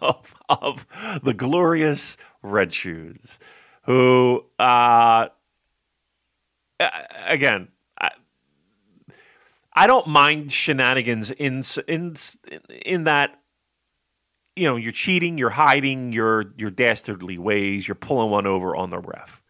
[0.00, 0.86] of, of
[1.24, 3.40] the glorious Red Shoes,
[3.82, 5.28] who, uh,
[7.26, 8.10] again, I,
[9.72, 12.14] I don't mind shenanigans in in
[12.84, 13.40] in that
[14.56, 18.90] you know you're cheating, you're hiding your your dastardly ways, you're pulling one over on
[18.90, 19.44] the ref.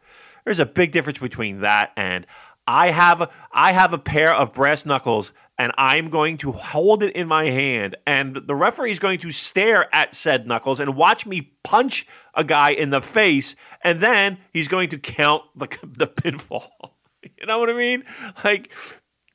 [0.44, 2.26] There's a big difference between that and
[2.66, 7.14] I have I have a pair of brass knuckles and I'm going to hold it
[7.14, 11.26] in my hand and the referee is going to stare at said knuckles and watch
[11.26, 13.54] me punch a guy in the face
[13.84, 16.70] and then he's going to count the the pinfall.
[17.38, 18.04] You know what I mean?
[18.42, 18.72] Like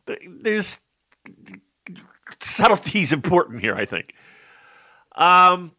[0.08, 0.80] th- there's
[2.40, 4.16] subtlety's important here, I think.
[5.16, 5.72] Um,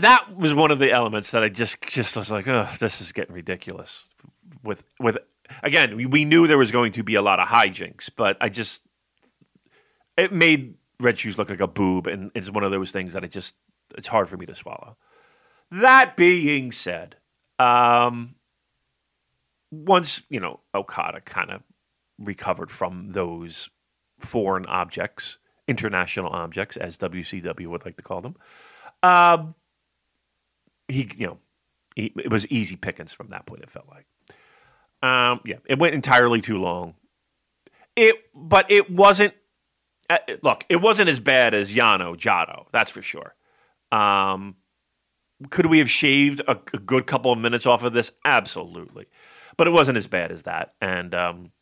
[0.00, 3.12] that was one of the elements that I just just was like, oh, this is
[3.12, 4.08] getting ridiculous.
[4.64, 5.18] With with
[5.62, 8.82] again, we knew there was going to be a lot of hijinks, but I just
[10.20, 13.24] it made Red Shoes look like a boob, and it's one of those things that
[13.24, 13.54] it just
[13.96, 14.96] it's hard for me to swallow.
[15.70, 17.16] That being said,
[17.58, 18.34] um,
[19.70, 21.62] once you know Okada kind of
[22.18, 23.70] recovered from those
[24.18, 28.36] foreign objects, international objects, as WCW would like to call them,
[29.02, 29.54] um,
[30.86, 31.38] he you know
[31.96, 33.62] he, it was easy pickings from that point.
[33.62, 34.06] It felt like,
[35.02, 36.94] um, yeah, it went entirely too long.
[37.96, 39.34] It, but it wasn't.
[40.42, 43.34] Look, it wasn't as bad as Yano Jado, that's for sure.
[43.92, 44.56] Um,
[45.50, 48.12] could we have shaved a, a good couple of minutes off of this?
[48.24, 49.06] Absolutely,
[49.56, 51.52] but it wasn't as bad as that, and um,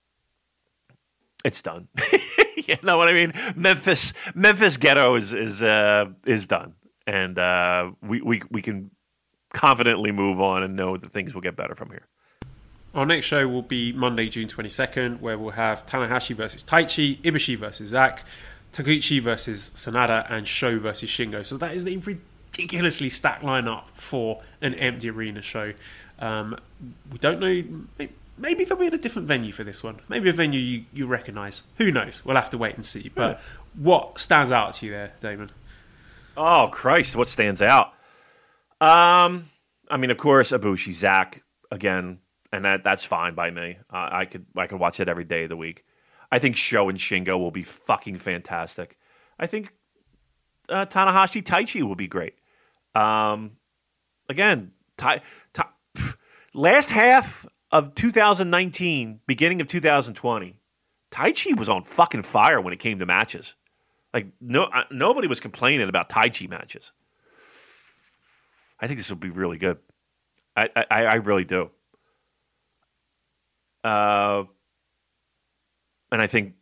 [1.45, 1.89] it's done.
[2.57, 3.33] you know what I mean?
[3.55, 6.75] Memphis, Memphis Gedo is is uh, is done,
[7.07, 8.91] and uh, we we we can
[9.53, 12.07] confidently move on and know that things will get better from here.
[12.99, 17.57] Our next show will be Monday, June 22nd, where we'll have Tanahashi versus Taichi, Ibushi
[17.57, 18.25] versus Zack,
[18.73, 21.47] Taguchi versus Sanada, and Sho versus Shingo.
[21.47, 25.75] So that is a ridiculously stacked lineup for an empty arena show.
[26.19, 26.59] Um,
[27.13, 28.09] we don't know.
[28.37, 30.01] Maybe they'll be in a different venue for this one.
[30.09, 31.63] Maybe a venue you, you recognise.
[31.77, 32.25] Who knows?
[32.25, 33.13] We'll have to wait and see.
[33.15, 33.41] But
[33.77, 35.53] what stands out to you there, Damon?
[36.37, 37.93] Oh Christ, what stands out?
[38.81, 39.51] Um,
[39.89, 42.19] I mean, of course, Ibushi, Zack again,
[42.53, 43.79] and that that's fine by me.
[43.93, 45.85] Uh, I could I could watch it every day of the week.
[46.31, 48.99] I think Sho and Shingo will be fucking fantastic.
[49.39, 49.73] I think
[50.69, 52.35] uh, Tanahashi Taichi will be great.
[52.95, 53.53] Um,
[54.29, 55.23] again, tai,
[55.53, 55.67] tai,
[56.55, 60.61] last half of 2019, beginning of 2020,
[61.11, 63.55] Taichi was on fucking fire when it came to matches.
[64.13, 66.93] Like no, uh, nobody was complaining about Taichi matches.
[68.81, 69.79] I think this will be really good.
[70.57, 71.71] I, I, I really do.
[73.89, 74.45] Uh,
[76.13, 76.55] and I think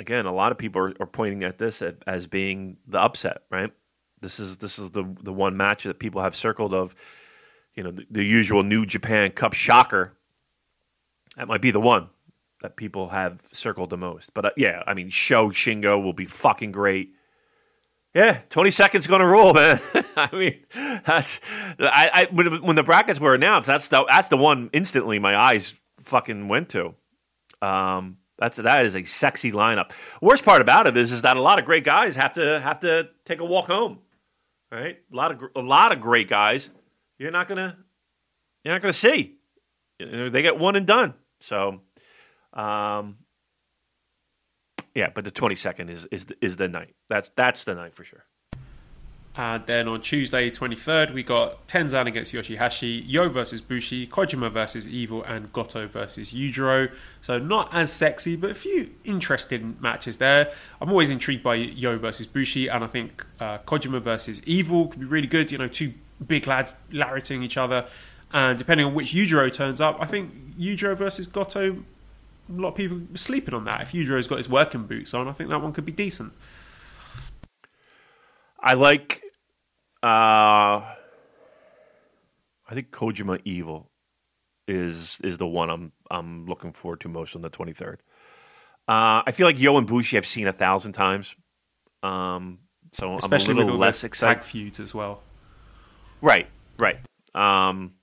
[0.00, 3.72] again, a lot of people are, are pointing at this as being the upset, right?
[4.20, 6.94] This is this is the the one match that people have circled of,
[7.74, 10.16] you know, the, the usual New Japan Cup shocker.
[11.36, 12.08] That might be the one
[12.60, 14.34] that people have circled the most.
[14.34, 17.10] But uh, yeah, I mean, Sho Shingo will be fucking great.
[18.14, 19.80] Yeah, twenty seconds going to rule, man.
[20.16, 21.40] I mean, that's
[21.78, 25.36] I, I when, when, the brackets were announced, that's the that's the one instantly my
[25.36, 26.94] eyes fucking went to.
[27.60, 29.92] Um, that's that is a sexy lineup.
[30.20, 32.80] Worst part about it is is that a lot of great guys have to have
[32.80, 33.98] to take a walk home.
[34.70, 36.68] Right, a lot of a lot of great guys.
[37.18, 37.76] You're not gonna
[38.64, 39.36] you're not gonna see.
[39.98, 41.14] You know, they get one and done.
[41.40, 41.80] So,
[42.52, 43.18] um,
[44.94, 46.94] yeah, but the 22nd is is is the night.
[47.08, 48.24] That's that's the night for sure.
[49.34, 54.86] And then on Tuesday, 23rd, we got Tenzan against Yoshihashi, Yo versus Bushi, Kojima versus
[54.86, 56.92] Evil, and Goto versus Yujiro.
[57.22, 60.52] So not as sexy, but a few interesting matches there.
[60.82, 65.00] I'm always intrigued by Yo versus Bushi, and I think uh, Kojima versus Evil could
[65.00, 65.50] be really good.
[65.50, 65.94] You know, two
[66.26, 67.86] big lads larrying each other.
[68.34, 71.84] And depending on which Yujiro turns up, I think Yujiro versus Goto
[72.48, 73.82] a lot of people sleeping on that.
[73.82, 76.32] If Yujiro's got his working boots on, I think that one could be decent.
[78.62, 79.22] I like.
[80.02, 80.06] Uh,
[82.68, 83.90] I think Kojima Evil
[84.68, 87.96] is is the one I'm I'm looking forward to most on the 23rd.
[88.88, 91.34] Uh, I feel like Yo and Bushi I've seen a thousand times,
[92.02, 92.58] um,
[92.92, 94.42] so Especially I'm a little less excited.
[94.42, 95.22] Tag feuds as well.
[96.20, 96.48] Right,
[96.78, 96.98] right.
[97.34, 97.94] Um,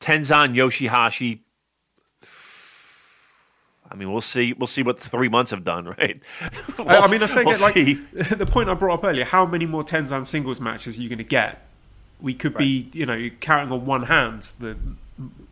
[0.00, 1.40] Tenzan Yoshihashi
[3.90, 4.52] I mean, we'll see.
[4.52, 6.20] We'll see what three months have done, right?
[6.78, 7.74] we'll, I mean, I say, we'll like
[8.12, 9.24] the point I brought up earlier.
[9.24, 11.66] How many more Tenzan singles matches are you going to get?
[12.20, 12.60] We could right.
[12.60, 14.76] be, you know, counting on one hand the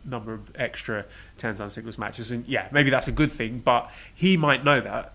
[0.05, 1.05] number of extra
[1.37, 3.59] Tenzan singles matches, and yeah, maybe that's a good thing.
[3.59, 5.13] But he might know that,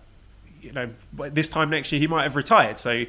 [0.61, 2.77] you know, this time next year he might have retired.
[2.77, 3.05] So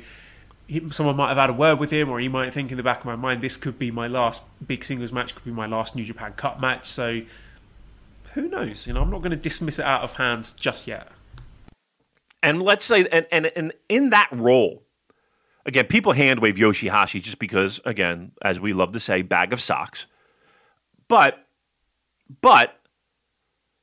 [0.67, 2.83] he, someone might have had a word with him, or he might think in the
[2.83, 5.67] back of my mind, this could be my last big singles match, could be my
[5.67, 6.87] last New Japan Cup match.
[6.87, 7.23] So
[8.37, 8.87] who knows?
[8.87, 11.09] You know, I'm not going to dismiss it out of hands just yet.
[12.43, 14.83] And let's say, and, and, and in that role,
[15.65, 19.61] again, people hand wave Yoshihashi just because, again, as we love to say, bag of
[19.61, 20.05] socks.
[21.09, 21.47] But,
[22.43, 22.79] but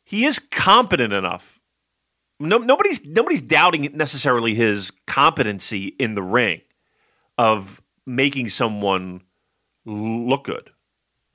[0.03, 1.59] he is competent enough.
[2.39, 6.61] No, nobody's nobody's doubting necessarily his competency in the ring
[7.39, 9.21] of making someone
[9.85, 10.69] look good,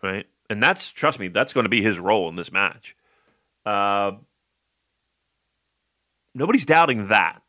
[0.02, 0.26] right?
[0.48, 2.94] And that's trust me, that's going to be his role in this match.
[3.68, 4.12] Uh,
[6.34, 7.42] nobody's doubting that.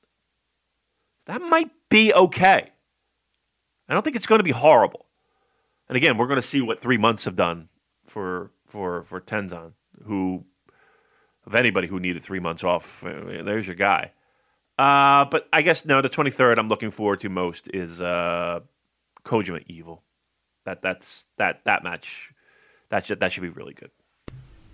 [1.28, 2.72] That might be okay.
[3.88, 5.06] I don't think it's going to be horrible.
[5.88, 7.70] And again, we're going to see what three months have done
[8.06, 9.72] for for for Tenzan,
[10.04, 10.44] who
[11.46, 13.04] of anybody who needed three months off.
[13.04, 14.12] Uh, there's your guy.
[14.78, 18.60] Uh, but I guess no, the 23rd I'm looking forward to most is uh,
[19.24, 20.04] Kojima Evil.
[20.66, 22.30] That that's that that match.
[22.90, 23.92] That should that should be really good.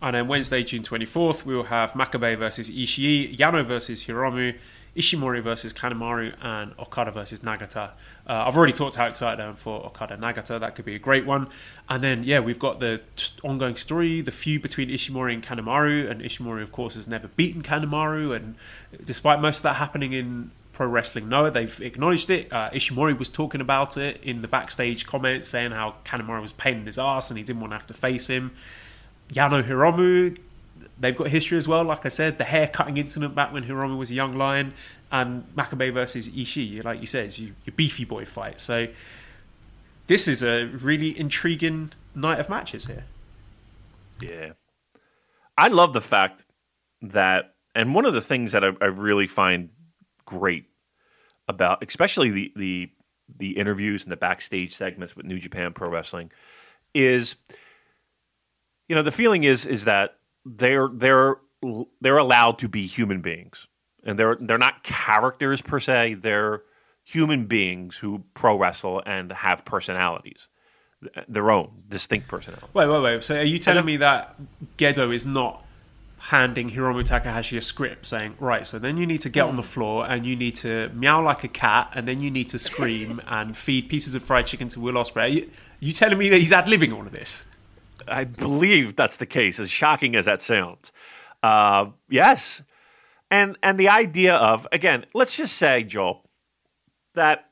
[0.06, 4.56] And then Wednesday, June 24th, we will have Makabe versus Ishii, Yano versus Hiromu,
[4.96, 7.90] Ishimori versus Kanemaru, and Okada versus Nagata.
[8.30, 10.60] Uh, I've already talked how excited I am for Okada Nagata.
[10.60, 11.48] That could be a great one.
[11.90, 13.02] And then, yeah, we've got the
[13.42, 16.08] ongoing story, the feud between Ishimori and Kanemaru.
[16.08, 18.36] And Ishimori, of course, has never beaten Kanemaru.
[18.36, 18.58] And
[19.04, 22.54] despite most of that happening in Pro Wrestling Noah, they've acknowledged it.
[22.54, 26.78] Uh, Ishimori was talking about it in the backstage comments, saying how Kanemaru was pain
[26.78, 28.52] in his ass and he didn't want to have to face him.
[29.30, 30.38] Yano Hiromu,
[31.00, 31.84] they've got history as well.
[31.84, 34.74] Like I said, the hair cutting incident back when Hiromu was a young lion,
[35.12, 38.60] and Makabe versus Ishii, like you said, your, your beefy boy fight.
[38.60, 38.88] So
[40.08, 43.06] this is a really intriguing night of matches here.
[44.22, 44.54] Yeah,
[45.58, 46.46] I love the fact
[47.02, 49.70] that, and one of the things that I, I really find
[50.26, 50.66] great
[51.48, 52.92] about, especially the the
[53.38, 56.32] the interviews and the backstage segments with New Japan Pro Wrestling,
[56.94, 57.36] is
[58.88, 61.38] you know the feeling is is that they're they're
[62.02, 63.68] they're allowed to be human beings.
[64.04, 66.16] And they're they're not characters per se.
[66.16, 66.62] They're
[67.04, 70.48] human beings who pro wrestle and have personalities.
[71.28, 73.24] Their own distinct personality wait wait wait.
[73.24, 74.36] So are you telling me that
[74.78, 75.64] gedo is not
[76.18, 79.62] handing Hiromu Takahashi a script saying, right, so then you need to get on the
[79.62, 79.68] hmm.
[79.68, 83.22] floor and you need to meow like a cat and then you need to scream
[83.28, 85.24] and feed pieces of fried chicken to Will Ospreay.
[85.24, 87.52] Are you, you telling me that he's ad living all of this?
[88.08, 90.92] I believe that's the case, as shocking as that sounds.
[91.42, 92.62] Uh, yes.
[93.32, 96.30] And and the idea of again, let's just say, Joel,
[97.16, 97.50] that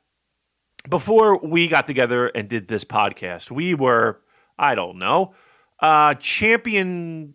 [0.89, 4.21] before we got together and did this podcast, we were,
[4.57, 5.33] I don't know,
[5.79, 7.33] uh, champion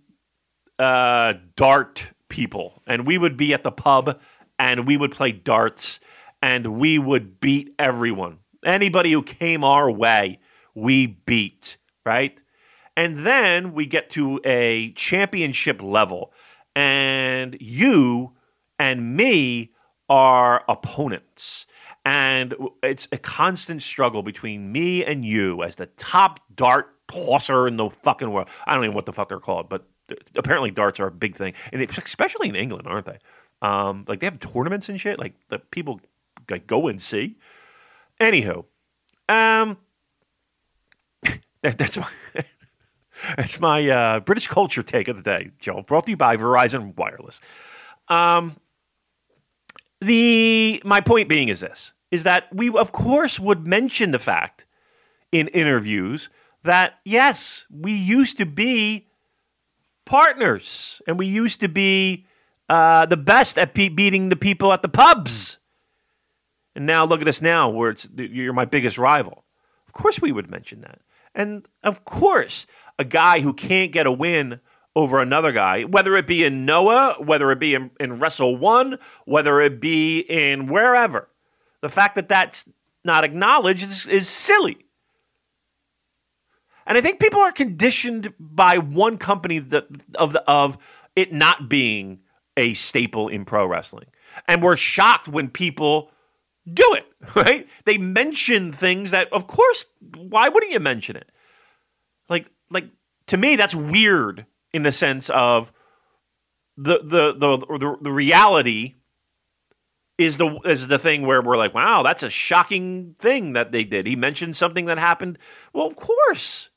[0.79, 4.21] uh, dart people, and we would be at the pub
[4.59, 6.01] and we would play darts
[6.43, 8.39] and we would beat everyone.
[8.65, 10.41] Anybody who came our way,
[10.75, 12.41] we beat, right?
[12.99, 16.33] And then we get to a championship level,
[16.75, 18.33] and you
[18.77, 19.71] and me
[20.09, 21.65] are opponents.
[22.05, 27.77] And it's a constant struggle between me and you as the top dart tosser in
[27.77, 28.49] the fucking world.
[28.67, 29.87] I don't even know what the fuck they're called, but
[30.35, 33.19] apparently darts are a big thing, and especially in England, aren't they?
[33.63, 35.21] Um, like they have tournaments and shit.
[35.21, 36.01] Like the people
[36.51, 37.37] like go and see.
[38.21, 38.65] Anywho,
[39.29, 39.77] um,
[41.63, 42.09] that, that's my
[43.37, 45.83] that's my uh, British culture take of the day, Joe.
[45.83, 47.41] Brought to you by Verizon Wireless.
[48.09, 48.57] Um,
[50.01, 54.67] the my point being is this: is that we of course would mention the fact
[55.33, 56.31] in interviews
[56.63, 59.07] that yes, we used to be
[60.05, 62.27] partners and we used to be
[62.69, 65.59] uh, the best at pe- beating the people at the pubs.
[66.75, 69.45] And now look at us now, where it's you're my biggest rival.
[69.87, 71.01] Of course, we would mention that,
[71.35, 72.67] and of course,
[72.99, 74.61] a guy who can't get a win
[74.97, 78.99] over another guy, whether it be in Noah, whether it be in, in Wrestle One,
[79.27, 81.29] whether it be in wherever.
[81.83, 82.69] The fact that that's
[83.05, 84.87] not acknowledged is, is silly.
[86.87, 90.79] And I think people are conditioned by one company that, of the, of
[91.15, 92.21] it not being
[92.57, 94.07] a staple in pro wrestling,
[94.49, 96.11] and we're shocked when people
[96.71, 97.05] do it.
[97.35, 97.67] Right?
[97.85, 101.29] They mention things that, of course, why wouldn't you mention it?
[102.29, 102.87] Like, like
[103.27, 105.73] to me, that's weird in the sense of
[106.77, 108.95] the the the the, the reality
[110.19, 113.85] is the is the thing where we're like, wow, that's a shocking thing that they
[113.85, 114.07] did.
[114.07, 115.39] He mentioned something that happened.
[115.73, 116.71] Well, of course,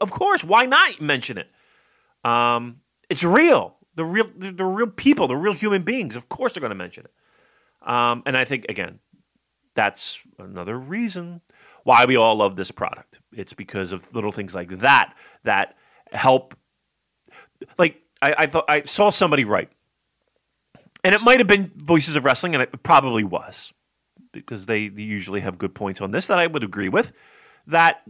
[0.00, 0.44] of course.
[0.44, 1.48] Why not mention it?
[2.24, 3.76] Um, it's real.
[3.94, 6.14] The real, the, the real people, the real human beings.
[6.14, 7.88] Of course, they're going to mention it.
[7.88, 9.00] Um, and I think again,
[9.74, 11.40] that's another reason
[11.84, 13.17] why we all love this product.
[13.32, 15.14] It's because of little things like that
[15.44, 15.76] that
[16.12, 16.56] help.
[17.76, 19.70] Like I, I thought, I saw somebody write,
[21.04, 23.72] and it might have been Voices of Wrestling, and it probably was
[24.32, 27.12] because they, they usually have good points on this that I would agree with.
[27.66, 28.02] That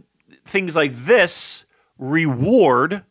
[0.45, 1.65] things like this
[1.97, 3.03] reward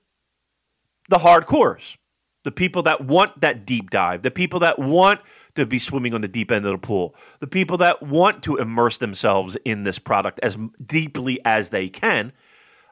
[1.09, 1.97] the hardcores,
[2.45, 5.21] the people that want that deep dive, the people that want
[5.59, 8.57] to be swimming on the deep end of the pool, the people that want to
[8.57, 12.33] immerse themselves in this product as deeply as they can.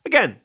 [0.04, 0.36] Again,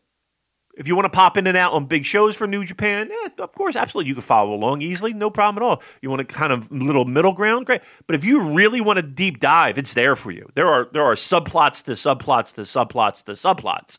[0.76, 3.44] if you want to pop in and out on big shows for New Japan, yeah,
[3.44, 5.84] of course, absolutely, you can follow along easily, no problem at all.
[6.02, 7.82] You want a kind of little middle ground, great.
[8.08, 10.50] But if you really want a deep dive, it's there for you.
[10.56, 13.98] There are there are subplots to subplots to subplots to subplots,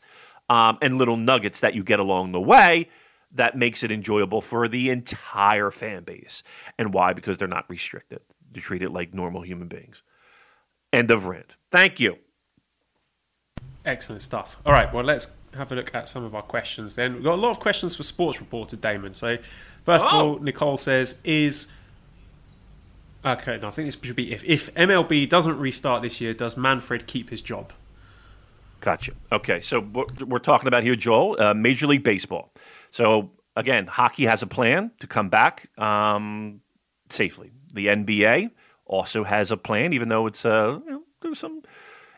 [0.49, 2.89] um, and little nuggets that you get along the way
[3.33, 6.43] that makes it enjoyable for the entire fan base.
[6.77, 7.13] And why?
[7.13, 8.19] Because they're not restricted.
[8.51, 10.03] They treat it like normal human beings.
[10.91, 11.57] End of rant.
[11.71, 12.17] Thank you.
[13.85, 14.57] Excellent stuff.
[14.65, 17.15] All right, well, let's have a look at some of our questions then.
[17.15, 19.13] We've got a lot of questions for Sports Reporter, Damon.
[19.13, 19.37] So,
[19.83, 20.07] first oh.
[20.07, 21.67] of all, Nicole says, is.
[23.25, 26.57] Okay, no, I think this should be if, if MLB doesn't restart this year, does
[26.57, 27.71] Manfred keep his job?
[28.81, 29.13] Gotcha.
[29.31, 29.79] Okay, so
[30.27, 32.52] we're talking about here, Joel, uh, Major League Baseball.
[32.93, 36.61] So, again, hockey has a plan to come back um,
[37.09, 37.51] safely.
[37.73, 38.51] The NBA
[38.85, 41.63] also has a plan, even though it's uh, you know, there's some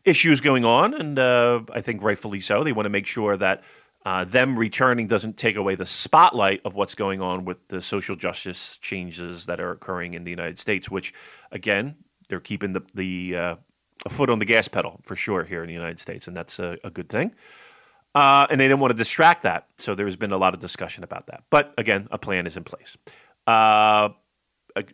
[0.04, 2.66] issues going on, and uh, I think rightfully so.
[2.66, 3.64] They want to make sure that
[4.06, 8.18] uh, them returning doesn't take away the spotlight of what's going on with the social
[8.18, 11.14] justice changes that are occurring in the United States, which,
[11.54, 11.96] again,
[12.28, 13.56] they're keeping the, the uh,
[14.06, 16.60] a foot on the gas pedal for sure here in the United States, and that's
[16.60, 17.34] a, a good thing.
[18.16, 21.04] Uh, and they didn't want to distract that, so there's been a lot of discussion
[21.04, 21.44] about that.
[21.50, 22.98] But again, a plan is in place.
[23.46, 24.10] Uh,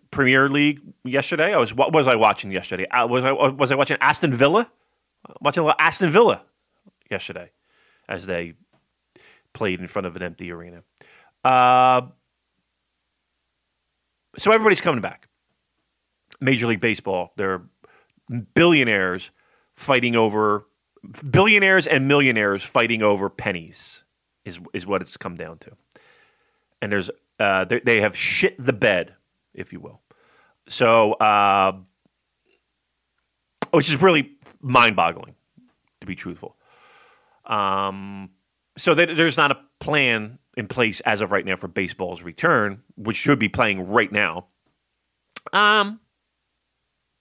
[0.09, 1.53] Premier League yesterday.
[1.53, 2.87] I was what was I watching yesterday?
[2.87, 4.69] Uh, was I was I watching Aston Villa?
[5.39, 6.41] watching Aston Villa
[7.09, 7.51] yesterday
[8.09, 8.53] as they
[9.53, 10.83] played in front of an empty arena.
[11.43, 12.01] Uh,
[14.37, 15.27] so everybody's coming back.
[16.39, 17.63] Major League Baseball, they're
[18.55, 19.31] billionaires
[19.75, 20.65] fighting over
[21.29, 24.03] billionaires and millionaires fighting over pennies
[24.45, 25.71] is is what it's come down to.
[26.81, 27.09] And there's
[27.39, 29.15] uh, they, they have shit the bed,
[29.53, 30.01] if you will.
[30.67, 31.73] So, uh,
[33.71, 35.35] which is really mind-boggling,
[36.01, 36.55] to be truthful.
[37.45, 38.29] Um,
[38.77, 42.83] so that there's not a plan in place as of right now for baseball's return,
[42.95, 44.47] which should be playing right now.
[45.51, 45.99] Um,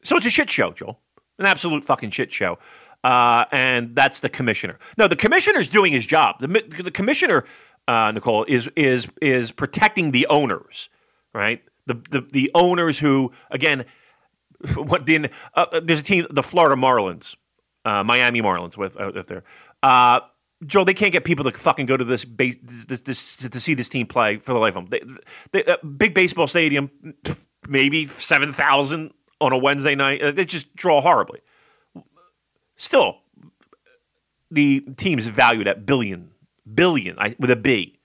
[0.03, 1.01] so it's a shit show, Joel,
[1.39, 2.59] an absolute fucking shit show.
[3.03, 4.79] Uh, and that's the commissioner.
[4.99, 6.37] No, the commissioner's doing his job.
[6.41, 6.49] The,
[6.83, 7.45] the commissioner,
[7.89, 10.91] uh, Nicole, is is is protecting the owners,
[11.33, 11.63] right?
[11.87, 13.87] The the, the owners who, again,
[14.77, 17.37] what the uh, there's a team, the Florida Marlins,
[17.85, 19.45] uh, Miami Marlins, with uh, if there.
[19.83, 20.21] Uh,
[20.67, 23.73] Joe, they can't get people to fucking go to this, base, this, this to see
[23.73, 25.01] this team play for the life of them.
[25.53, 26.91] They, they, uh, big baseball stadium,
[27.67, 30.21] maybe seven thousand on a Wednesday night.
[30.21, 31.41] Uh, they just draw horribly.
[32.81, 33.19] Still,
[34.51, 36.31] the team's valued at billion,
[36.73, 37.99] billion I, with a B.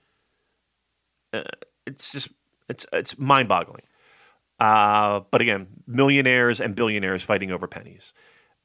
[1.32, 1.44] Uh,
[1.86, 2.28] it's just
[2.68, 3.84] it's it's mind boggling.
[4.60, 8.12] Uh, but again, millionaires and billionaires fighting over pennies.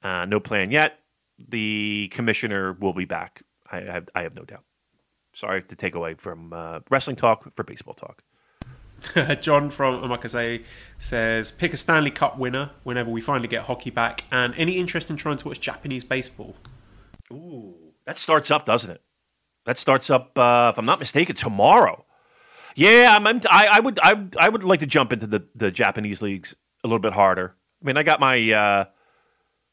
[0.03, 0.99] Uh, no plan yet.
[1.39, 3.43] The commissioner will be back.
[3.71, 4.65] I have, I have no doubt.
[5.31, 8.21] Sorry to take away from uh, wrestling talk for baseball talk.
[9.41, 10.63] John from Omakase
[10.99, 14.23] says, pick a Stanley Cup winner whenever we finally get hockey back.
[14.31, 16.55] And any interest in trying to watch Japanese baseball?
[17.31, 17.73] Ooh,
[18.05, 19.01] that starts up, doesn't it?
[19.65, 22.05] That starts up, uh, if I'm not mistaken, tomorrow.
[22.75, 25.71] Yeah, I'm, I'm, I, I would I, I would like to jump into the, the
[25.71, 27.55] Japanese leagues a little bit harder.
[27.81, 28.85] I mean, I got my uh,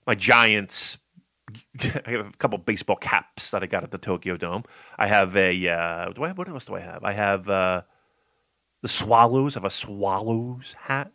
[0.07, 0.99] my Giants.
[2.07, 4.65] I have a couple baseball caps that I got at the Tokyo Dome.
[4.99, 7.05] I have a uh, do I what else do I have?
[7.05, 7.83] I have uh,
[8.83, 9.57] the Swallows.
[9.57, 11.13] I have a Swallows hat.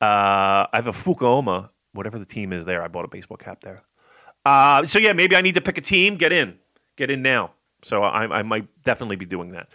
[0.00, 2.82] Uh, I have a Fukuoka, whatever the team is there.
[2.82, 3.82] I bought a baseball cap there.
[4.44, 6.16] Uh, so yeah, maybe I need to pick a team.
[6.16, 6.58] Get in,
[6.96, 7.52] get in now.
[7.84, 9.68] So I, I might definitely be doing that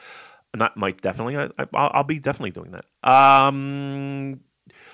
[0.58, 1.38] not might definitely.
[1.38, 2.86] I, will be definitely doing that.
[3.10, 4.42] Um,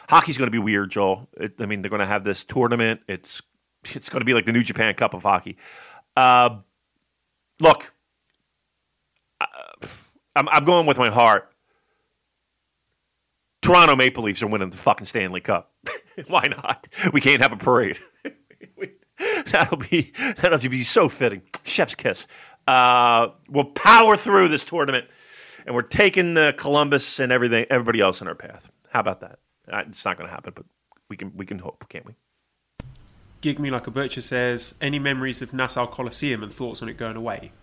[0.10, 1.28] hockey's going to be weird, Joel.
[1.38, 3.02] It, I mean, they're going to have this tournament.
[3.08, 3.42] It's
[3.86, 5.58] it's going to be like the New Japan Cup of hockey.
[6.16, 6.58] Uh,
[7.60, 7.94] look,
[9.42, 9.46] uh,
[10.36, 11.50] I'm, I'm going with my heart.
[13.64, 15.72] Toronto Maple Leafs are winning the fucking Stanley Cup.
[16.28, 16.88] Why not?
[17.14, 17.98] We can't have a parade.
[19.48, 21.42] that'll be that'll be so fitting.
[21.64, 22.28] Chef's kiss.
[22.68, 25.08] Uh, we'll power through this tournament
[25.66, 28.70] and we're taking the Columbus and everything, everybody else in our path.
[28.90, 29.40] How about that?
[29.72, 30.66] Uh, it's not going to happen, but
[31.10, 32.16] we can we can hope, can't we?
[33.40, 34.76] Gig me like a butcher says.
[34.82, 37.54] Any memories of Nassau Coliseum and thoughts on it going away?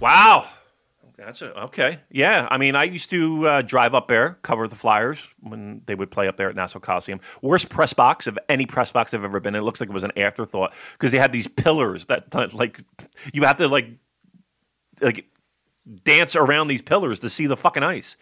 [0.00, 0.48] Wow,
[1.18, 1.98] that's a, okay.
[2.10, 5.96] Yeah, I mean, I used to uh, drive up there, cover the Flyers when they
[5.96, 7.20] would play up there at Nassau Coliseum.
[7.42, 9.62] Worst press box of any press box I've ever been in.
[9.62, 12.80] It looks like it was an afterthought because they had these pillars that like
[13.32, 13.88] you have to like
[15.00, 15.26] like
[16.04, 18.16] dance around these pillars to see the fucking ice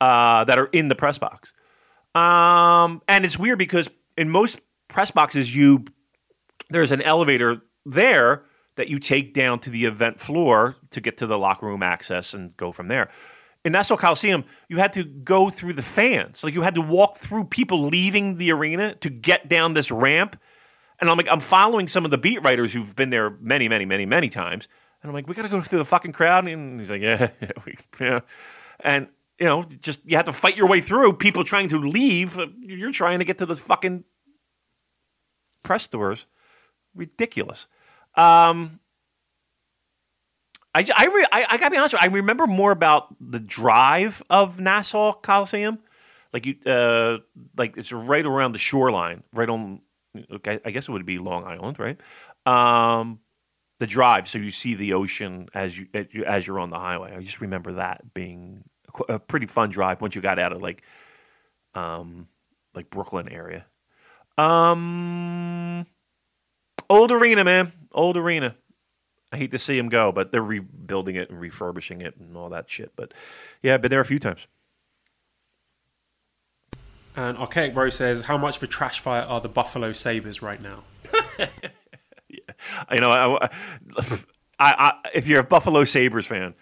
[0.00, 1.52] uh, that are in the press box.
[2.14, 5.84] Um, and it's weird because in most press boxes, you
[6.70, 8.42] there's an elevator there
[8.76, 12.34] that you take down to the event floor to get to the locker room access
[12.34, 13.10] and go from there.
[13.64, 16.42] In Nassau Coliseum, you had to go through the fans.
[16.42, 20.40] Like you had to walk through people leaving the arena to get down this ramp.
[21.00, 23.84] And I'm like, I'm following some of the beat writers who've been there many, many,
[23.84, 24.68] many, many times.
[25.02, 26.46] And I'm like, we got to go through the fucking crowd.
[26.46, 28.20] And he's like, yeah, yeah, we, yeah.
[28.80, 29.08] And,
[29.38, 32.38] you know, just you have to fight your way through people trying to leave.
[32.60, 34.04] You're trying to get to the fucking
[35.62, 36.26] press doors.
[36.94, 37.66] Ridiculous.
[38.14, 38.80] Um,
[40.74, 41.94] I, I, re, I, I, gotta be honest.
[41.94, 45.78] with you, I remember more about the drive of Nassau Coliseum,
[46.32, 47.18] like you, uh,
[47.56, 49.80] like it's right around the shoreline, right on.
[50.30, 51.98] Okay, I guess it would be Long Island, right?
[52.44, 53.20] Um,
[53.80, 55.86] the drive, so you see the ocean as you
[56.26, 57.14] as you're on the highway.
[57.16, 58.64] I just remember that being
[59.08, 60.82] a pretty fun drive once you got out of like,
[61.74, 62.28] um,
[62.74, 63.64] like Brooklyn area.
[64.38, 65.86] Um,
[66.92, 68.56] old arena, man, old arena.
[69.32, 72.50] I hate to see him go, but they're rebuilding it and refurbishing it and all
[72.50, 72.92] that shit.
[72.96, 73.14] But
[73.62, 74.46] yeah, I've been there a few times.
[77.16, 80.60] And Archaic Bro says, "How much of a trash fire are the Buffalo Sabres right
[80.60, 80.84] now?"
[81.38, 83.48] you know, I,
[83.98, 84.10] I,
[84.58, 86.54] I, if you're a Buffalo Sabres fan,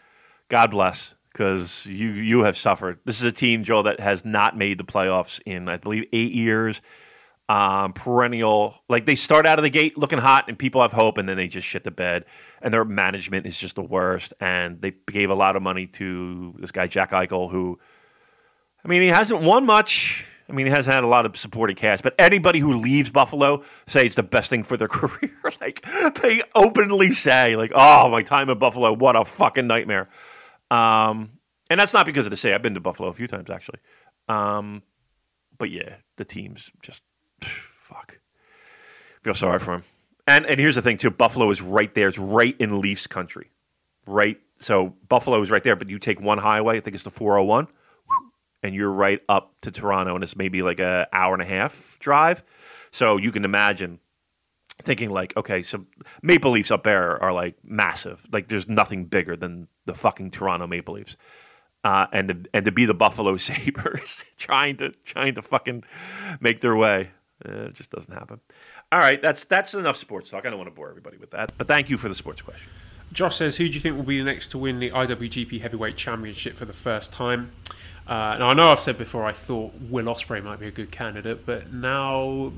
[0.49, 2.99] God bless because you you have suffered.
[3.05, 6.33] This is a team, Joel, that has not made the playoffs in I believe eight
[6.33, 6.81] years.
[7.51, 11.19] Um, perennial, like they start out of the gate looking hot, and people have hope,
[11.19, 12.25] and then they just shit the bed,
[12.63, 14.33] and their management is just the worst.
[14.39, 17.81] And they gave a lot of money to this guy Jack Eichel, who,
[18.85, 20.25] I mean, he hasn't won much.
[20.49, 23.65] I mean, he hasn't had a lot of supporting cast, but anybody who leaves Buffalo
[23.85, 25.35] say it's the best thing for their career.
[25.61, 25.85] like
[26.23, 30.09] they openly say, like, "Oh, my time in Buffalo, what a fucking nightmare."
[30.71, 32.55] Um, and that's not because of the say.
[32.55, 33.81] I've been to Buffalo a few times actually.
[34.29, 34.85] Um,
[35.59, 37.03] but yeah, the team's just
[37.83, 38.19] fuck.
[39.23, 39.83] Feel sorry for him.
[40.27, 41.11] And and here's the thing too.
[41.11, 42.09] Buffalo is right there.
[42.09, 43.51] It's right in Leafs country.
[44.07, 44.39] Right.
[44.59, 46.77] So Buffalo is right there, but you take one highway.
[46.77, 47.69] I think it's the 401,
[48.63, 51.99] and you're right up to Toronto, and it's maybe like a hour and a half
[51.99, 52.43] drive.
[52.91, 54.01] So you can imagine
[54.83, 55.87] thinking like, okay, so
[56.23, 58.27] Maple Leafs up there are like massive.
[58.33, 61.17] Like there's nothing bigger than the fucking Toronto Maple Leafs.
[61.83, 65.85] Uh, and to, and to be the Buffalo Sabres trying to trying to fucking
[66.41, 67.11] make their way,
[67.47, 68.41] uh, it just doesn't happen.
[68.93, 70.47] All right, that's that's enough sports talk.
[70.47, 72.71] I don't want to bore everybody with that, but thank you for the sports question.
[73.13, 75.97] Josh says, "Who do you think will be the next to win the IWGP Heavyweight
[75.97, 77.53] Championship for the first time?"
[78.07, 80.91] Uh, now I know I've said before I thought Will Ospreay might be a good
[80.91, 82.53] candidate, but now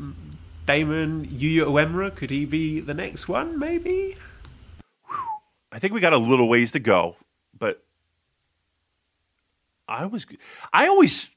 [0.67, 3.59] Damon Yuya Uemura could he be the next one?
[3.59, 4.17] Maybe.
[5.71, 7.17] I think we got a little ways to go,
[7.59, 7.83] but
[9.89, 10.27] I was,
[10.73, 11.31] I always,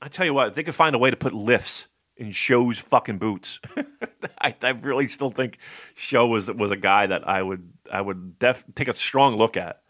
[0.00, 1.86] I tell you what, if they could find a way to put lifts
[2.20, 3.58] in Sho's fucking boots,
[4.38, 5.58] I, I, really still think
[5.94, 9.56] Show was was a guy that I would I would def, take a strong look
[9.56, 9.80] at.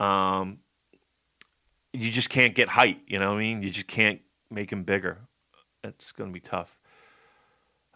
[0.00, 0.60] Um,
[1.92, 3.62] you just can't get height, you know what I mean?
[3.62, 5.18] You just can't make him bigger.
[5.84, 6.78] It's going to be tough.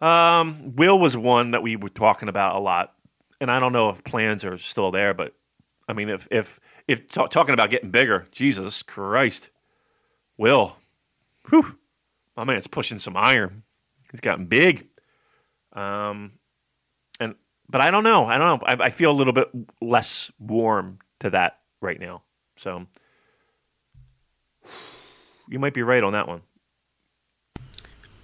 [0.01, 2.93] Um, Will was one that we were talking about a lot,
[3.41, 5.35] and I don't know if plans are still there, but
[5.89, 9.49] I mean, if if if t- talking about getting bigger, Jesus Christ,
[10.36, 10.77] Will,
[11.49, 11.78] whew,
[12.36, 13.62] my man's pushing some iron.
[14.11, 14.89] He's gotten big.
[15.73, 16.32] Um,
[17.20, 17.35] and
[17.69, 18.27] but I don't know.
[18.27, 18.66] I don't know.
[18.66, 19.48] I, I feel a little bit
[19.81, 22.23] less warm to that right now.
[22.56, 22.86] So
[25.48, 26.43] you might be right on that one.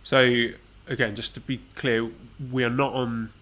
[0.02, 0.48] So
[0.86, 2.10] again, just to be clear,
[2.50, 3.32] we are not on.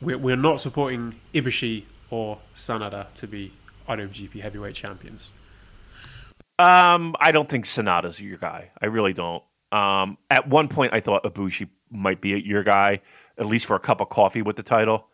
[0.00, 3.52] We're, we're not supporting Ibushi or Sanada to be
[3.88, 5.30] IWGP Heavyweight Champions.
[6.58, 8.70] Um, I don't think Sanada's your guy.
[8.80, 9.42] I really don't.
[9.72, 13.00] Um, at one point, I thought Ibushi might be your guy,
[13.38, 15.08] at least for a cup of coffee with the title.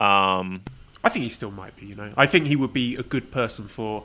[0.00, 0.62] Um,
[1.02, 1.86] I think he still might be.
[1.86, 4.04] You know, I think he would be a good person for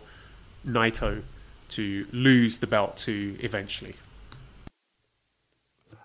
[0.65, 1.23] Naito
[1.69, 3.95] to lose the belt to eventually.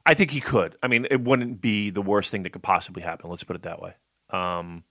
[0.07, 0.77] I think he could.
[0.83, 3.31] I mean, it wouldn't be the worst thing that could possibly happen.
[3.31, 3.95] Let's put it that way.
[4.31, 4.85] Um,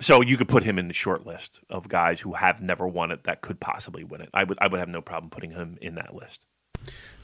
[0.00, 3.10] so you could put him in the short list of guys who have never won
[3.10, 4.28] it that could possibly win it.
[4.34, 6.40] I would I would have no problem putting him in that list.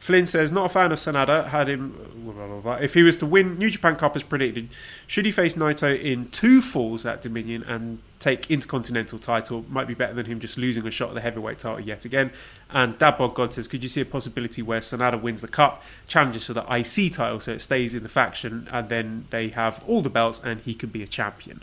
[0.02, 1.46] Flynn says, not a fan of Sanada.
[1.46, 1.92] Had him.
[2.24, 4.68] Blah, blah, blah, if he was to win New Japan Cup as predicted,
[5.06, 9.64] should he face Naito in two falls at Dominion and take Intercontinental title?
[9.68, 12.32] Might be better than him just losing a shot at the heavyweight title yet again.
[12.68, 16.46] And Dabbog God says, could you see a possibility where Sanada wins the Cup, challenges
[16.46, 20.02] for the IC title, so it stays in the faction, and then they have all
[20.02, 21.62] the belts and he can be a champion?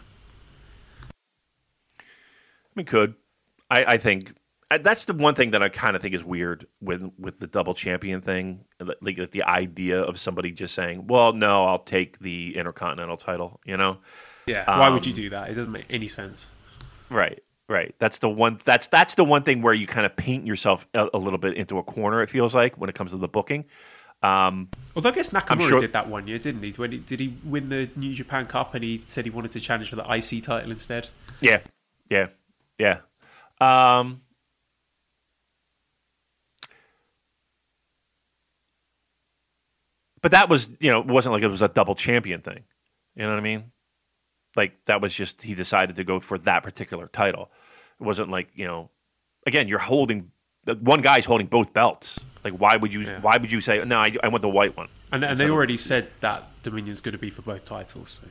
[2.75, 3.15] We could.
[3.69, 4.33] I, I think
[4.69, 7.73] that's the one thing that I kind of think is weird with with the double
[7.73, 12.55] champion thing, like, like, the idea of somebody just saying, "Well, no, I'll take the
[12.55, 13.97] intercontinental title." You know?
[14.45, 14.63] Yeah.
[14.65, 15.49] Um, Why would you do that?
[15.49, 16.47] It doesn't make any sense.
[17.09, 17.43] Right.
[17.67, 17.93] Right.
[17.99, 18.59] That's the one.
[18.65, 21.55] That's that's the one thing where you kind of paint yourself a, a little bit
[21.55, 22.21] into a corner.
[22.21, 23.65] It feels like when it comes to the booking.
[24.21, 26.71] Um, Although I guess Nakamura sure, did that one year, didn't he?
[26.71, 29.59] When he, did he win the New Japan Cup and he said he wanted to
[29.59, 31.09] challenge for the IC title instead?
[31.39, 31.61] Yeah.
[32.09, 32.27] Yeah.
[32.79, 33.01] Yeah.
[33.61, 34.21] Um,
[40.21, 42.63] but that was, you know, it wasn't like it was a double champion thing.
[43.15, 43.71] You know what I mean?
[44.55, 47.51] Like that was just he decided to go for that particular title.
[47.99, 48.89] It wasn't like you know,
[49.45, 50.31] again, you're holding
[50.65, 52.19] one guy's holding both belts.
[52.43, 53.01] Like why would you?
[53.01, 53.19] Yeah.
[53.21, 53.99] Why would you say no?
[53.99, 54.87] I, I want the white one.
[55.11, 58.19] And, and they already said that Dominion's going to be for both titles.
[58.21, 58.27] So.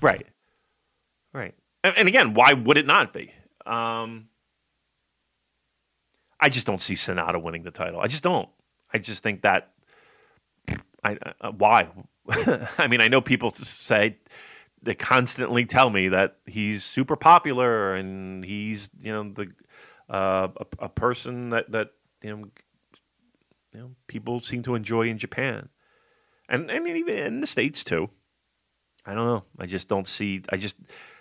[0.00, 0.26] Right.
[1.32, 1.54] Right.
[1.84, 3.32] And, and, again, why would it not be?
[3.66, 4.28] Um,
[6.38, 8.00] I just don't see Sanada winning the title.
[8.00, 8.48] I just don't.
[8.92, 9.72] I just think that.
[11.02, 11.88] I uh, why?
[12.78, 14.18] I mean, I know people say
[14.82, 19.52] they constantly tell me that he's super popular and he's you know the
[20.08, 21.90] uh, a, a, person that that
[22.22, 22.48] you know,
[23.74, 25.68] you know people seem to enjoy in Japan,
[26.48, 28.10] and and even in the states too.
[29.04, 29.44] I don't know.
[29.58, 30.42] I just don't see.
[30.50, 30.76] I just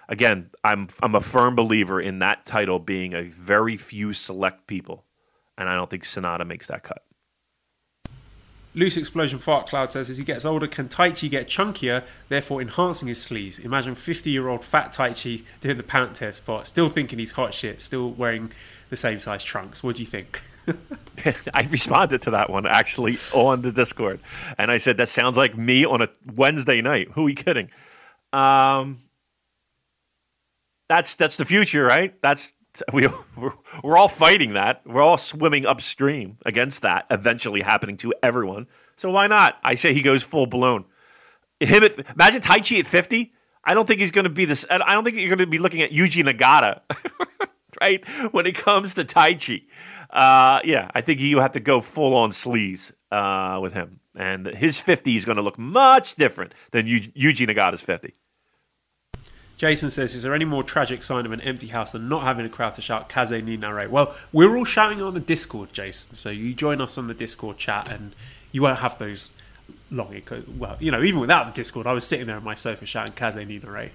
[0.08, 5.06] again, I'm I'm a firm believer in that title being a very few select people,
[5.58, 7.04] and I don't think Sanada makes that cut.
[8.74, 13.08] Loose Explosion Fart Cloud says, as he gets older, can Taichi get chunkier, therefore enhancing
[13.08, 13.58] his sleeves?
[13.58, 17.54] Imagine 50 year old fat Taichi doing the pant tear spot, still thinking he's hot
[17.54, 18.52] shit, still wearing
[18.90, 19.82] the same size trunks.
[19.82, 20.42] What do you think?
[21.54, 24.20] I responded to that one actually on the Discord,
[24.58, 27.10] and I said that sounds like me on a Wednesday night.
[27.14, 27.70] Who are you kidding?
[28.34, 29.00] Um,
[30.88, 32.20] that's that's the future, right?
[32.22, 32.54] That's
[32.94, 33.08] We,
[33.38, 33.54] we're,
[33.84, 34.82] we're all fighting that.
[34.86, 38.68] We're all swimming upstream against that eventually happening to everyone.
[38.98, 39.58] So why not?
[39.64, 40.86] I say he goes full blown.
[41.60, 43.34] Him at, imagine Taichi at 50.
[43.64, 44.66] I don't think he's going to be this.
[44.70, 46.82] I don't think you're going to be looking at Yuji Nagata,
[47.82, 48.06] right?
[48.32, 49.64] When it comes to Taichi.
[50.10, 54.00] Uh, yeah, I think you have to go full on sleaze uh, with him.
[54.16, 58.14] And his 50 is going to look much different than Yuji Nagata's 50.
[59.58, 62.46] Jason says, "Is there any more tragic sign of an empty house than not having
[62.46, 66.16] a crowd to shout Kaze ni nare?" Well, we're all shouting on the Discord, Jason.
[66.16, 68.16] So you join us on the Discord chat, and
[68.52, 69.30] you won't have those
[69.90, 70.22] long.
[70.58, 73.14] Well, you know, even without the Discord, I was sitting there on my sofa shouting
[73.14, 73.92] Kaze ni nare.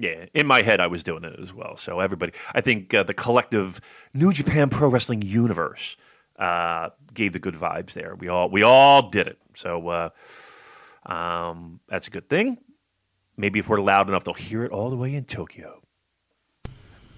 [0.00, 1.76] Yeah, in my head, I was doing it as well.
[1.76, 3.80] So everybody, I think uh, the collective
[4.14, 5.96] New Japan Pro Wrestling universe
[6.38, 8.14] uh, gave the good vibes there.
[8.14, 9.38] We all we all did it.
[9.56, 10.10] So uh,
[11.04, 12.58] um, that's a good thing.
[13.38, 15.80] Maybe if we're loud enough, they'll hear it all the way in Tokyo.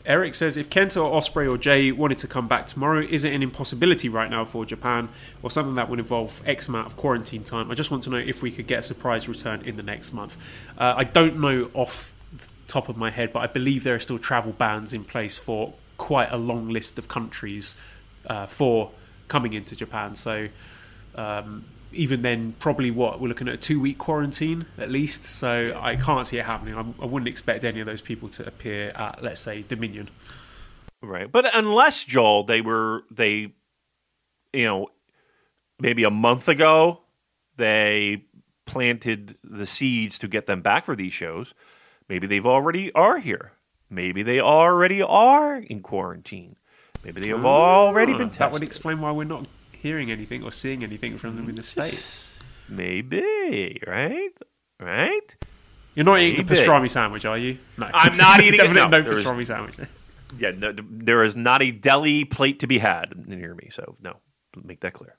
[0.05, 3.33] Eric says, if Kenta or Ospreay or Jay wanted to come back tomorrow, is it
[3.33, 5.09] an impossibility right now for Japan
[5.43, 7.71] or something that would involve X amount of quarantine time?
[7.71, 10.13] I just want to know if we could get a surprise return in the next
[10.13, 10.37] month.
[10.79, 14.01] Uh, I don't know off the top of my head, but I believe there are
[14.01, 17.77] still travel bans in place for quite a long list of countries
[18.27, 18.93] uh, for
[19.29, 20.15] coming into Japan.
[20.15, 20.49] So
[21.15, 25.25] um, even then, probably what we're looking at a two week quarantine at least.
[25.25, 26.75] So I can't see it happening.
[26.75, 30.11] I would not expect any of those people to appear at, let's say, Dominion.
[31.03, 33.55] Right, but unless Joel, they were they,
[34.53, 34.89] you know,
[35.79, 37.01] maybe a month ago,
[37.57, 38.25] they
[38.67, 41.55] planted the seeds to get them back for these shows.
[42.09, 43.53] Maybe they've already are here.
[43.89, 46.57] Maybe they already are in quarantine.
[47.03, 48.41] Maybe they have ah, already been tested.
[48.41, 49.47] That would explain why we're not
[49.81, 52.31] hearing anything or seeing anything from them in the States.
[52.69, 54.39] Maybe, right?
[54.79, 55.37] Right?
[55.95, 56.35] You're not Maybe.
[56.35, 57.59] eating a pastrami sandwich, are you?
[57.77, 57.91] No.
[57.93, 59.75] I'm not eating Definitely no, no pastrami is, sandwich.
[60.39, 64.17] Yeah, no, there is not a deli plate to be had near me, so no,
[64.63, 65.17] make that clear.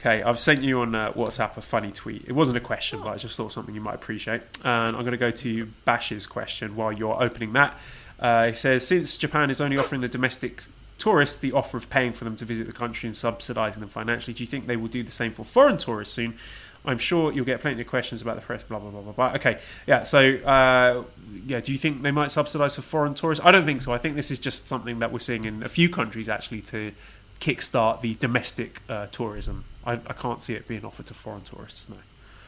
[0.00, 2.24] Okay, I've sent you on uh, WhatsApp a funny tweet.
[2.26, 4.40] It wasn't a question, but I just thought something you might appreciate.
[4.64, 7.78] And I'm going to go to Bash's question while you're opening that.
[8.18, 10.62] Uh, he says, since Japan is only offering the domestic
[11.00, 14.34] tourists the offer of paying for them to visit the country and subsidising them financially.
[14.34, 16.36] Do you think they will do the same for foreign tourists soon?
[16.84, 19.32] I'm sure you'll get plenty of questions about the press, blah, blah, blah, blah, blah.
[19.34, 21.04] Okay, yeah, so, uh,
[21.44, 23.44] yeah, do you think they might subsidise for foreign tourists?
[23.44, 23.92] I don't think so.
[23.92, 26.92] I think this is just something that we're seeing in a few countries, actually, to
[27.38, 29.64] kickstart the domestic uh, tourism.
[29.84, 31.96] I, I, can't see it being offered to foreign tourists, no.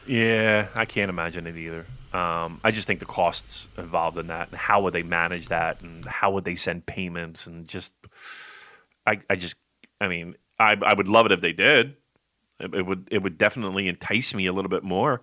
[0.05, 1.85] Yeah, I can't imagine it either.
[2.11, 5.81] Um, I just think the costs involved in that, and how would they manage that,
[5.81, 7.93] and how would they send payments, and just
[9.07, 9.55] I, I just,
[9.99, 11.95] I mean, I, I would love it if they did.
[12.59, 15.21] It, it would, it would definitely entice me a little bit more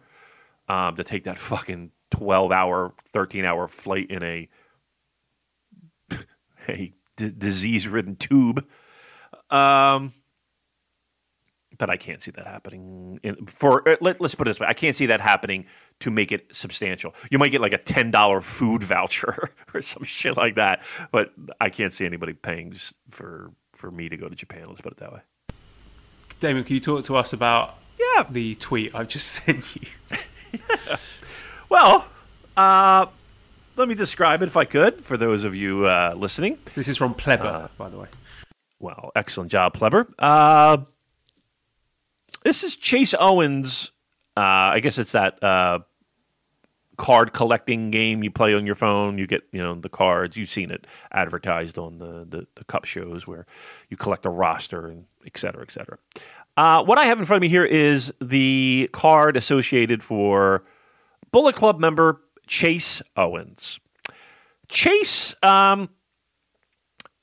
[0.68, 4.48] um, to take that fucking twelve hour, thirteen hour flight in a
[6.68, 8.66] a d- disease ridden tube.
[9.50, 10.14] Um,
[11.80, 13.18] but I can't see that happening.
[13.22, 15.64] In, for uh, let, us put it this way: I can't see that happening
[16.00, 17.14] to make it substantial.
[17.30, 21.32] You might get like a ten dollar food voucher or some shit like that, but
[21.58, 22.74] I can't see anybody paying
[23.10, 24.66] for for me to go to Japan.
[24.68, 25.20] Let's put it that way.
[26.38, 29.88] Damon, can you talk to us about yeah the tweet I've just sent you?
[31.70, 32.04] Well,
[32.56, 33.06] uh,
[33.76, 36.58] let me describe it if I could for those of you uh, listening.
[36.74, 38.08] This is from Pleber, uh, by the way.
[38.80, 40.12] Well, excellent job, Pleber.
[42.42, 43.92] This is Chase Owens.
[44.36, 44.40] Uh,
[44.74, 45.80] I guess it's that uh,
[46.96, 49.18] card collecting game you play on your phone.
[49.18, 50.36] You get you know the cards.
[50.36, 53.46] You've seen it advertised on the the, the cup shows where
[53.88, 55.98] you collect a roster and et cetera, et cetera.
[56.56, 60.64] Uh, what I have in front of me here is the card associated for
[61.32, 63.80] Bullet Club member Chase Owens.
[64.68, 65.88] Chase, um,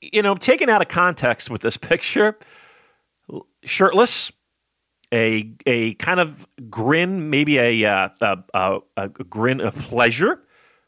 [0.01, 2.37] you know, taken out of context with this picture,
[3.63, 4.31] shirtless,
[5.13, 10.41] a a kind of grin, maybe a uh, a, a, a, grin of pleasure,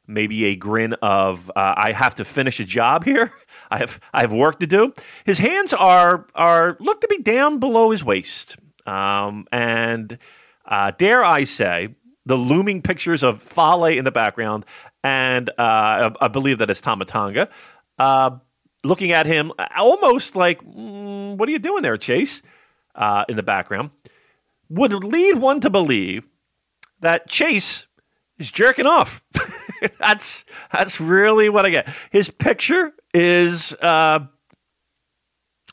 [0.07, 3.31] maybe a grin of uh, I have to finish a job here.
[3.71, 4.93] I have I have work to do.
[5.25, 10.17] His hands are are look to be down below his waist, um, and
[10.65, 14.65] uh, dare I say the looming pictures of Fale in the background,
[15.03, 17.49] and uh, I, believe that is Tama Tonga,
[17.97, 18.37] Uh,
[18.83, 22.41] looking at him almost like, mm, what are you doing there, Chase?
[22.95, 23.91] Uh, in the background,
[24.69, 26.23] would lead one to believe
[26.99, 27.87] that Chase
[28.37, 29.23] is jerking off.
[29.99, 31.89] that's that's really what I get.
[32.11, 34.19] His picture is uh,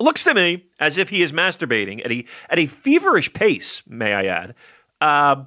[0.00, 3.82] looks to me as if he is masturbating at a at a feverish pace.
[3.86, 4.54] May I add?
[5.00, 5.44] Uh,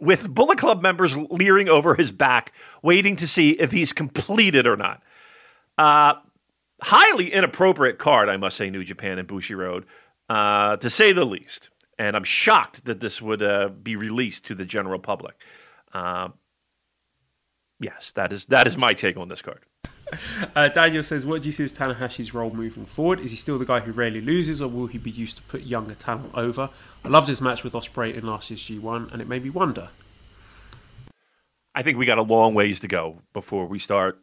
[0.00, 4.76] with Bullet Club members leering over his back, waiting to see if he's completed or
[4.76, 5.02] not.
[5.76, 6.14] Uh,
[6.80, 9.84] highly inappropriate card, I must say, New Japan and Bushiroad,
[10.30, 11.68] uh, to say the least.
[11.98, 15.34] And I'm shocked that this would uh, be released to the general public.
[15.92, 16.28] Uh,
[17.78, 19.60] yes, that is that is my take on this card.
[20.56, 23.20] Uh, Daniel says, "What do you see as Tanahashi's role moving forward?
[23.20, 25.62] Is he still the guy who rarely loses, or will he be used to put
[25.62, 26.68] younger talent over?
[27.04, 29.90] I loved his match with Ospreay in last year's G1, and it made me wonder."
[31.76, 34.20] I think we got a long ways to go before we start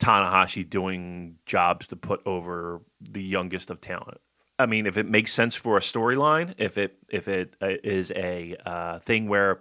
[0.00, 4.18] Tanahashi doing jobs to put over the youngest of talent.
[4.58, 8.56] I mean, if it makes sense for a storyline, if it if it uh, a
[8.64, 9.58] uh, thing where,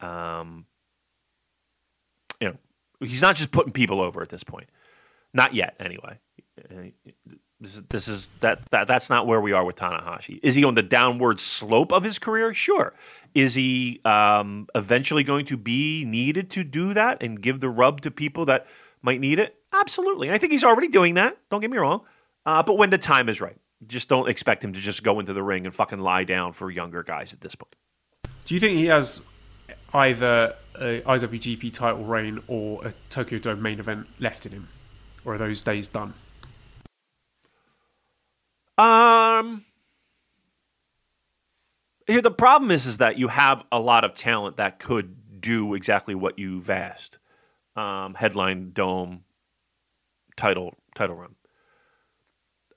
[0.00, 0.66] um,
[2.40, 2.56] you know,
[3.00, 4.68] he's not just putting people over at this point.
[5.34, 6.18] Not yet, anyway.
[7.60, 10.38] This is, this is that, that that's not where we are with Tanahashi.
[10.42, 12.54] Is he on the downward slope of his career?
[12.54, 12.94] Sure.
[13.34, 18.00] Is he um, eventually going to be needed to do that and give the rub
[18.02, 18.66] to people that
[19.02, 19.56] might need it?
[19.72, 20.28] Absolutely.
[20.28, 21.36] And I think he's already doing that.
[21.50, 22.02] Don't get me wrong.
[22.46, 25.32] Uh, but when the time is right, just don't expect him to just go into
[25.32, 27.74] the ring and fucking lie down for younger guys at this point.
[28.44, 29.26] Do you think he has
[29.92, 34.68] either a IWGP title reign or a Tokyo Dome main event left in him,
[35.24, 36.14] or are those days done?
[38.76, 39.64] Um,
[42.06, 45.74] here the problem is is that you have a lot of talent that could do
[45.74, 47.18] exactly what you've asked.
[47.76, 49.24] Um, headline dome
[50.36, 51.34] title title run.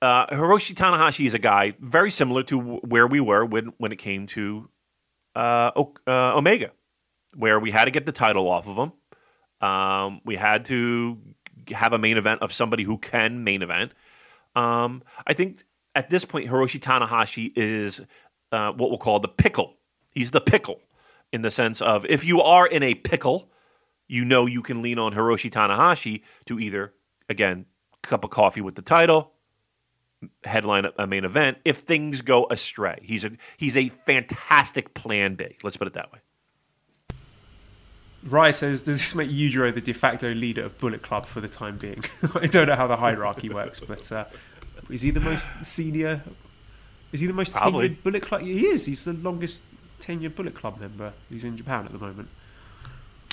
[0.02, 3.98] Uh, Hiroshi Tanahashi is a guy very similar to where we were when when it
[3.98, 4.70] came to
[5.36, 6.72] uh, uh, Omega,
[7.36, 8.94] where we had to get the title off of him.
[9.68, 11.20] Um, we had to
[11.72, 13.94] have a main event of somebody who can main event.
[14.56, 15.64] Um, I think
[15.94, 18.02] at this point, Hiroshi Tanahashi is
[18.52, 19.76] uh, what we'll call the pickle.
[20.12, 20.80] He's the pickle
[21.32, 23.52] in the sense of if you are in a pickle,
[24.08, 26.94] you know you can lean on Hiroshi Tanahashi to either,
[27.30, 27.66] again,
[28.02, 29.32] cup of coffee with the title,
[30.44, 31.58] headline a main event.
[31.66, 35.58] If things go astray, he's a he's a fantastic plan B.
[35.64, 36.20] Let's put it that way.
[38.24, 41.50] Rye says, "Does this make Yujiro the de facto leader of Bullet Club for the
[41.50, 42.04] time being?"
[42.36, 44.26] I don't know how the hierarchy works, but uh,
[44.90, 46.24] is he the most senior?
[47.12, 47.90] Is he the most Probably.
[47.90, 48.42] tenured Bullet Club?
[48.42, 48.86] He is.
[48.86, 49.64] He's the longest
[50.00, 52.30] tenured Bullet Club member He's in Japan at the moment.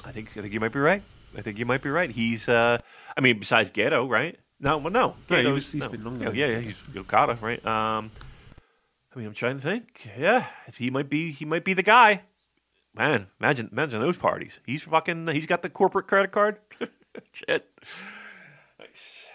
[0.05, 1.03] I think I think you might be right.
[1.37, 2.11] I think you might be right.
[2.11, 2.79] He's, uh,
[3.17, 4.39] I mean, besides Gedo, right?
[4.61, 5.15] No, well, no.
[5.31, 5.89] No, he was- he's no.
[5.91, 6.61] been longer Yeah, yeah, yeah.
[6.61, 7.65] He's Okada, right?
[7.65, 8.11] Um,
[9.15, 10.09] I mean, I'm trying to think.
[10.19, 11.33] Yeah, he might be.
[11.33, 12.23] He might be the guy.
[12.95, 14.59] Man, imagine, imagine those parties.
[14.67, 15.29] He's fucking.
[15.29, 16.59] He's got the corporate credit card.
[17.33, 17.69] Shit.
[18.79, 19.27] Nice.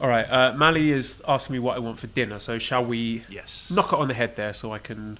[0.00, 2.38] All right, uh, Mally is asking me what I want for dinner.
[2.38, 3.70] So shall we Yes.
[3.70, 5.18] knock it on the head there, so I can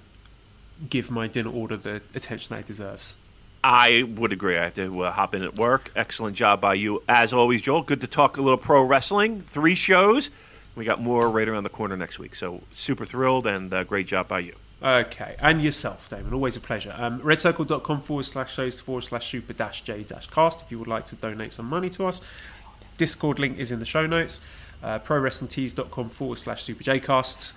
[0.89, 3.15] give my dinner order the attention that it deserves?
[3.63, 4.57] I would agree.
[4.57, 5.91] I have to uh, hop in at work.
[5.95, 7.83] Excellent job by you, as always, Joel.
[7.83, 9.41] Good to talk a little pro wrestling.
[9.41, 10.29] Three shows.
[10.75, 12.33] We got more right around the corner next week.
[12.35, 14.55] So super thrilled and uh, great job by you.
[14.83, 16.33] Okay, and yourself, Damon.
[16.33, 16.95] Always a pleasure.
[16.97, 20.87] Um, redcircle.com forward slash shows forward slash super dash j dash cast if you would
[20.87, 22.21] like to donate some money to us.
[22.97, 24.41] Discord link is in the show notes.
[24.81, 27.53] Uh, ProWrestlingTees.com forward slash super j casts.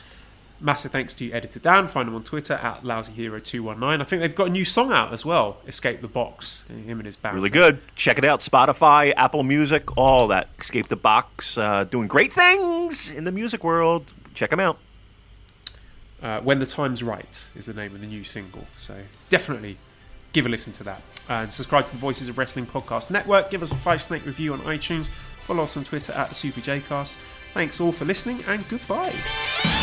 [0.60, 1.88] Massive thanks to editor Dan.
[1.88, 4.00] Find him on Twitter at LousyHero219.
[4.00, 6.66] I think they've got a new song out as well, Escape the Box.
[6.68, 7.34] Him and his band.
[7.34, 7.80] Really good.
[7.96, 8.40] Check it out.
[8.40, 10.48] Spotify, Apple Music, all that.
[10.58, 11.58] Escape the Box.
[11.58, 14.10] Uh, doing great things in the music world.
[14.32, 14.78] Check them out.
[16.22, 18.66] Uh, when the Time's Right is the name of the new single.
[18.78, 18.96] So
[19.28, 19.76] definitely
[20.32, 21.02] give a listen to that.
[21.28, 23.50] And subscribe to the Voices of Wrestling Podcast Network.
[23.50, 25.10] Give us a five snake review on iTunes.
[25.42, 26.60] Follow us on Twitter at the Super.
[27.52, 29.73] Thanks all for listening and goodbye.